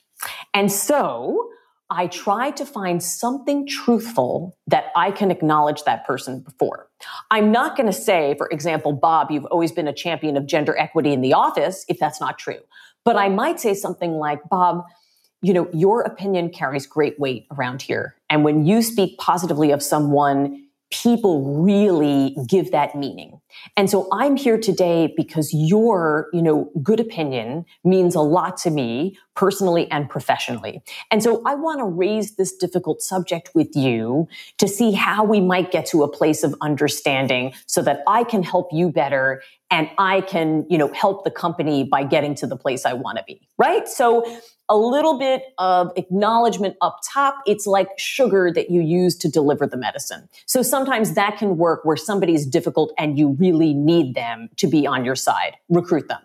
And 0.55 0.71
so 0.71 1.51
I 1.91 2.07
try 2.07 2.51
to 2.53 2.65
find 2.65 3.03
something 3.03 3.67
truthful 3.67 4.57
that 4.67 4.87
I 4.95 5.11
can 5.11 5.31
acknowledge 5.31 5.85
that 5.85 6.07
person 6.07 6.41
before. 6.41 6.90
I'm 7.31 7.51
not 7.53 7.77
going 7.77 7.87
to 7.87 7.93
say, 7.93 8.35
for 8.37 8.49
example, 8.49 8.93
Bob, 8.93 9.31
you've 9.31 9.47
always 9.47 9.73
been 9.73 9.89
a 9.89 9.93
champion 9.93 10.37
of 10.37 10.47
gender 10.47 10.77
equity 10.77 11.13
in 11.13 11.21
the 11.21 11.33
office, 11.33 11.85
if 11.89 11.99
that's 11.99 12.21
not 12.21 12.39
true. 12.39 12.61
But 13.05 13.17
I 13.17 13.29
might 13.29 13.61
say 13.61 13.75
something 13.75 14.13
like, 14.13 14.41
Bob, 14.49 14.85
you 15.43 15.55
know, 15.55 15.69
your 15.73 16.03
opinion 16.03 16.51
carries 16.51 16.87
great 16.87 17.19
weight 17.19 17.47
around 17.51 17.83
here. 17.83 18.15
And 18.29 18.45
when 18.45 18.67
you 18.67 18.83
speak 18.83 19.19
positively 19.19 19.71
of 19.71 19.83
someone, 19.83 20.67
people 20.91 21.63
really 21.63 22.37
give 22.49 22.73
that 22.73 22.97
meaning. 22.97 23.41
And 23.77 23.89
so 23.89 24.09
I'm 24.13 24.37
here 24.37 24.59
today 24.59 25.13
because 25.17 25.55
your, 25.55 26.29
you 26.33 26.43
know, 26.43 26.71
good 26.83 26.99
opinion 26.99 27.65
means 27.85 28.15
a 28.15 28.21
lot 28.21 28.57
to 28.59 28.71
me 28.71 29.17
personally 29.37 29.91
and 29.91 30.09
professionally. 30.09 30.83
And 31.11 31.23
so 31.23 31.43
I 31.47 31.55
want 31.55 31.79
to 31.79 31.85
raise 31.85 32.35
this 32.35 32.55
difficult 32.55 33.03
subject 33.03 33.51
with 33.55 33.75
you 33.77 34.29
to 34.59 34.67
see 34.67 34.93
how 34.93 35.25
we 35.25 35.41
might 35.41 35.71
get 35.71 35.87
to 35.87 36.03
a 36.03 36.11
place 36.11 36.43
of 36.43 36.55
understanding 36.61 37.55
so 37.67 37.83
that 37.83 38.03
I 38.09 38.25
can 38.25 38.43
help 38.43 38.69
you 38.73 38.91
better 38.91 39.43
and 39.71 39.89
I 39.99 40.23
can, 40.23 40.67
you 40.69 40.77
know, 40.77 40.93
help 40.93 41.23
the 41.23 41.31
company 41.31 41.85
by 41.85 42.03
getting 42.03 42.35
to 42.37 42.47
the 42.47 42.57
place 42.57 42.85
I 42.85 42.93
want 42.95 43.19
to 43.19 43.25
be. 43.25 43.49
Right? 43.57 43.89
So 43.89 44.25
a 44.71 44.77
little 44.77 45.19
bit 45.19 45.43
of 45.59 45.93
acknowledgement 45.97 46.77
up 46.81 47.01
top. 47.13 47.43
It's 47.45 47.67
like 47.67 47.89
sugar 47.99 48.51
that 48.53 48.71
you 48.71 48.81
use 48.81 49.17
to 49.17 49.29
deliver 49.29 49.67
the 49.67 49.77
medicine. 49.77 50.29
So 50.47 50.63
sometimes 50.63 51.15
that 51.15 51.37
can 51.37 51.59
work 51.59 51.85
where 51.85 51.97
somebody's 51.97 52.47
difficult 52.47 52.95
and 52.97 53.19
you 53.19 53.31
really 53.39 53.75
need 53.75 54.15
them 54.15 54.49
to 54.57 54.69
be 54.69 54.87
on 54.87 55.05
your 55.05 55.17
side. 55.17 55.57
Recruit 55.69 56.09
them. 56.09 56.23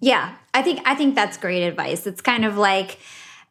Yeah, 0.00 0.34
I 0.54 0.62
think 0.62 0.80
I 0.84 0.94
think 0.94 1.14
that's 1.14 1.36
great 1.36 1.62
advice. 1.64 2.06
It's 2.06 2.20
kind 2.20 2.44
of 2.44 2.56
like 2.56 2.98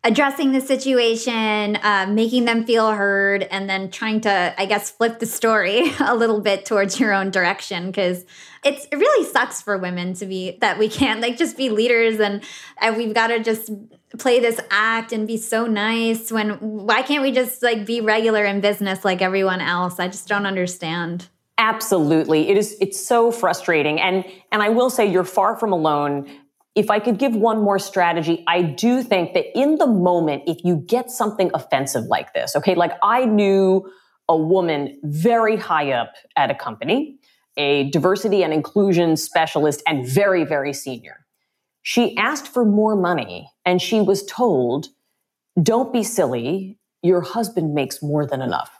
addressing 0.03 0.51
the 0.51 0.61
situation, 0.61 1.77
uh, 1.77 2.07
making 2.09 2.45
them 2.45 2.65
feel 2.65 2.91
heard, 2.91 3.43
and 3.43 3.69
then 3.69 3.91
trying 3.91 4.19
to, 4.21 4.53
I 4.57 4.65
guess, 4.65 4.89
flip 4.89 5.19
the 5.19 5.25
story 5.25 5.91
a 5.99 6.15
little 6.15 6.41
bit 6.41 6.65
towards 6.65 6.99
your 6.99 7.13
own 7.13 7.31
direction 7.31 7.87
because 7.87 8.25
it's 8.63 8.87
it 8.91 8.95
really 8.95 9.25
sucks 9.29 9.61
for 9.61 9.77
women 9.77 10.13
to 10.15 10.25
be 10.25 10.57
that 10.61 10.77
we 10.77 10.89
can't 10.89 11.21
like 11.21 11.37
just 11.37 11.57
be 11.57 11.69
leaders 11.69 12.19
and, 12.19 12.43
and 12.79 12.97
we've 12.97 13.13
got 13.13 13.27
to 13.27 13.39
just 13.39 13.71
play 14.17 14.39
this 14.39 14.59
act 14.69 15.13
and 15.13 15.27
be 15.27 15.37
so 15.37 15.65
nice 15.65 16.31
when 16.31 16.51
why 16.59 17.01
can't 17.01 17.21
we 17.21 17.31
just 17.31 17.63
like 17.63 17.85
be 17.85 18.01
regular 18.01 18.45
in 18.45 18.61
business 18.61 19.05
like 19.05 19.21
everyone 19.21 19.61
else? 19.61 19.99
I 19.99 20.07
just 20.07 20.27
don't 20.27 20.45
understand. 20.45 21.27
Absolutely. 21.57 22.49
It 22.49 22.57
is 22.57 22.75
it's 22.81 22.99
so 22.99 23.31
frustrating 23.31 23.99
and 23.99 24.25
and 24.51 24.61
I 24.61 24.69
will 24.69 24.89
say 24.89 25.05
you're 25.05 25.23
far 25.23 25.55
from 25.55 25.71
alone 25.71 26.29
if 26.75 26.89
I 26.89 26.99
could 26.99 27.17
give 27.17 27.35
one 27.35 27.61
more 27.61 27.79
strategy, 27.79 28.43
I 28.47 28.61
do 28.61 29.03
think 29.03 29.33
that 29.33 29.45
in 29.59 29.77
the 29.77 29.87
moment, 29.87 30.43
if 30.47 30.63
you 30.63 30.77
get 30.77 31.11
something 31.11 31.51
offensive 31.53 32.05
like 32.05 32.33
this, 32.33 32.55
okay, 32.55 32.75
like 32.75 32.93
I 33.03 33.25
knew 33.25 33.91
a 34.29 34.37
woman 34.37 34.97
very 35.03 35.57
high 35.57 35.91
up 35.91 36.13
at 36.37 36.49
a 36.49 36.55
company, 36.55 37.19
a 37.57 37.89
diversity 37.89 38.43
and 38.43 38.53
inclusion 38.53 39.17
specialist, 39.17 39.83
and 39.85 40.07
very, 40.07 40.45
very 40.45 40.71
senior. 40.71 41.25
She 41.83 42.15
asked 42.17 42.47
for 42.47 42.65
more 42.65 42.95
money 42.95 43.49
and 43.65 43.81
she 43.81 44.01
was 44.01 44.25
told, 44.25 44.87
don't 45.61 45.91
be 45.91 46.03
silly, 46.03 46.77
your 47.01 47.21
husband 47.21 47.73
makes 47.73 48.01
more 48.01 48.25
than 48.25 48.41
enough. 48.41 48.71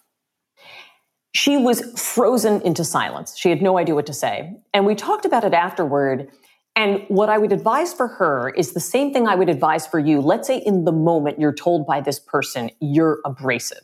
She 1.34 1.58
was 1.58 1.82
frozen 2.00 2.62
into 2.62 2.84
silence. 2.84 3.38
She 3.38 3.50
had 3.50 3.62
no 3.62 3.78
idea 3.78 3.96
what 3.96 4.06
to 4.08 4.14
say. 4.14 4.54
And 4.74 4.86
we 4.86 4.96
talked 4.96 5.26
about 5.26 5.44
it 5.44 5.54
afterward. 5.54 6.30
And 6.76 7.04
what 7.08 7.30
I 7.30 7.38
would 7.38 7.52
advise 7.52 7.94
for 7.94 8.08
her 8.08 8.50
is 8.50 8.74
the 8.74 8.80
same 8.80 9.14
thing 9.14 9.28
I 9.28 9.36
would 9.36 9.50
advise 9.50 9.88
for 9.88 9.98
you. 9.98 10.22
Let's 10.22 10.48
say 10.48 10.58
in 10.58 10.84
the 10.84 10.92
moment 10.92 11.40
you're 11.40 11.54
told 11.54 11.88
by 11.88 12.02
this 12.02 12.20
person, 12.20 12.70
you're 12.80 13.20
abrasive. 13.26 13.84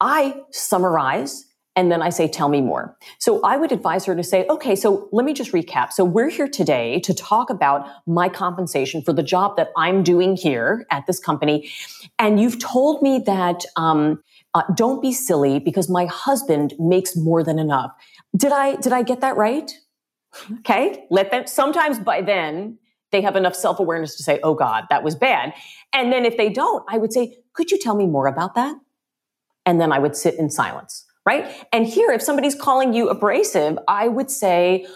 I 0.00 0.42
summarize 0.50 1.45
and 1.76 1.92
then 1.92 2.00
I 2.00 2.08
say, 2.08 2.26
tell 2.26 2.48
me 2.48 2.62
more. 2.62 2.96
So 3.18 3.40
I 3.42 3.58
would 3.58 3.70
advise 3.70 4.06
her 4.06 4.16
to 4.16 4.24
say, 4.24 4.46
okay, 4.48 4.74
so 4.74 5.08
let 5.12 5.26
me 5.26 5.34
just 5.34 5.52
recap. 5.52 5.92
So 5.92 6.04
we're 6.04 6.30
here 6.30 6.48
today 6.48 7.00
to 7.00 7.12
talk 7.12 7.50
about 7.50 7.86
my 8.06 8.30
compensation 8.30 9.02
for 9.02 9.12
the 9.12 9.22
job 9.22 9.56
that 9.58 9.68
I'm 9.76 10.02
doing 10.02 10.36
here 10.36 10.86
at 10.90 11.06
this 11.06 11.20
company. 11.20 11.70
And 12.18 12.40
you've 12.40 12.58
told 12.58 13.02
me 13.02 13.22
that, 13.26 13.64
um, 13.76 14.22
uh, 14.54 14.62
don't 14.74 15.02
be 15.02 15.12
silly 15.12 15.58
because 15.58 15.90
my 15.90 16.06
husband 16.06 16.72
makes 16.78 17.14
more 17.14 17.44
than 17.44 17.58
enough. 17.58 17.92
Did 18.34 18.52
I, 18.52 18.76
did 18.76 18.92
I 18.94 19.02
get 19.02 19.20
that 19.20 19.36
right? 19.36 19.70
Okay, 20.60 21.04
let 21.10 21.30
them, 21.30 21.46
sometimes 21.46 21.98
by 21.98 22.22
then 22.22 22.78
they 23.12 23.20
have 23.20 23.36
enough 23.36 23.54
self 23.54 23.78
awareness 23.78 24.16
to 24.16 24.22
say, 24.22 24.40
oh 24.42 24.54
God, 24.54 24.84
that 24.90 25.02
was 25.02 25.14
bad. 25.14 25.54
And 25.92 26.12
then 26.12 26.24
if 26.24 26.36
they 26.36 26.48
don't, 26.50 26.84
I 26.88 26.98
would 26.98 27.12
say, 27.12 27.36
could 27.52 27.70
you 27.70 27.78
tell 27.78 27.96
me 27.96 28.06
more 28.06 28.26
about 28.26 28.54
that? 28.54 28.76
And 29.64 29.80
then 29.80 29.92
I 29.92 29.98
would 29.98 30.16
sit 30.16 30.34
in 30.34 30.50
silence, 30.50 31.05
right? 31.26 31.66
And 31.72 31.86
here, 31.86 32.10
if 32.10 32.22
somebody's 32.22 32.54
calling 32.54 32.94
you 32.94 33.08
abrasive, 33.08 33.78
I 33.88 34.08
would 34.08 34.30
say, 34.30 34.86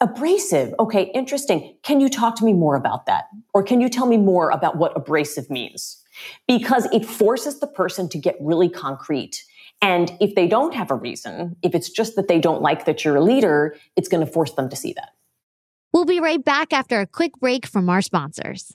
abrasive. 0.00 0.74
Okay, 0.80 1.12
interesting. 1.14 1.76
Can 1.82 2.00
you 2.00 2.08
talk 2.08 2.36
to 2.36 2.44
me 2.44 2.52
more 2.52 2.74
about 2.74 3.06
that? 3.06 3.26
Or 3.52 3.62
can 3.62 3.80
you 3.80 3.88
tell 3.88 4.06
me 4.06 4.16
more 4.16 4.50
about 4.50 4.76
what 4.76 4.96
abrasive 4.96 5.48
means? 5.50 6.02
Because 6.48 6.86
it 6.92 7.04
forces 7.04 7.60
the 7.60 7.66
person 7.66 8.08
to 8.08 8.18
get 8.18 8.36
really 8.40 8.68
concrete 8.68 9.44
and 9.84 10.16
if 10.18 10.34
they 10.34 10.46
don't 10.46 10.74
have 10.74 10.90
a 10.90 10.94
reason, 10.94 11.56
if 11.62 11.74
it's 11.74 11.90
just 11.90 12.16
that 12.16 12.26
they 12.26 12.38
don't 12.38 12.62
like 12.62 12.86
that 12.86 13.04
you're 13.04 13.16
a 13.16 13.22
leader, 13.22 13.76
it's 13.96 14.08
going 14.08 14.24
to 14.24 14.32
force 14.32 14.52
them 14.52 14.70
to 14.70 14.76
see 14.76 14.94
that. 14.94 15.10
We'll 15.92 16.06
be 16.06 16.20
right 16.20 16.42
back 16.42 16.72
after 16.72 17.00
a 17.00 17.06
quick 17.06 17.32
break 17.38 17.66
from 17.66 17.90
our 17.90 18.00
sponsors. 18.00 18.74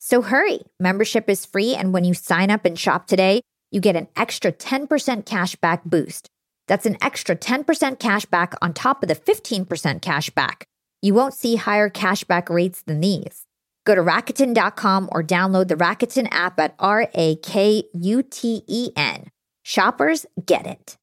So 0.00 0.22
hurry. 0.22 0.60
Membership 0.80 1.28
is 1.28 1.44
free. 1.44 1.74
And 1.74 1.92
when 1.92 2.04
you 2.04 2.14
sign 2.14 2.50
up 2.50 2.64
and 2.64 2.78
shop 2.78 3.06
today, 3.06 3.42
you 3.70 3.80
get 3.80 3.96
an 3.96 4.08
extra 4.16 4.50
10% 4.50 4.88
cashback 5.24 5.84
boost. 5.84 6.26
That's 6.66 6.86
an 6.86 6.96
extra 7.02 7.36
10% 7.36 7.64
cashback 7.98 8.54
on 8.62 8.72
top 8.72 9.02
of 9.02 9.08
the 9.08 9.14
15% 9.14 9.66
cashback. 10.00 10.62
You 11.02 11.12
won't 11.14 11.34
see 11.34 11.56
higher 11.56 11.90
cashback 11.90 12.48
rates 12.48 12.82
than 12.82 13.00
these. 13.00 13.44
Go 13.84 13.94
to 13.94 14.00
Rakuten.com 14.00 15.10
or 15.12 15.22
download 15.22 15.68
the 15.68 15.74
Rakuten 15.74 16.28
app 16.30 16.58
at 16.58 16.74
R 16.78 17.08
A 17.14 17.36
K 17.36 17.84
U 17.92 18.22
T 18.22 18.62
E 18.66 18.90
N. 18.96 19.30
Shoppers 19.62 20.26
get 20.44 20.66
it. 20.66 20.96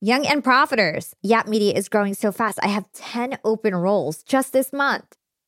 Young 0.00 0.26
and 0.26 0.42
Profiters. 0.42 1.14
Yap 1.22 1.46
Media 1.48 1.74
is 1.74 1.88
growing 1.88 2.14
so 2.14 2.32
fast. 2.32 2.58
I 2.62 2.68
have 2.68 2.90
10 2.92 3.38
open 3.44 3.74
roles 3.74 4.22
just 4.22 4.52
this 4.52 4.72
month. 4.72 5.16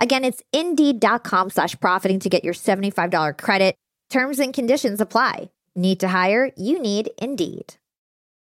Again, 0.00 0.24
it's 0.24 0.42
indeed.com 0.52 1.50
slash 1.50 1.78
profiting 1.78 2.18
to 2.20 2.28
get 2.28 2.44
your 2.44 2.54
$75 2.54 3.36
credit. 3.38 3.76
Terms 4.08 4.40
and 4.40 4.52
conditions 4.52 5.00
apply. 5.00 5.50
Need 5.76 6.00
to 6.00 6.08
hire? 6.08 6.50
You 6.56 6.80
need 6.80 7.10
Indeed. 7.18 7.74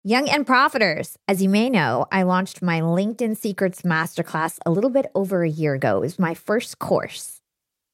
Young 0.04 0.30
and 0.30 0.46
Profiters. 0.46 1.16
As 1.28 1.42
you 1.42 1.50
may 1.50 1.70
know, 1.70 2.06
I 2.12 2.24
launched 2.24 2.62
my 2.62 2.82
LinkedIn 2.82 3.38
Secrets 3.38 3.84
Masterclass 3.84 4.60
a 4.66 4.70
little 4.70 4.90
bit 4.90 5.08
over 5.16 5.44
a 5.44 5.50
year 5.50 5.74
ago. 5.74 5.98
It 5.98 6.02
was 6.02 6.20
my 6.20 6.34
first 6.34 6.78
course. 6.78 7.40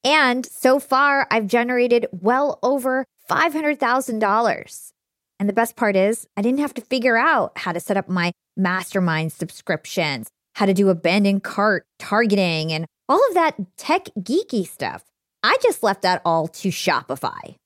And 0.04 0.44
so 0.44 0.80
far, 0.80 1.26
I've 1.30 1.46
generated 1.46 2.06
well 2.10 2.58
over 2.62 3.06
$500,000. 3.30 4.92
And 5.38 5.48
the 5.48 5.54
best 5.54 5.76
part 5.76 5.96
is, 5.96 6.26
I 6.36 6.42
didn't 6.42 6.60
have 6.60 6.74
to 6.74 6.82
figure 6.82 7.16
out 7.16 7.52
how 7.56 7.72
to 7.72 7.80
set 7.80 7.96
up 7.96 8.08
my 8.08 8.32
mastermind 8.56 9.32
subscriptions, 9.32 10.28
how 10.54 10.66
to 10.66 10.74
do 10.74 10.88
abandoned 10.88 11.44
cart 11.44 11.86
targeting, 11.98 12.72
and 12.72 12.86
all 13.12 13.28
of 13.28 13.34
that 13.34 13.56
tech 13.76 14.04
geeky 14.20 14.66
stuff. 14.66 15.04
I 15.42 15.58
just 15.62 15.82
left 15.82 16.00
that 16.00 16.22
all 16.24 16.48
to 16.48 16.68
Shopify. 16.70 17.56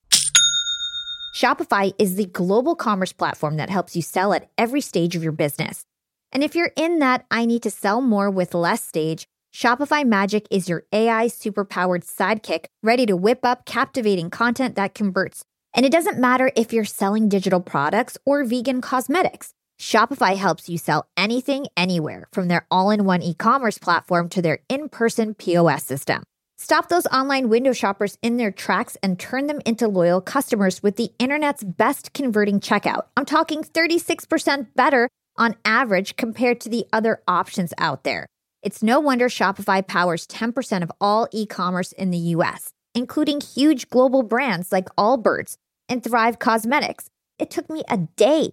Shopify 1.37 1.95
is 2.01 2.17
the 2.17 2.27
global 2.27 2.75
commerce 2.75 3.13
platform 3.13 3.59
that 3.59 3.71
helps 3.71 3.95
you 3.95 4.03
sell 4.03 4.33
at 4.33 4.49
every 4.59 4.81
stage 4.81 5.15
of 5.15 5.23
your 5.23 5.31
business. 5.31 5.85
And 6.33 6.43
if 6.43 6.57
you're 6.57 6.73
in 6.75 6.99
that 6.99 7.27
I 7.31 7.45
need 7.45 7.63
to 7.63 7.71
sell 7.71 8.01
more 8.01 8.29
with 8.29 8.55
less 8.55 8.83
stage, 8.83 9.29
Shopify 9.55 10.05
Magic 10.05 10.49
is 10.51 10.69
your 10.69 10.83
AI 10.93 11.27
superpowered 11.29 12.05
sidekick 12.05 12.65
ready 12.83 13.07
to 13.07 13.15
whip 13.17 13.45
up 13.45 13.67
captivating 13.67 14.31
content 14.31 14.75
that 14.75 14.95
converts. 14.95 15.45
And 15.75 15.87
it 15.87 15.93
doesn't 15.93 16.19
matter 16.19 16.51
if 16.57 16.73
you're 16.73 16.85
selling 16.85 17.29
digital 17.29 17.61
products 17.61 18.19
or 18.27 18.43
vegan 18.43 18.81
cosmetics. 18.81 19.53
Shopify 19.81 20.37
helps 20.37 20.69
you 20.69 20.79
sell 20.79 21.07
anything, 21.17 21.67
anywhere, 21.77 22.29
from 22.33 22.49
their 22.49 22.67
all 22.71 22.91
in 22.91 23.05
one 23.05 23.23
e 23.23 23.35
commerce 23.35 23.79
platform 23.79 24.29
to 24.31 24.43
their 24.43 24.59
in 24.69 24.89
person 24.89 25.35
POS 25.35 25.85
system. 25.85 26.23
Stop 26.59 26.89
those 26.89 27.07
online 27.07 27.51
window 27.51 27.75
shoppers 27.75 28.17
in 28.23 28.39
their 28.39 28.51
tracks 28.51 28.97
and 29.03 29.19
turn 29.21 29.47
them 29.47 29.61
into 29.67 29.87
loyal 29.87 30.23
customers 30.23 30.83
with 30.83 30.97
the 30.97 31.11
internet's 31.19 31.63
best 31.63 32.15
converting 32.15 32.61
checkout. 32.61 33.03
I'm 33.15 33.27
talking 33.27 33.63
36% 33.63 34.69
better 34.75 35.11
on 35.37 35.55
average 35.67 36.17
compared 36.17 36.61
to 36.63 36.71
the 36.71 36.87
other 36.95 37.21
options 37.29 37.75
out 37.77 38.05
there. 38.05 38.27
It's 38.63 38.83
no 38.83 39.01
wonder 39.01 39.29
Shopify 39.29 39.87
powers 39.87 40.27
10% 40.27 40.83
of 40.83 40.91
all 40.99 41.29
e 41.31 41.45
commerce 41.45 41.93
in 41.93 42.11
the 42.11 42.35
US, 42.35 42.71
including 42.95 43.43
huge 43.43 43.91
global 43.91 44.23
brands 44.23 44.73
like 44.73 44.89
Allbirds 44.97 45.57
and 45.91 46.03
Thrive 46.03 46.39
Cosmetics. 46.39 47.11
It 47.39 47.51
took 47.51 47.69
me 47.69 47.85
a 47.91 47.99
day 47.99 48.53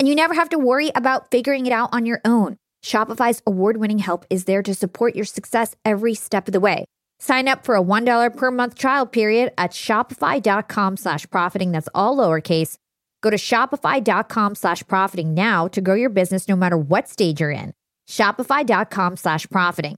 and 0.00 0.08
you 0.08 0.14
never 0.14 0.34
have 0.34 0.48
to 0.48 0.58
worry 0.58 0.90
about 0.94 1.30
figuring 1.30 1.66
it 1.66 1.72
out 1.72 1.90
on 1.92 2.06
your 2.06 2.22
own. 2.24 2.56
Shopify's 2.82 3.42
award 3.46 3.76
winning 3.76 3.98
help 3.98 4.24
is 4.30 4.46
there 4.46 4.62
to 4.62 4.74
support 4.74 5.14
your 5.14 5.26
success 5.26 5.76
every 5.84 6.14
step 6.14 6.48
of 6.48 6.52
the 6.52 6.60
way. 6.60 6.86
Sign 7.18 7.46
up 7.48 7.66
for 7.66 7.76
a 7.76 7.82
$1 7.82 8.34
per 8.34 8.50
month 8.50 8.76
trial 8.76 9.06
period 9.06 9.52
at 9.58 9.72
shopify.com 9.72 10.96
slash 10.96 11.28
profiting. 11.28 11.72
That's 11.72 11.90
all 11.94 12.16
lowercase. 12.16 12.78
Go 13.20 13.28
to 13.28 13.36
shopify.com 13.36 14.54
slash 14.54 14.86
profiting 14.86 15.34
now 15.34 15.68
to 15.68 15.82
grow 15.82 15.96
your 15.96 16.08
business 16.08 16.48
no 16.48 16.56
matter 16.56 16.78
what 16.78 17.06
stage 17.06 17.40
you're 17.40 17.50
in. 17.50 17.74
Shopify.com 18.08 19.18
slash 19.18 19.46
profiting. 19.50 19.96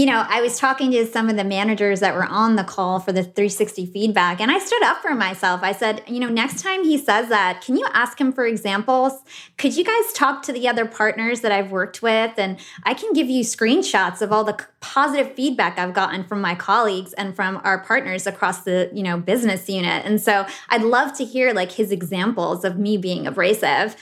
You 0.00 0.06
know, 0.06 0.24
I 0.26 0.40
was 0.40 0.58
talking 0.58 0.90
to 0.92 1.04
some 1.04 1.28
of 1.28 1.36
the 1.36 1.44
managers 1.44 2.00
that 2.00 2.14
were 2.14 2.24
on 2.24 2.56
the 2.56 2.64
call 2.64 3.00
for 3.00 3.12
the 3.12 3.22
360 3.22 3.84
feedback, 3.84 4.40
and 4.40 4.50
I 4.50 4.58
stood 4.58 4.82
up 4.82 5.02
for 5.02 5.14
myself. 5.14 5.60
I 5.62 5.72
said, 5.72 6.02
you 6.06 6.18
know, 6.18 6.30
next 6.30 6.62
time 6.62 6.84
he 6.84 6.96
says 6.96 7.28
that, 7.28 7.60
can 7.60 7.76
you 7.76 7.86
ask 7.92 8.18
him 8.18 8.32
for 8.32 8.46
examples? 8.46 9.12
Could 9.58 9.76
you 9.76 9.84
guys 9.84 10.14
talk 10.14 10.42
to 10.44 10.54
the 10.54 10.66
other 10.66 10.86
partners 10.86 11.42
that 11.42 11.52
I've 11.52 11.70
worked 11.70 12.00
with? 12.00 12.32
And 12.38 12.58
I 12.84 12.94
can 12.94 13.12
give 13.12 13.28
you 13.28 13.44
screenshots 13.44 14.22
of 14.22 14.32
all 14.32 14.42
the 14.42 14.58
positive 14.80 15.34
feedback 15.34 15.78
I've 15.78 15.92
gotten 15.92 16.24
from 16.24 16.40
my 16.40 16.54
colleagues 16.54 17.12
and 17.12 17.36
from 17.36 17.60
our 17.62 17.80
partners 17.80 18.26
across 18.26 18.62
the, 18.62 18.88
you 18.94 19.02
know, 19.02 19.18
business 19.18 19.68
unit. 19.68 20.06
And 20.06 20.18
so 20.18 20.46
I'd 20.70 20.80
love 20.80 21.14
to 21.18 21.26
hear 21.26 21.52
like 21.52 21.72
his 21.72 21.92
examples 21.92 22.64
of 22.64 22.78
me 22.78 22.96
being 22.96 23.26
abrasive. 23.26 23.96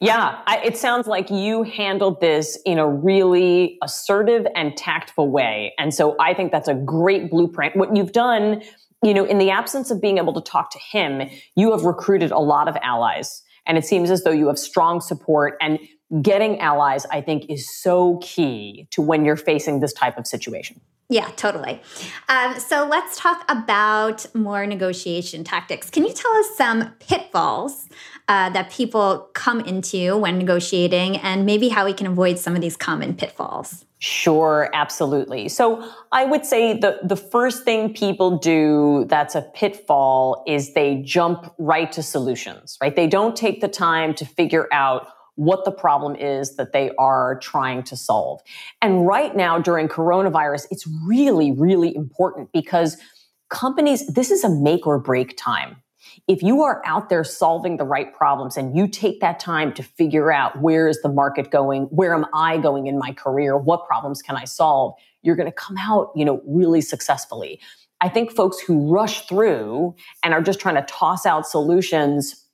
Yeah, 0.00 0.42
I, 0.46 0.58
it 0.58 0.76
sounds 0.76 1.06
like 1.06 1.30
you 1.30 1.62
handled 1.62 2.20
this 2.20 2.58
in 2.66 2.78
a 2.78 2.86
really 2.86 3.78
assertive 3.82 4.46
and 4.54 4.76
tactful 4.76 5.30
way. 5.30 5.72
And 5.78 5.94
so 5.94 6.16
I 6.20 6.34
think 6.34 6.52
that's 6.52 6.68
a 6.68 6.74
great 6.74 7.30
blueprint. 7.30 7.76
What 7.76 7.96
you've 7.96 8.12
done, 8.12 8.62
you 9.02 9.14
know, 9.14 9.24
in 9.24 9.38
the 9.38 9.50
absence 9.50 9.90
of 9.90 10.02
being 10.02 10.18
able 10.18 10.34
to 10.34 10.42
talk 10.42 10.70
to 10.72 10.78
him, 10.78 11.28
you 11.54 11.72
have 11.72 11.84
recruited 11.84 12.30
a 12.30 12.38
lot 12.38 12.68
of 12.68 12.76
allies. 12.82 13.42
And 13.66 13.78
it 13.78 13.86
seems 13.86 14.10
as 14.10 14.22
though 14.22 14.30
you 14.30 14.48
have 14.48 14.58
strong 14.58 15.00
support 15.00 15.56
and 15.60 15.78
getting 16.22 16.60
allies, 16.60 17.06
I 17.06 17.20
think, 17.20 17.46
is 17.48 17.68
so 17.68 18.18
key 18.22 18.86
to 18.90 19.02
when 19.02 19.24
you're 19.24 19.36
facing 19.36 19.80
this 19.80 19.92
type 19.92 20.18
of 20.18 20.26
situation. 20.26 20.80
Yeah, 21.08 21.30
totally. 21.36 21.80
Um, 22.28 22.58
so 22.58 22.86
let's 22.88 23.16
talk 23.16 23.44
about 23.48 24.26
more 24.34 24.66
negotiation 24.66 25.44
tactics. 25.44 25.88
Can 25.88 26.04
you 26.04 26.12
tell 26.12 26.32
us 26.32 26.56
some 26.56 26.92
pitfalls 26.98 27.88
uh, 28.28 28.50
that 28.50 28.70
people 28.70 29.30
come 29.34 29.60
into 29.60 30.16
when 30.16 30.38
negotiating 30.38 31.16
and 31.18 31.46
maybe 31.46 31.68
how 31.68 31.84
we 31.84 31.92
can 31.92 32.06
avoid 32.06 32.38
some 32.38 32.54
of 32.54 32.60
these 32.60 32.76
common 32.76 33.14
pitfalls? 33.14 33.84
Sure, 33.98 34.68
absolutely. 34.74 35.48
So 35.48 35.90
I 36.12 36.24
would 36.24 36.44
say 36.44 36.78
the, 36.78 36.98
the 37.02 37.16
first 37.16 37.64
thing 37.64 37.94
people 37.94 38.36
do 38.36 39.06
that's 39.08 39.34
a 39.34 39.42
pitfall 39.42 40.44
is 40.46 40.74
they 40.74 40.96
jump 40.96 41.54
right 41.58 41.90
to 41.92 42.02
solutions, 42.02 42.76
right? 42.80 42.94
They 42.94 43.06
don't 43.06 43.34
take 43.34 43.60
the 43.60 43.68
time 43.68 44.12
to 44.14 44.26
figure 44.26 44.68
out 44.72 45.08
what 45.36 45.64
the 45.64 45.70
problem 45.70 46.16
is 46.16 46.56
that 46.56 46.72
they 46.72 46.90
are 46.98 47.38
trying 47.40 47.82
to 47.84 47.96
solve. 47.96 48.40
And 48.82 49.06
right 49.06 49.36
now 49.36 49.58
during 49.58 49.86
coronavirus, 49.86 50.66
it's 50.70 50.86
really, 51.06 51.52
really 51.52 51.94
important 51.94 52.50
because 52.52 52.96
companies, 53.50 54.06
this 54.08 54.30
is 54.30 54.44
a 54.44 54.50
make 54.50 54.86
or 54.86 54.98
break 54.98 55.36
time. 55.36 55.76
If 56.28 56.42
you 56.42 56.62
are 56.62 56.82
out 56.84 57.08
there 57.08 57.22
solving 57.22 57.76
the 57.76 57.84
right 57.84 58.12
problems 58.12 58.56
and 58.56 58.76
you 58.76 58.88
take 58.88 59.20
that 59.20 59.38
time 59.38 59.72
to 59.74 59.82
figure 59.82 60.32
out 60.32 60.60
where 60.60 60.88
is 60.88 61.00
the 61.02 61.08
market 61.08 61.50
going, 61.52 61.84
where 61.84 62.14
am 62.14 62.26
I 62.34 62.58
going 62.58 62.88
in 62.88 62.98
my 62.98 63.12
career, 63.12 63.56
what 63.56 63.86
problems 63.86 64.22
can 64.22 64.36
I 64.36 64.44
solve, 64.44 64.94
you're 65.22 65.36
going 65.36 65.46
to 65.46 65.52
come 65.52 65.76
out, 65.78 66.10
you 66.16 66.24
know, 66.24 66.42
really 66.44 66.80
successfully. 66.80 67.60
I 68.00 68.08
think 68.08 68.32
folks 68.32 68.58
who 68.58 68.92
rush 68.92 69.26
through 69.26 69.94
and 70.24 70.34
are 70.34 70.42
just 70.42 70.58
trying 70.58 70.74
to 70.74 70.82
toss 70.82 71.26
out 71.26 71.46
solutions 71.46 72.44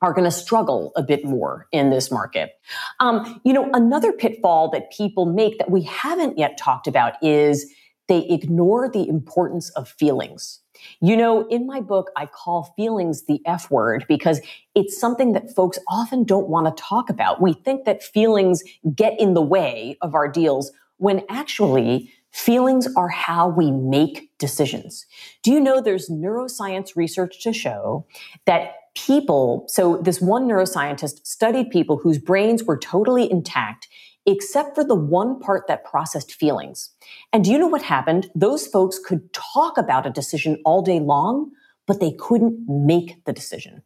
are 0.00 0.12
going 0.12 0.24
to 0.24 0.30
struggle 0.30 0.92
a 0.96 1.02
bit 1.02 1.24
more 1.24 1.66
in 1.72 1.90
this 1.90 2.10
market. 2.10 2.52
Um, 3.00 3.40
you 3.44 3.52
know, 3.52 3.68
another 3.74 4.12
pitfall 4.12 4.70
that 4.70 4.92
people 4.92 5.26
make 5.26 5.58
that 5.58 5.70
we 5.70 5.82
haven't 5.82 6.38
yet 6.38 6.56
talked 6.56 6.86
about 6.86 7.14
is 7.22 7.70
they 8.06 8.20
ignore 8.28 8.88
the 8.88 9.06
importance 9.08 9.70
of 9.70 9.88
feelings. 9.88 10.60
You 11.00 11.16
know, 11.16 11.46
in 11.48 11.66
my 11.66 11.80
book, 11.80 12.10
I 12.16 12.26
call 12.26 12.74
feelings 12.76 13.26
the 13.26 13.40
F 13.46 13.70
word 13.70 14.04
because 14.08 14.40
it's 14.74 14.98
something 14.98 15.32
that 15.32 15.54
folks 15.54 15.78
often 15.88 16.24
don't 16.24 16.48
want 16.48 16.66
to 16.74 16.82
talk 16.82 17.10
about. 17.10 17.40
We 17.40 17.52
think 17.52 17.84
that 17.84 18.02
feelings 18.02 18.62
get 18.94 19.18
in 19.20 19.34
the 19.34 19.42
way 19.42 19.96
of 20.02 20.14
our 20.14 20.28
deals 20.28 20.72
when 20.98 21.22
actually 21.28 22.12
feelings 22.30 22.86
are 22.96 23.08
how 23.08 23.48
we 23.48 23.70
make 23.70 24.30
decisions. 24.38 25.06
Do 25.42 25.50
you 25.50 25.60
know 25.60 25.80
there's 25.80 26.08
neuroscience 26.08 26.94
research 26.94 27.42
to 27.42 27.52
show 27.52 28.06
that 28.44 28.74
people, 28.94 29.64
so 29.68 29.96
this 29.98 30.20
one 30.20 30.46
neuroscientist 30.46 31.26
studied 31.26 31.70
people 31.70 31.96
whose 31.96 32.18
brains 32.18 32.64
were 32.64 32.76
totally 32.76 33.30
intact 33.30 33.88
except 34.28 34.74
for 34.74 34.84
the 34.84 34.94
one 34.94 35.40
part 35.40 35.66
that 35.66 35.84
processed 35.84 36.34
feelings. 36.34 36.90
And 37.32 37.42
do 37.42 37.50
you 37.50 37.58
know 37.58 37.66
what 37.66 37.82
happened? 37.82 38.30
Those 38.34 38.66
folks 38.66 38.98
could 38.98 39.32
talk 39.32 39.78
about 39.78 40.06
a 40.06 40.10
decision 40.10 40.60
all 40.66 40.82
day 40.82 41.00
long, 41.00 41.50
but 41.86 41.98
they 41.98 42.12
couldn't 42.12 42.60
make 42.68 43.24
the 43.24 43.32
decision. 43.32 43.82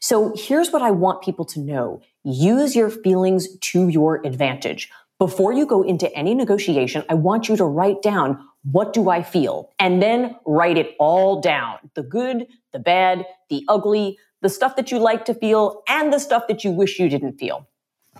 So 0.00 0.34
here's 0.36 0.72
what 0.72 0.82
I 0.82 0.90
want 0.90 1.22
people 1.22 1.44
to 1.44 1.60
know. 1.60 2.02
Use 2.24 2.74
your 2.74 2.90
feelings 2.90 3.56
to 3.58 3.88
your 3.88 4.20
advantage. 4.26 4.90
Before 5.20 5.52
you 5.52 5.64
go 5.64 5.82
into 5.82 6.12
any 6.12 6.34
negotiation, 6.34 7.04
I 7.08 7.14
want 7.14 7.48
you 7.48 7.56
to 7.56 7.64
write 7.64 8.02
down 8.02 8.44
what 8.72 8.94
do 8.94 9.10
I 9.10 9.22
feel? 9.22 9.70
And 9.78 10.02
then 10.02 10.34
write 10.44 10.76
it 10.76 10.96
all 10.98 11.40
down. 11.40 11.78
The 11.94 12.02
good, 12.02 12.48
the 12.72 12.80
bad, 12.80 13.26
the 13.48 13.62
ugly, 13.68 14.18
the 14.40 14.48
stuff 14.48 14.74
that 14.74 14.90
you 14.90 14.98
like 14.98 15.24
to 15.26 15.34
feel, 15.34 15.82
and 15.88 16.12
the 16.12 16.18
stuff 16.18 16.48
that 16.48 16.64
you 16.64 16.72
wish 16.72 16.98
you 16.98 17.08
didn't 17.08 17.38
feel. 17.38 17.68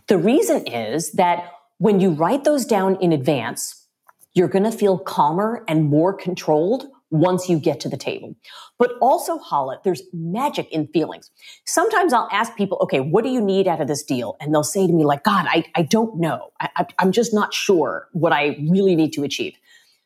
The 0.07 0.19
reason 0.19 0.67
is 0.67 1.13
that 1.13 1.51
when 1.79 2.01
you 2.01 2.11
write 2.11 2.45
those 2.45 2.65
down 2.65 2.97
in 2.97 3.13
advance, 3.13 3.87
you're 4.35 4.49
going 4.49 4.65
to 4.65 4.73
feel 4.73 4.99
calmer 4.99 5.65
and 5.69 5.85
more 5.85 6.13
controlled 6.13 6.87
once 7.11 7.49
you 7.49 7.59
get 7.59 7.79
to 7.81 7.89
the 7.89 7.97
table. 7.97 8.35
But 8.79 8.93
also, 9.01 9.39
Hala, 9.39 9.79
there's 9.85 10.03
magic 10.13 10.71
in 10.73 10.89
feelings. 10.89 11.31
Sometimes 11.65 12.13
I'll 12.13 12.29
ask 12.33 12.57
people, 12.57 12.79
okay, 12.83 12.99
what 12.99 13.23
do 13.23 13.31
you 13.31 13.41
need 13.41 13.69
out 13.69 13.81
of 13.81 13.87
this 13.87 14.03
deal? 14.03 14.37
And 14.41 14.53
they'll 14.53 14.65
say 14.65 14.87
to 14.87 14.93
me, 14.93 15.05
like, 15.05 15.23
God, 15.23 15.47
I, 15.49 15.65
I 15.77 15.83
don't 15.83 16.19
know. 16.19 16.51
I, 16.61 16.87
I'm 16.99 17.13
just 17.13 17.33
not 17.33 17.55
sure 17.55 18.09
what 18.13 18.33
I 18.33 18.57
really 18.69 18.97
need 18.97 19.13
to 19.13 19.23
achieve. 19.23 19.55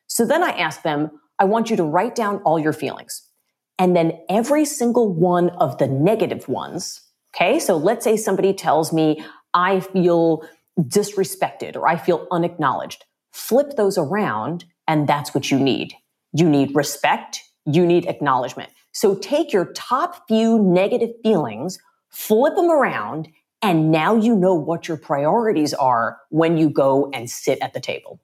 So 0.05 0.25
then 0.25 0.43
I 0.43 0.49
ask 0.51 0.83
them, 0.83 1.09
I 1.39 1.45
want 1.45 1.71
you 1.71 1.77
to 1.77 1.83
write 1.83 2.13
down 2.13 2.37
all 2.43 2.59
your 2.59 2.73
feelings. 2.73 3.23
And 3.79 3.95
then 3.95 4.19
every 4.29 4.65
single 4.65 5.11
one 5.11 5.49
of 5.51 5.77
the 5.77 5.87
negative 5.87 6.47
ones, 6.47 7.01
okay? 7.33 7.59
So 7.59 7.77
let's 7.77 8.03
say 8.03 8.17
somebody 8.17 8.53
tells 8.53 8.93
me, 8.93 9.23
I 9.53 9.79
feel 9.79 10.43
disrespected 10.79 11.75
or 11.75 11.87
I 11.87 11.97
feel 11.97 12.27
unacknowledged. 12.31 13.05
Flip 13.31 13.75
those 13.75 13.97
around, 13.97 14.65
and 14.87 15.07
that's 15.07 15.33
what 15.33 15.51
you 15.51 15.59
need. 15.59 15.93
You 16.33 16.49
need 16.49 16.75
respect, 16.75 17.41
you 17.65 17.85
need 17.85 18.05
acknowledgement. 18.05 18.71
So 18.91 19.15
take 19.15 19.53
your 19.53 19.65
top 19.73 20.27
few 20.27 20.59
negative 20.59 21.11
feelings, 21.23 21.79
flip 22.09 22.55
them 22.55 22.69
around, 22.69 23.27
and 23.61 23.91
now 23.91 24.15
you 24.15 24.35
know 24.35 24.53
what 24.53 24.87
your 24.87 24.97
priorities 24.97 25.73
are 25.73 26.17
when 26.29 26.57
you 26.57 26.69
go 26.69 27.09
and 27.13 27.29
sit 27.29 27.59
at 27.61 27.73
the 27.73 27.79
table. 27.79 28.19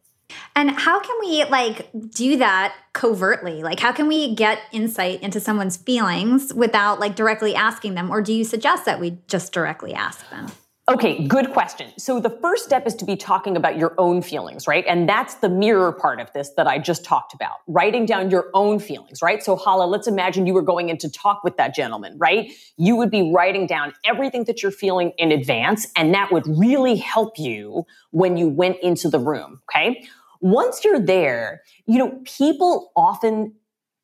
And 0.55 0.71
how 0.71 0.99
can 0.99 1.15
we 1.19 1.43
like 1.45 1.89
do 2.09 2.37
that 2.37 2.75
covertly? 2.93 3.61
Like 3.61 3.79
how 3.79 3.91
can 3.91 4.07
we 4.07 4.33
get 4.33 4.59
insight 4.71 5.21
into 5.21 5.39
someone's 5.39 5.77
feelings 5.77 6.53
without 6.53 6.99
like 6.99 7.15
directly 7.15 7.53
asking 7.55 7.95
them 7.95 8.09
or 8.09 8.21
do 8.21 8.33
you 8.33 8.43
suggest 8.43 8.85
that 8.85 8.99
we 8.99 9.19
just 9.27 9.53
directly 9.53 9.93
ask 9.93 10.29
them? 10.29 10.47
Okay, 10.87 11.25
good 11.25 11.51
question. 11.51 11.91
So 11.97 12.19
the 12.19 12.29
first 12.29 12.63
step 12.63 12.85
is 12.85 12.93
to 12.95 13.05
be 13.05 13.15
talking 13.15 13.57
about 13.57 13.75
your 13.75 13.95
own 13.97 14.21
feelings, 14.21 14.67
right? 14.67 14.85
And 14.87 15.09
that's 15.09 15.33
the 15.35 15.49
mirror 15.49 15.91
part 15.91 16.19
of 16.19 16.31
this 16.33 16.51
that 16.57 16.67
I 16.67 16.77
just 16.77 17.03
talked 17.03 17.33
about. 17.33 17.55
Writing 17.65 18.05
down 18.05 18.29
your 18.29 18.51
own 18.53 18.77
feelings, 18.77 19.23
right? 19.23 19.41
So 19.41 19.55
Hala, 19.55 19.85
let's 19.85 20.05
imagine 20.05 20.45
you 20.45 20.53
were 20.53 20.61
going 20.61 20.89
in 20.89 20.99
to 20.99 21.09
talk 21.09 21.43
with 21.43 21.57
that 21.57 21.73
gentleman, 21.73 22.15
right? 22.19 22.51
You 22.77 22.95
would 22.97 23.09
be 23.09 23.31
writing 23.33 23.65
down 23.65 23.93
everything 24.05 24.43
that 24.43 24.61
you're 24.61 24.71
feeling 24.71 25.11
in 25.17 25.31
advance, 25.31 25.87
and 25.95 26.13
that 26.13 26.31
would 26.31 26.45
really 26.45 26.97
help 26.97 27.39
you 27.39 27.85
when 28.11 28.37
you 28.37 28.47
went 28.47 28.77
into 28.83 29.09
the 29.09 29.19
room, 29.19 29.61
okay? 29.67 30.05
Once 30.39 30.85
you're 30.85 30.99
there, 30.99 31.63
you 31.87 31.97
know, 31.97 32.21
people 32.25 32.91
often 32.95 33.55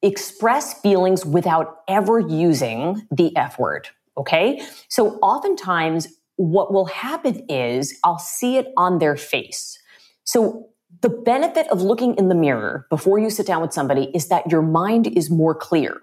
express 0.02 0.82
feelings 0.82 1.28
without 1.28 1.82
ever 1.88 2.20
using 2.20 3.08
the 3.12 3.38
F 3.38 3.60
word. 3.60 3.88
Okay. 4.18 4.62
So 4.90 5.18
oftentimes 5.20 6.08
what 6.42 6.74
will 6.74 6.86
happen 6.86 7.46
is 7.48 7.98
I'll 8.04 8.20
see 8.20 8.58
it 8.58 8.68
on 8.78 9.00
their 9.00 9.16
face. 9.16 9.78
So 10.24 10.70
the 11.02 11.10
benefit 11.10 11.68
of 11.68 11.82
looking 11.82 12.16
in 12.16 12.30
the 12.30 12.36
mirror 12.36 12.88
before 12.90 13.20
you 13.20 13.30
sit 13.30 13.46
down 13.46 13.62
with 13.62 13.74
somebody 13.74 14.12
is 14.14 14.28
that 14.30 14.52
your 14.52 14.62
mind 14.62 15.08
is 15.08 15.30
more 15.30 15.56
clear. 15.56 16.02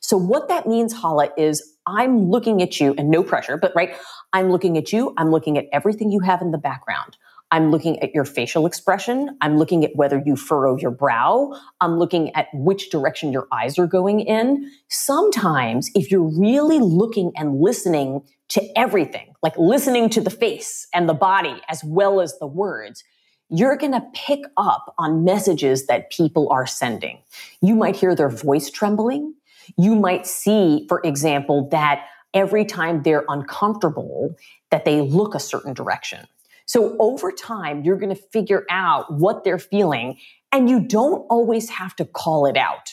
So 0.00 0.16
what 0.16 0.48
that 0.48 0.66
means, 0.66 0.92
Hala, 0.92 1.30
is 1.36 1.62
I'm 1.86 2.30
looking 2.30 2.62
at 2.62 2.80
you 2.80 2.94
and 2.98 3.10
no 3.10 3.22
pressure, 3.22 3.56
but 3.56 3.72
right, 3.74 3.96
I'm 4.32 4.50
looking 4.50 4.76
at 4.76 4.92
you. 4.92 5.14
I'm 5.16 5.30
looking 5.30 5.58
at 5.58 5.66
everything 5.72 6.10
you 6.10 6.20
have 6.20 6.40
in 6.40 6.50
the 6.50 6.58
background. 6.58 7.16
I'm 7.52 7.70
looking 7.70 7.98
at 8.00 8.14
your 8.14 8.24
facial 8.24 8.64
expression. 8.64 9.36
I'm 9.40 9.58
looking 9.58 9.84
at 9.84 9.96
whether 9.96 10.22
you 10.24 10.36
furrow 10.36 10.76
your 10.76 10.92
brow. 10.92 11.52
I'm 11.80 11.98
looking 11.98 12.34
at 12.36 12.46
which 12.54 12.90
direction 12.90 13.32
your 13.32 13.48
eyes 13.52 13.78
are 13.78 13.88
going 13.88 14.20
in. 14.20 14.70
Sometimes, 14.88 15.90
if 15.94 16.10
you're 16.10 16.30
really 16.38 16.78
looking 16.78 17.32
and 17.36 17.60
listening 17.60 18.22
to 18.50 18.62
everything, 18.78 19.34
like 19.42 19.56
listening 19.58 20.08
to 20.10 20.20
the 20.20 20.30
face 20.30 20.86
and 20.94 21.08
the 21.08 21.14
body 21.14 21.60
as 21.68 21.82
well 21.82 22.20
as 22.20 22.38
the 22.38 22.46
words, 22.46 23.02
you're 23.48 23.76
going 23.76 23.92
to 23.92 24.04
pick 24.14 24.40
up 24.56 24.94
on 24.96 25.24
messages 25.24 25.86
that 25.86 26.10
people 26.10 26.48
are 26.52 26.66
sending. 26.66 27.18
You 27.60 27.74
might 27.74 27.96
hear 27.96 28.14
their 28.14 28.28
voice 28.28 28.70
trembling. 28.70 29.34
You 29.76 29.96
might 29.96 30.26
see, 30.26 30.86
for 30.88 31.00
example, 31.02 31.68
that 31.70 32.06
every 32.32 32.64
time 32.64 33.02
they're 33.02 33.24
uncomfortable, 33.28 34.36
that 34.70 34.84
they 34.84 35.00
look 35.00 35.34
a 35.34 35.40
certain 35.40 35.74
direction. 35.74 36.26
So 36.70 36.94
over 37.00 37.32
time, 37.32 37.82
you're 37.82 37.96
going 37.96 38.14
to 38.14 38.22
figure 38.30 38.64
out 38.70 39.12
what 39.12 39.42
they're 39.42 39.58
feeling 39.58 40.18
and 40.52 40.70
you 40.70 40.78
don't 40.78 41.26
always 41.28 41.68
have 41.68 41.96
to 41.96 42.04
call 42.04 42.46
it 42.46 42.56
out. 42.56 42.92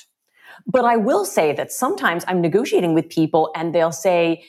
But 0.65 0.83
I 0.83 0.97
will 0.97 1.25
say 1.25 1.53
that 1.53 1.71
sometimes 1.71 2.25
I'm 2.27 2.41
negotiating 2.41 2.95
with 2.95 3.07
people 3.07 3.51
and 3.55 3.75
they'll 3.75 3.91
say, 3.91 4.43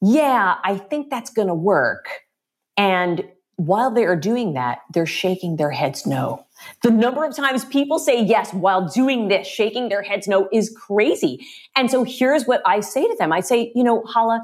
yeah, 0.00 0.54
I 0.64 0.78
think 0.78 1.10
that's 1.10 1.28
going 1.28 1.48
to 1.48 1.54
work. 1.54 2.06
And 2.78 3.28
while 3.56 3.90
they 3.90 4.06
are 4.06 4.16
doing 4.16 4.54
that, 4.54 4.78
they're 4.94 5.04
shaking 5.04 5.56
their 5.56 5.72
heads 5.72 6.06
no. 6.06 6.46
The 6.82 6.90
number 6.90 7.26
of 7.26 7.36
times 7.36 7.66
people 7.66 7.98
say 7.98 8.24
yes 8.24 8.54
while 8.54 8.88
doing 8.88 9.28
this, 9.28 9.46
shaking 9.46 9.90
their 9.90 10.00
heads 10.00 10.26
no, 10.26 10.48
is 10.54 10.74
crazy. 10.74 11.46
And 11.76 11.90
so 11.90 12.02
here's 12.02 12.46
what 12.46 12.62
I 12.64 12.80
say 12.80 13.06
to 13.06 13.16
them 13.18 13.30
I 13.30 13.40
say, 13.40 13.72
you 13.74 13.84
know, 13.84 14.02
Hala, 14.06 14.42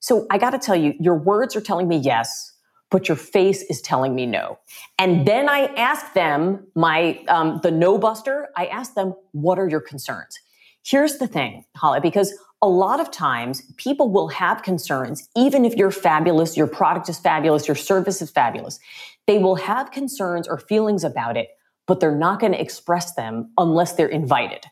so 0.00 0.26
I 0.28 0.36
got 0.36 0.50
to 0.50 0.58
tell 0.58 0.76
you, 0.76 0.92
your 1.00 1.16
words 1.16 1.56
are 1.56 1.62
telling 1.62 1.88
me 1.88 1.96
yes, 1.96 2.52
but 2.90 3.08
your 3.08 3.16
face 3.16 3.62
is 3.62 3.80
telling 3.80 4.14
me 4.14 4.26
no. 4.26 4.58
And 4.98 5.26
then 5.26 5.48
I 5.48 5.66
ask 5.76 6.12
them, 6.12 6.66
my 6.74 7.22
um, 7.28 7.60
the 7.62 7.70
no 7.70 7.98
buster, 7.98 8.48
I 8.56 8.66
ask 8.66 8.94
them, 8.94 9.14
what 9.32 9.58
are 9.58 9.68
your 9.68 9.80
concerns? 9.80 10.38
Here's 10.84 11.18
the 11.18 11.26
thing, 11.26 11.64
Hala, 11.76 12.00
because 12.00 12.34
a 12.62 12.68
lot 12.68 13.00
of 13.00 13.10
times 13.10 13.62
people 13.76 14.10
will 14.10 14.28
have 14.28 14.62
concerns, 14.62 15.28
even 15.36 15.64
if 15.64 15.74
you're 15.76 15.90
fabulous, 15.90 16.56
your 16.56 16.66
product 16.66 17.08
is 17.08 17.18
fabulous, 17.18 17.66
your 17.66 17.74
service 17.74 18.20
is 18.20 18.30
fabulous. 18.30 18.78
They 19.26 19.38
will 19.38 19.56
have 19.56 19.90
concerns 19.92 20.48
or 20.48 20.58
feelings 20.58 21.04
about 21.04 21.36
it, 21.36 21.48
but 21.86 22.00
they're 22.00 22.16
not 22.16 22.40
going 22.40 22.52
to 22.52 22.60
express 22.60 23.14
them 23.14 23.50
unless 23.56 23.94
they're 23.94 24.08
invited. 24.08 24.64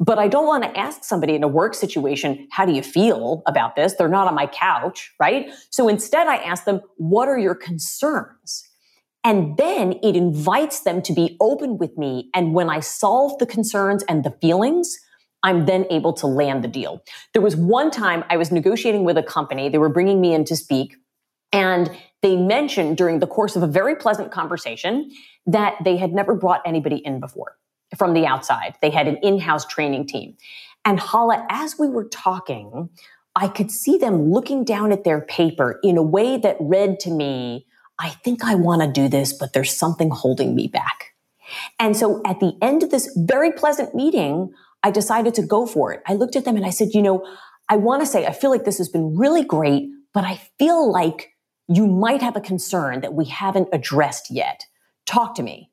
But 0.00 0.18
I 0.18 0.28
don't 0.28 0.46
want 0.46 0.64
to 0.64 0.76
ask 0.76 1.04
somebody 1.04 1.34
in 1.34 1.44
a 1.44 1.48
work 1.48 1.74
situation, 1.74 2.48
how 2.50 2.66
do 2.66 2.72
you 2.72 2.82
feel 2.82 3.42
about 3.46 3.76
this? 3.76 3.94
They're 3.94 4.08
not 4.08 4.26
on 4.26 4.34
my 4.34 4.46
couch, 4.46 5.12
right? 5.20 5.52
So 5.70 5.88
instead, 5.88 6.26
I 6.26 6.36
ask 6.36 6.64
them, 6.64 6.80
what 6.96 7.28
are 7.28 7.38
your 7.38 7.54
concerns? 7.54 8.68
And 9.22 9.56
then 9.56 9.94
it 10.02 10.16
invites 10.16 10.80
them 10.80 11.00
to 11.02 11.12
be 11.12 11.36
open 11.40 11.78
with 11.78 11.96
me. 11.96 12.28
And 12.34 12.52
when 12.52 12.68
I 12.68 12.80
solve 12.80 13.38
the 13.38 13.46
concerns 13.46 14.02
and 14.08 14.24
the 14.24 14.32
feelings, 14.42 14.94
I'm 15.42 15.66
then 15.66 15.86
able 15.90 16.12
to 16.14 16.26
land 16.26 16.64
the 16.64 16.68
deal. 16.68 17.02
There 17.32 17.42
was 17.42 17.54
one 17.54 17.90
time 17.90 18.24
I 18.28 18.36
was 18.36 18.50
negotiating 18.50 19.04
with 19.04 19.16
a 19.16 19.22
company, 19.22 19.68
they 19.68 19.78
were 19.78 19.88
bringing 19.88 20.20
me 20.20 20.34
in 20.34 20.44
to 20.46 20.56
speak, 20.56 20.96
and 21.52 21.90
they 22.22 22.36
mentioned 22.36 22.96
during 22.96 23.20
the 23.20 23.26
course 23.26 23.54
of 23.54 23.62
a 23.62 23.66
very 23.66 23.94
pleasant 23.94 24.32
conversation 24.32 25.10
that 25.46 25.74
they 25.84 25.96
had 25.96 26.12
never 26.12 26.34
brought 26.34 26.62
anybody 26.66 26.96
in 26.96 27.20
before 27.20 27.56
from 27.96 28.14
the 28.14 28.26
outside. 28.26 28.76
They 28.80 28.90
had 28.90 29.08
an 29.08 29.16
in 29.22 29.38
house 29.38 29.66
training 29.66 30.06
team. 30.06 30.36
And 30.84 31.00
Hala, 31.00 31.46
as 31.48 31.78
we 31.78 31.88
were 31.88 32.04
talking, 32.04 32.90
I 33.36 33.48
could 33.48 33.70
see 33.70 33.98
them 33.98 34.30
looking 34.30 34.64
down 34.64 34.92
at 34.92 35.04
their 35.04 35.20
paper 35.20 35.80
in 35.82 35.96
a 35.96 36.02
way 36.02 36.36
that 36.38 36.56
read 36.60 37.00
to 37.00 37.10
me, 37.10 37.66
I 37.98 38.10
think 38.10 38.44
I 38.44 38.54
want 38.54 38.82
to 38.82 38.90
do 38.90 39.08
this, 39.08 39.32
but 39.32 39.52
there's 39.52 39.76
something 39.76 40.10
holding 40.10 40.54
me 40.54 40.68
back. 40.68 41.14
And 41.78 41.96
so 41.96 42.20
at 42.24 42.40
the 42.40 42.56
end 42.62 42.82
of 42.82 42.90
this 42.90 43.12
very 43.16 43.52
pleasant 43.52 43.94
meeting, 43.94 44.52
I 44.82 44.90
decided 44.90 45.34
to 45.34 45.42
go 45.42 45.66
for 45.66 45.92
it. 45.92 46.02
I 46.06 46.14
looked 46.14 46.36
at 46.36 46.44
them 46.44 46.56
and 46.56 46.66
I 46.66 46.70
said, 46.70 46.88
you 46.92 47.02
know, 47.02 47.26
I 47.68 47.76
want 47.76 48.02
to 48.02 48.06
say, 48.06 48.26
I 48.26 48.32
feel 48.32 48.50
like 48.50 48.64
this 48.64 48.78
has 48.78 48.88
been 48.88 49.16
really 49.16 49.44
great, 49.44 49.88
but 50.12 50.24
I 50.24 50.40
feel 50.58 50.90
like 50.90 51.30
you 51.68 51.86
might 51.86 52.20
have 52.20 52.36
a 52.36 52.40
concern 52.40 53.00
that 53.00 53.14
we 53.14 53.24
haven't 53.24 53.68
addressed 53.72 54.30
yet. 54.30 54.66
Talk 55.06 55.34
to 55.36 55.42
me. 55.42 55.70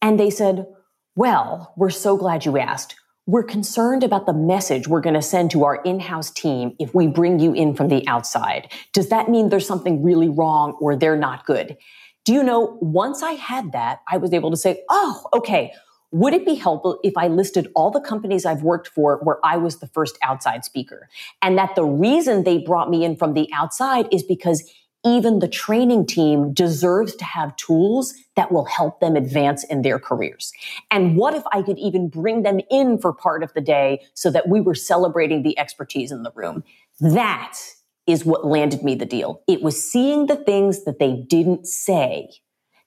And 0.00 0.18
they 0.18 0.30
said, 0.30 0.66
well, 1.14 1.72
we're 1.76 1.90
so 1.90 2.16
glad 2.16 2.44
you 2.44 2.58
asked. 2.58 2.96
We're 3.26 3.44
concerned 3.44 4.02
about 4.02 4.26
the 4.26 4.32
message 4.32 4.88
we're 4.88 5.00
going 5.00 5.14
to 5.14 5.22
send 5.22 5.50
to 5.52 5.64
our 5.64 5.76
in-house 5.82 6.30
team 6.30 6.74
if 6.80 6.94
we 6.94 7.06
bring 7.06 7.38
you 7.38 7.52
in 7.52 7.74
from 7.74 7.88
the 7.88 8.06
outside. 8.08 8.72
Does 8.92 9.10
that 9.10 9.28
mean 9.28 9.48
there's 9.48 9.66
something 9.66 10.02
really 10.02 10.28
wrong 10.28 10.72
or 10.80 10.96
they're 10.96 11.16
not 11.16 11.46
good? 11.46 11.76
Do 12.24 12.32
you 12.32 12.42
know, 12.42 12.78
once 12.80 13.22
I 13.22 13.32
had 13.32 13.72
that, 13.72 14.00
I 14.10 14.16
was 14.16 14.32
able 14.32 14.50
to 14.50 14.56
say, 14.56 14.82
oh, 14.88 15.26
okay, 15.34 15.72
would 16.12 16.34
it 16.34 16.44
be 16.44 16.54
helpful 16.54 16.98
if 17.04 17.16
I 17.16 17.28
listed 17.28 17.68
all 17.74 17.90
the 17.90 18.00
companies 18.00 18.44
I've 18.44 18.62
worked 18.62 18.88
for 18.88 19.20
where 19.22 19.38
I 19.44 19.56
was 19.56 19.78
the 19.78 19.88
first 19.88 20.18
outside 20.22 20.64
speaker? 20.64 21.08
And 21.42 21.56
that 21.58 21.74
the 21.74 21.84
reason 21.84 22.44
they 22.44 22.58
brought 22.58 22.90
me 22.90 23.04
in 23.04 23.16
from 23.16 23.34
the 23.34 23.48
outside 23.54 24.08
is 24.12 24.22
because 24.22 24.62
even 25.04 25.40
the 25.40 25.48
training 25.48 26.06
team 26.06 26.52
deserves 26.52 27.14
to 27.16 27.24
have 27.24 27.56
tools 27.56 28.14
that 28.36 28.52
will 28.52 28.64
help 28.64 29.00
them 29.00 29.16
advance 29.16 29.64
in 29.64 29.82
their 29.82 29.98
careers. 29.98 30.52
And 30.90 31.16
what 31.16 31.34
if 31.34 31.42
I 31.52 31.62
could 31.62 31.78
even 31.78 32.08
bring 32.08 32.42
them 32.42 32.60
in 32.70 32.98
for 32.98 33.12
part 33.12 33.42
of 33.42 33.52
the 33.54 33.60
day 33.60 34.02
so 34.14 34.30
that 34.30 34.48
we 34.48 34.60
were 34.60 34.74
celebrating 34.74 35.42
the 35.42 35.58
expertise 35.58 36.12
in 36.12 36.22
the 36.22 36.32
room? 36.34 36.62
That 37.00 37.58
is 38.06 38.24
what 38.24 38.46
landed 38.46 38.82
me 38.82 38.94
the 38.94 39.06
deal. 39.06 39.42
It 39.48 39.62
was 39.62 39.90
seeing 39.90 40.26
the 40.26 40.36
things 40.36 40.84
that 40.84 40.98
they 40.98 41.24
didn't 41.28 41.66
say 41.66 42.28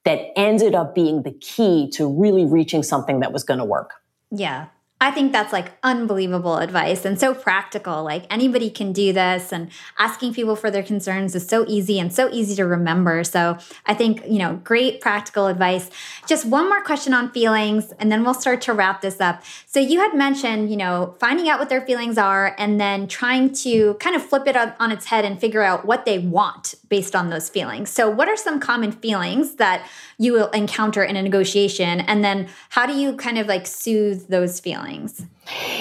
that 0.03 0.31
ended 0.37 0.75
up 0.75 0.93
being 0.93 1.23
the 1.23 1.31
key 1.31 1.89
to 1.91 2.07
really 2.07 2.45
reaching 2.45 2.83
something 2.83 3.19
that 3.21 3.33
was 3.33 3.43
going 3.43 3.59
to 3.59 3.65
work. 3.65 3.95
Yeah. 4.31 4.67
I 5.01 5.11
think 5.11 5.33
that's 5.33 5.51
like 5.51 5.73
unbelievable 5.83 6.57
advice 6.57 7.03
and 7.03 7.19
so 7.19 7.33
practical. 7.33 8.01
Like 8.01 8.25
anybody 8.29 8.69
can 8.69 8.93
do 8.93 9.11
this, 9.11 9.51
and 9.51 9.69
asking 9.99 10.33
people 10.33 10.55
for 10.55 10.71
their 10.71 10.83
concerns 10.83 11.35
is 11.35 11.45
so 11.45 11.65
easy 11.67 11.99
and 11.99 12.13
so 12.13 12.29
easy 12.31 12.55
to 12.55 12.65
remember. 12.65 13.25
So 13.25 13.57
I 13.85 13.93
think, 13.93 14.23
you 14.25 14.39
know, 14.39 14.61
great 14.63 15.01
practical 15.01 15.47
advice. 15.47 15.89
Just 16.27 16.45
one 16.45 16.69
more 16.69 16.81
question 16.81 17.13
on 17.13 17.29
feelings, 17.31 17.91
and 17.99 18.09
then 18.09 18.23
we'll 18.23 18.33
start 18.33 18.61
to 18.61 18.73
wrap 18.73 19.01
this 19.01 19.19
up. 19.19 19.43
So 19.65 19.81
you 19.81 19.99
had 19.99 20.15
mentioned, 20.15 20.71
you 20.71 20.77
know, 20.77 21.13
finding 21.19 21.49
out 21.49 21.59
what 21.59 21.67
their 21.67 21.81
feelings 21.81 22.17
are 22.17 22.55
and 22.57 22.79
then 22.79 23.07
trying 23.07 23.51
to 23.55 23.95
kind 23.95 24.15
of 24.15 24.25
flip 24.25 24.47
it 24.47 24.55
on, 24.55 24.91
its 24.91 25.07
head 25.07 25.25
and 25.25 25.41
figure 25.41 25.61
out 25.63 25.83
what 25.83 26.05
they 26.05 26.19
want 26.19 26.75
based 26.89 27.15
on 27.15 27.29
those 27.29 27.49
feelings. 27.49 27.89
So, 27.89 28.09
what 28.09 28.29
are 28.29 28.37
some 28.37 28.59
common 28.59 28.93
feelings 28.93 29.55
that 29.55 29.85
you 30.17 30.31
will 30.31 30.49
encounter 30.51 31.03
in 31.03 31.15
a 31.17 31.21
negotiation? 31.21 31.99
And 32.01 32.23
then 32.23 32.47
how 32.69 32.85
do 32.85 32.93
you 32.93 33.17
kind 33.17 33.37
of 33.37 33.47
like 33.47 33.67
soothe 33.67 34.27
those 34.29 34.59
feelings? 34.59 34.84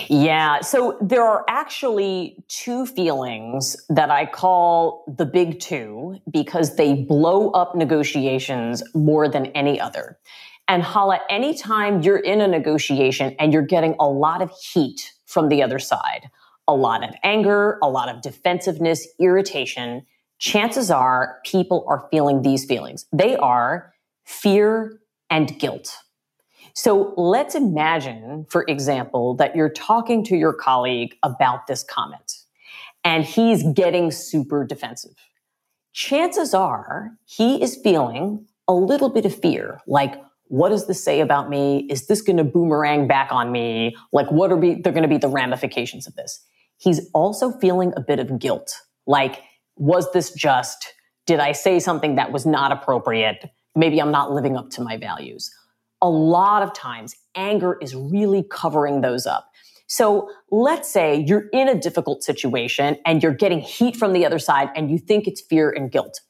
Yeah, 0.09 0.61
so 0.61 0.99
there 1.01 1.23
are 1.23 1.45
actually 1.49 2.45
two 2.49 2.87
feelings 2.87 3.77
that 3.89 4.11
I 4.11 4.27
call 4.27 5.05
the 5.17 5.25
big 5.25 5.61
two 5.61 6.19
because 6.31 6.77
they 6.77 6.95
blow 6.95 7.51
up 7.51 7.75
negotiations 7.75 8.83
more 8.95 9.29
than 9.29 9.47
any 9.47 9.81
other. 9.81 10.19
And 10.69 10.83
Hala, 10.83 11.21
anytime 11.29 12.03
you're 12.03 12.19
in 12.19 12.41
a 12.41 12.49
negotiation 12.49 13.37
and 13.39 13.53
you're 13.53 13.63
getting 13.63 13.95
a 14.01 14.09
lot 14.09 14.41
of 14.43 14.51
heat 14.51 15.13
from 15.27 15.49
the 15.49 15.63
other 15.63 15.79
side, 15.79 16.31
a 16.67 16.75
lot 16.75 17.05
of 17.05 17.15
anger, 17.23 17.79
a 17.83 17.89
lot 17.89 18.09
of 18.09 18.23
defensiveness, 18.23 19.07
irritation, 19.21 20.07
chances 20.39 20.91
are 20.91 21.39
people 21.45 21.85
are 21.89 22.07
feeling 22.11 22.43
these 22.43 22.65
feelings. 22.65 23.07
They 23.13 23.37
are 23.37 23.93
fear 24.25 25.01
and 25.31 25.59
guilt. 25.59 25.97
So 26.75 27.15
let's 27.17 27.55
imagine, 27.55 28.47
for 28.51 28.65
example, 28.69 29.35
that 29.37 29.55
you're 29.55 29.71
talking 29.71 30.25
to 30.25 30.37
your 30.37 30.53
colleague 30.53 31.17
about 31.23 31.67
this 31.67 31.85
comment 31.85 32.33
and 33.05 33.25
he's 33.25 33.63
getting 33.75 34.11
super 34.11 34.65
defensive. 34.65 35.15
Chances 35.93 36.53
are 36.53 37.13
he 37.25 37.63
is 37.63 37.77
feeling 37.77 38.47
a 38.67 38.75
little 38.75 39.09
bit 39.09 39.25
of 39.25 39.35
fear, 39.35 39.81
like, 39.87 40.21
what 40.49 40.69
does 40.69 40.87
this 40.87 41.03
say 41.03 41.21
about 41.21 41.49
me? 41.49 41.87
Is 41.91 42.07
this 42.07 42.21
going 42.21 42.37
to 42.37 42.45
boomerang 42.45 43.07
back 43.07 43.33
on 43.33 43.51
me? 43.51 43.97
Like, 44.13 44.31
what 44.31 44.53
are 44.53 44.61
they're 44.61 44.93
going 44.93 45.03
to 45.03 45.09
be 45.09 45.17
the 45.17 45.29
ramifications 45.29 46.07
of 46.07 46.15
this? 46.17 46.45
He's 46.79 47.09
also 47.15 47.53
feeling 47.53 47.93
a 47.97 48.01
bit 48.01 48.19
of 48.19 48.39
guilt, 48.39 48.77
like, 49.07 49.43
was 49.77 50.11
this 50.13 50.33
just? 50.33 50.93
Did 51.27 51.41
I 51.41 51.53
say 51.53 51.81
something 51.81 52.17
that 52.17 52.33
was 52.33 52.45
not 52.45 52.73
appropriate? 52.73 53.51
Maybe 53.75 54.01
I'm 54.01 54.11
not 54.11 54.33
living 54.33 54.57
up 54.57 54.71
to 54.71 54.83
my 54.83 54.97
values. 54.97 55.51
A 56.05 56.09
lot 56.09 56.63
of 56.63 56.73
times, 56.75 57.17
anger 57.35 57.79
is 57.81 57.97
really 57.97 58.45
covering 58.49 59.01
those 59.01 59.27
up. 59.27 59.51
So 59.87 60.31
let's 60.51 60.91
say 60.91 61.25
you're 61.27 61.49
in 61.53 61.69
a 61.69 61.75
difficult 61.75 62.23
situation 62.23 62.97
and 63.05 63.23
you're 63.23 63.35
getting 63.35 63.61
heat 63.61 63.97
from 63.97 64.13
the 64.13 64.25
other 64.25 64.39
side 64.39 64.69
and 64.77 64.91
you 64.91 64.99
think 64.99 65.27
it's 65.27 65.41
fear 65.41 65.71
and 65.71 65.91
guilt. 65.91 66.21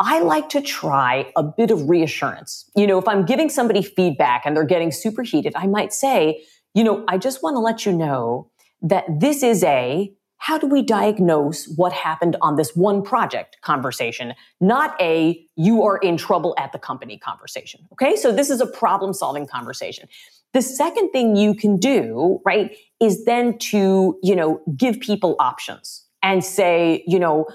I 0.00 0.20
like 0.20 0.48
to 0.50 0.60
try 0.60 1.30
a 1.36 1.42
bit 1.42 1.70
of 1.70 1.88
reassurance. 1.88 2.68
You 2.74 2.86
know, 2.86 2.98
if 2.98 3.06
I'm 3.06 3.24
giving 3.24 3.48
somebody 3.48 3.82
feedback 3.82 4.42
and 4.44 4.56
they're 4.56 4.64
getting 4.64 4.90
super 4.90 5.22
heated, 5.22 5.52
I 5.54 5.66
might 5.66 5.92
say, 5.92 6.42
you 6.74 6.82
know, 6.82 7.04
I 7.08 7.18
just 7.18 7.42
want 7.42 7.54
to 7.54 7.60
let 7.60 7.86
you 7.86 7.92
know 7.92 8.50
that 8.80 9.04
this 9.20 9.42
is 9.44 9.62
a 9.62 10.12
how 10.42 10.58
do 10.58 10.66
we 10.66 10.82
diagnose 10.82 11.68
what 11.76 11.92
happened 11.92 12.34
on 12.42 12.56
this 12.56 12.74
one 12.74 13.00
project 13.00 13.58
conversation, 13.60 14.34
not 14.60 15.00
a 15.00 15.40
you 15.54 15.84
are 15.84 15.98
in 15.98 16.16
trouble 16.16 16.52
at 16.58 16.72
the 16.72 16.80
company 16.80 17.16
conversation. 17.16 17.86
Okay. 17.92 18.16
So 18.16 18.32
this 18.32 18.50
is 18.50 18.60
a 18.60 18.66
problem 18.66 19.12
solving 19.12 19.46
conversation. 19.46 20.08
The 20.52 20.60
second 20.60 21.10
thing 21.10 21.36
you 21.36 21.54
can 21.54 21.76
do, 21.76 22.40
right, 22.44 22.76
is 22.98 23.24
then 23.24 23.56
to, 23.58 24.18
you 24.20 24.34
know, 24.34 24.60
give 24.76 24.98
people 24.98 25.36
options 25.38 26.04
and 26.24 26.44
say, 26.44 27.04
you 27.06 27.20
know, 27.20 27.46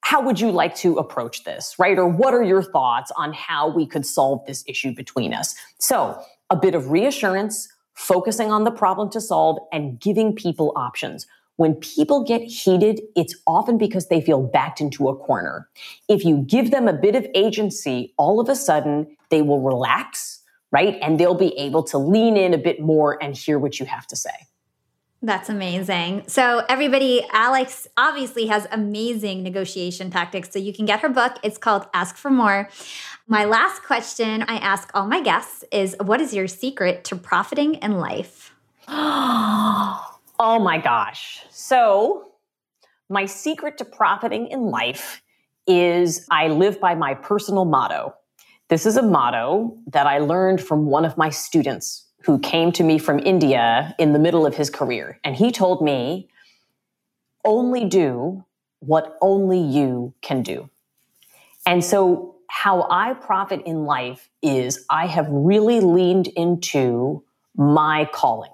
how 0.00 0.22
would 0.22 0.40
you 0.40 0.50
like 0.50 0.74
to 0.76 0.96
approach 0.96 1.44
this, 1.44 1.74
right? 1.78 1.98
Or 1.98 2.08
what 2.08 2.32
are 2.32 2.42
your 2.42 2.62
thoughts 2.62 3.12
on 3.18 3.34
how 3.34 3.68
we 3.68 3.86
could 3.86 4.06
solve 4.06 4.46
this 4.46 4.64
issue 4.66 4.94
between 4.94 5.34
us? 5.34 5.54
So, 5.78 6.18
a 6.48 6.56
bit 6.56 6.74
of 6.74 6.90
reassurance, 6.90 7.68
focusing 7.92 8.50
on 8.50 8.64
the 8.64 8.70
problem 8.70 9.10
to 9.10 9.20
solve, 9.20 9.58
and 9.72 10.00
giving 10.00 10.34
people 10.34 10.72
options. 10.74 11.26
When 11.56 11.74
people 11.76 12.24
get 12.24 12.42
heated, 12.42 13.00
it's 13.14 13.36
often 13.46 13.78
because 13.78 14.08
they 14.08 14.20
feel 14.20 14.42
backed 14.42 14.80
into 14.80 15.08
a 15.08 15.16
corner. 15.16 15.68
If 16.08 16.24
you 16.24 16.38
give 16.38 16.72
them 16.72 16.88
a 16.88 16.92
bit 16.92 17.14
of 17.14 17.26
agency, 17.34 18.12
all 18.16 18.40
of 18.40 18.48
a 18.48 18.56
sudden 18.56 19.16
they 19.30 19.40
will 19.40 19.60
relax, 19.60 20.42
right? 20.72 20.98
And 21.00 21.18
they'll 21.18 21.34
be 21.34 21.56
able 21.56 21.84
to 21.84 21.98
lean 21.98 22.36
in 22.36 22.54
a 22.54 22.58
bit 22.58 22.80
more 22.80 23.22
and 23.22 23.36
hear 23.36 23.58
what 23.58 23.78
you 23.78 23.86
have 23.86 24.06
to 24.08 24.16
say. 24.16 24.30
That's 25.22 25.48
amazing. 25.48 26.24
So, 26.26 26.66
everybody, 26.68 27.24
Alex 27.32 27.88
obviously 27.96 28.46
has 28.48 28.66
amazing 28.70 29.42
negotiation 29.42 30.10
tactics. 30.10 30.50
So, 30.52 30.58
you 30.58 30.74
can 30.74 30.84
get 30.84 31.00
her 31.00 31.08
book. 31.08 31.38
It's 31.42 31.56
called 31.56 31.86
Ask 31.94 32.16
for 32.16 32.30
More. 32.30 32.68
My 33.26 33.46
last 33.46 33.82
question 33.82 34.42
I 34.42 34.56
ask 34.56 34.90
all 34.92 35.06
my 35.06 35.22
guests 35.22 35.64
is 35.72 35.96
What 35.98 36.20
is 36.20 36.34
your 36.34 36.46
secret 36.46 37.04
to 37.04 37.16
profiting 37.16 37.76
in 37.76 37.92
life? 37.92 38.52
oh 40.38 40.58
my 40.58 40.78
gosh. 40.78 41.44
So, 41.50 42.32
my 43.08 43.26
secret 43.26 43.78
to 43.78 43.84
profiting 43.84 44.48
in 44.48 44.62
life 44.62 45.22
is 45.66 46.26
I 46.30 46.48
live 46.48 46.80
by 46.80 46.94
my 46.94 47.14
personal 47.14 47.64
motto. 47.64 48.14
This 48.68 48.86
is 48.86 48.96
a 48.96 49.02
motto 49.02 49.76
that 49.88 50.06
I 50.06 50.18
learned 50.18 50.60
from 50.60 50.86
one 50.86 51.04
of 51.04 51.16
my 51.16 51.28
students 51.28 52.06
who 52.24 52.38
came 52.38 52.72
to 52.72 52.82
me 52.82 52.98
from 52.98 53.18
India 53.18 53.94
in 53.98 54.14
the 54.14 54.18
middle 54.18 54.46
of 54.46 54.56
his 54.56 54.70
career. 54.70 55.20
And 55.22 55.36
he 55.36 55.52
told 55.52 55.82
me, 55.82 56.28
only 57.44 57.84
do 57.84 58.44
what 58.80 59.18
only 59.20 59.60
you 59.60 60.14
can 60.22 60.42
do. 60.42 60.70
And 61.66 61.84
so, 61.84 62.36
how 62.48 62.86
I 62.90 63.14
profit 63.14 63.62
in 63.66 63.84
life 63.84 64.30
is 64.42 64.84
I 64.88 65.06
have 65.06 65.26
really 65.28 65.80
leaned 65.80 66.28
into 66.28 67.22
my 67.56 68.08
calling. 68.12 68.53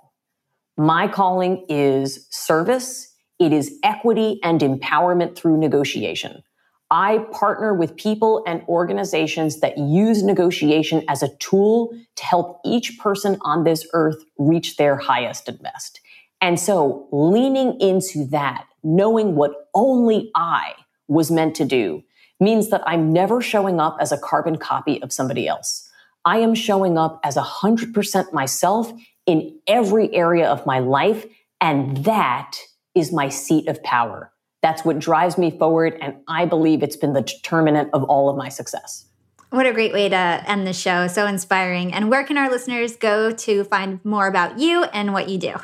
My 0.76 1.08
calling 1.08 1.64
is 1.68 2.26
service, 2.30 3.14
it 3.38 3.52
is 3.52 3.78
equity 3.82 4.38
and 4.42 4.60
empowerment 4.60 5.36
through 5.36 5.58
negotiation. 5.58 6.42
I 6.90 7.18
partner 7.32 7.72
with 7.72 7.96
people 7.96 8.42
and 8.46 8.62
organizations 8.68 9.60
that 9.60 9.78
use 9.78 10.22
negotiation 10.22 11.04
as 11.08 11.22
a 11.22 11.34
tool 11.36 11.92
to 12.16 12.24
help 12.24 12.60
each 12.64 12.98
person 12.98 13.38
on 13.42 13.62
this 13.64 13.86
earth 13.92 14.24
reach 14.38 14.76
their 14.76 14.96
highest 14.96 15.48
and 15.48 15.62
best. 15.62 16.00
And 16.40 16.58
so 16.58 17.08
leaning 17.12 17.80
into 17.80 18.24
that, 18.26 18.66
knowing 18.82 19.36
what 19.36 19.68
only 19.74 20.30
I 20.34 20.72
was 21.06 21.30
meant 21.30 21.54
to 21.56 21.64
do, 21.64 22.02
means 22.40 22.70
that 22.70 22.82
I'm 22.86 23.12
never 23.12 23.40
showing 23.40 23.78
up 23.78 23.98
as 24.00 24.10
a 24.10 24.18
carbon 24.18 24.56
copy 24.56 25.00
of 25.02 25.12
somebody 25.12 25.46
else. 25.46 25.88
I 26.24 26.38
am 26.38 26.54
showing 26.54 26.98
up 26.98 27.20
as 27.22 27.36
100% 27.36 28.32
myself 28.32 28.92
in 29.30 29.56
every 29.68 30.12
area 30.12 30.48
of 30.48 30.66
my 30.66 30.80
life. 30.80 31.24
And 31.60 31.98
that 31.98 32.58
is 32.96 33.12
my 33.12 33.28
seat 33.28 33.68
of 33.68 33.80
power. 33.84 34.32
That's 34.60 34.84
what 34.84 34.98
drives 34.98 35.38
me 35.38 35.56
forward. 35.56 35.96
And 36.00 36.16
I 36.26 36.46
believe 36.46 36.82
it's 36.82 36.96
been 36.96 37.12
the 37.12 37.22
determinant 37.22 37.90
of 37.92 38.02
all 38.04 38.28
of 38.28 38.36
my 38.36 38.48
success. 38.48 39.06
What 39.50 39.66
a 39.66 39.72
great 39.72 39.92
way 39.92 40.08
to 40.08 40.44
end 40.46 40.66
the 40.66 40.72
show. 40.72 41.06
So 41.06 41.26
inspiring. 41.26 41.94
And 41.94 42.10
where 42.10 42.24
can 42.24 42.36
our 42.38 42.50
listeners 42.50 42.96
go 42.96 43.30
to 43.30 43.64
find 43.64 44.04
more 44.04 44.26
about 44.26 44.58
you 44.58 44.84
and 44.84 45.12
what 45.12 45.28
you 45.28 45.38
do? 45.38 45.54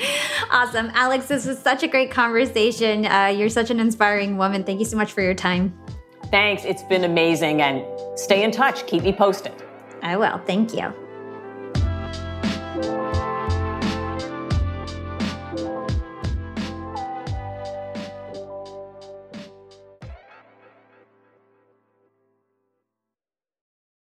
Awesome. 0.50 0.90
Alex, 0.94 1.26
this 1.26 1.46
was 1.46 1.58
such 1.60 1.84
a 1.84 1.88
great 1.88 2.10
conversation. 2.10 3.06
Uh, 3.06 3.26
you're 3.26 3.48
such 3.48 3.70
an 3.70 3.78
inspiring 3.78 4.36
woman. 4.36 4.64
Thank 4.64 4.80
you 4.80 4.84
so 4.84 4.96
much 4.96 5.12
for 5.12 5.22
your 5.22 5.34
time. 5.34 5.78
Thanks. 6.30 6.64
It's 6.64 6.82
been 6.82 7.04
amazing. 7.04 7.62
And 7.62 7.84
stay 8.18 8.42
in 8.42 8.50
touch. 8.50 8.86
Keep 8.86 9.04
me 9.04 9.12
posted. 9.12 9.54
I 10.02 10.16
will. 10.16 10.38
Thank 10.46 10.74
you. 10.74 10.92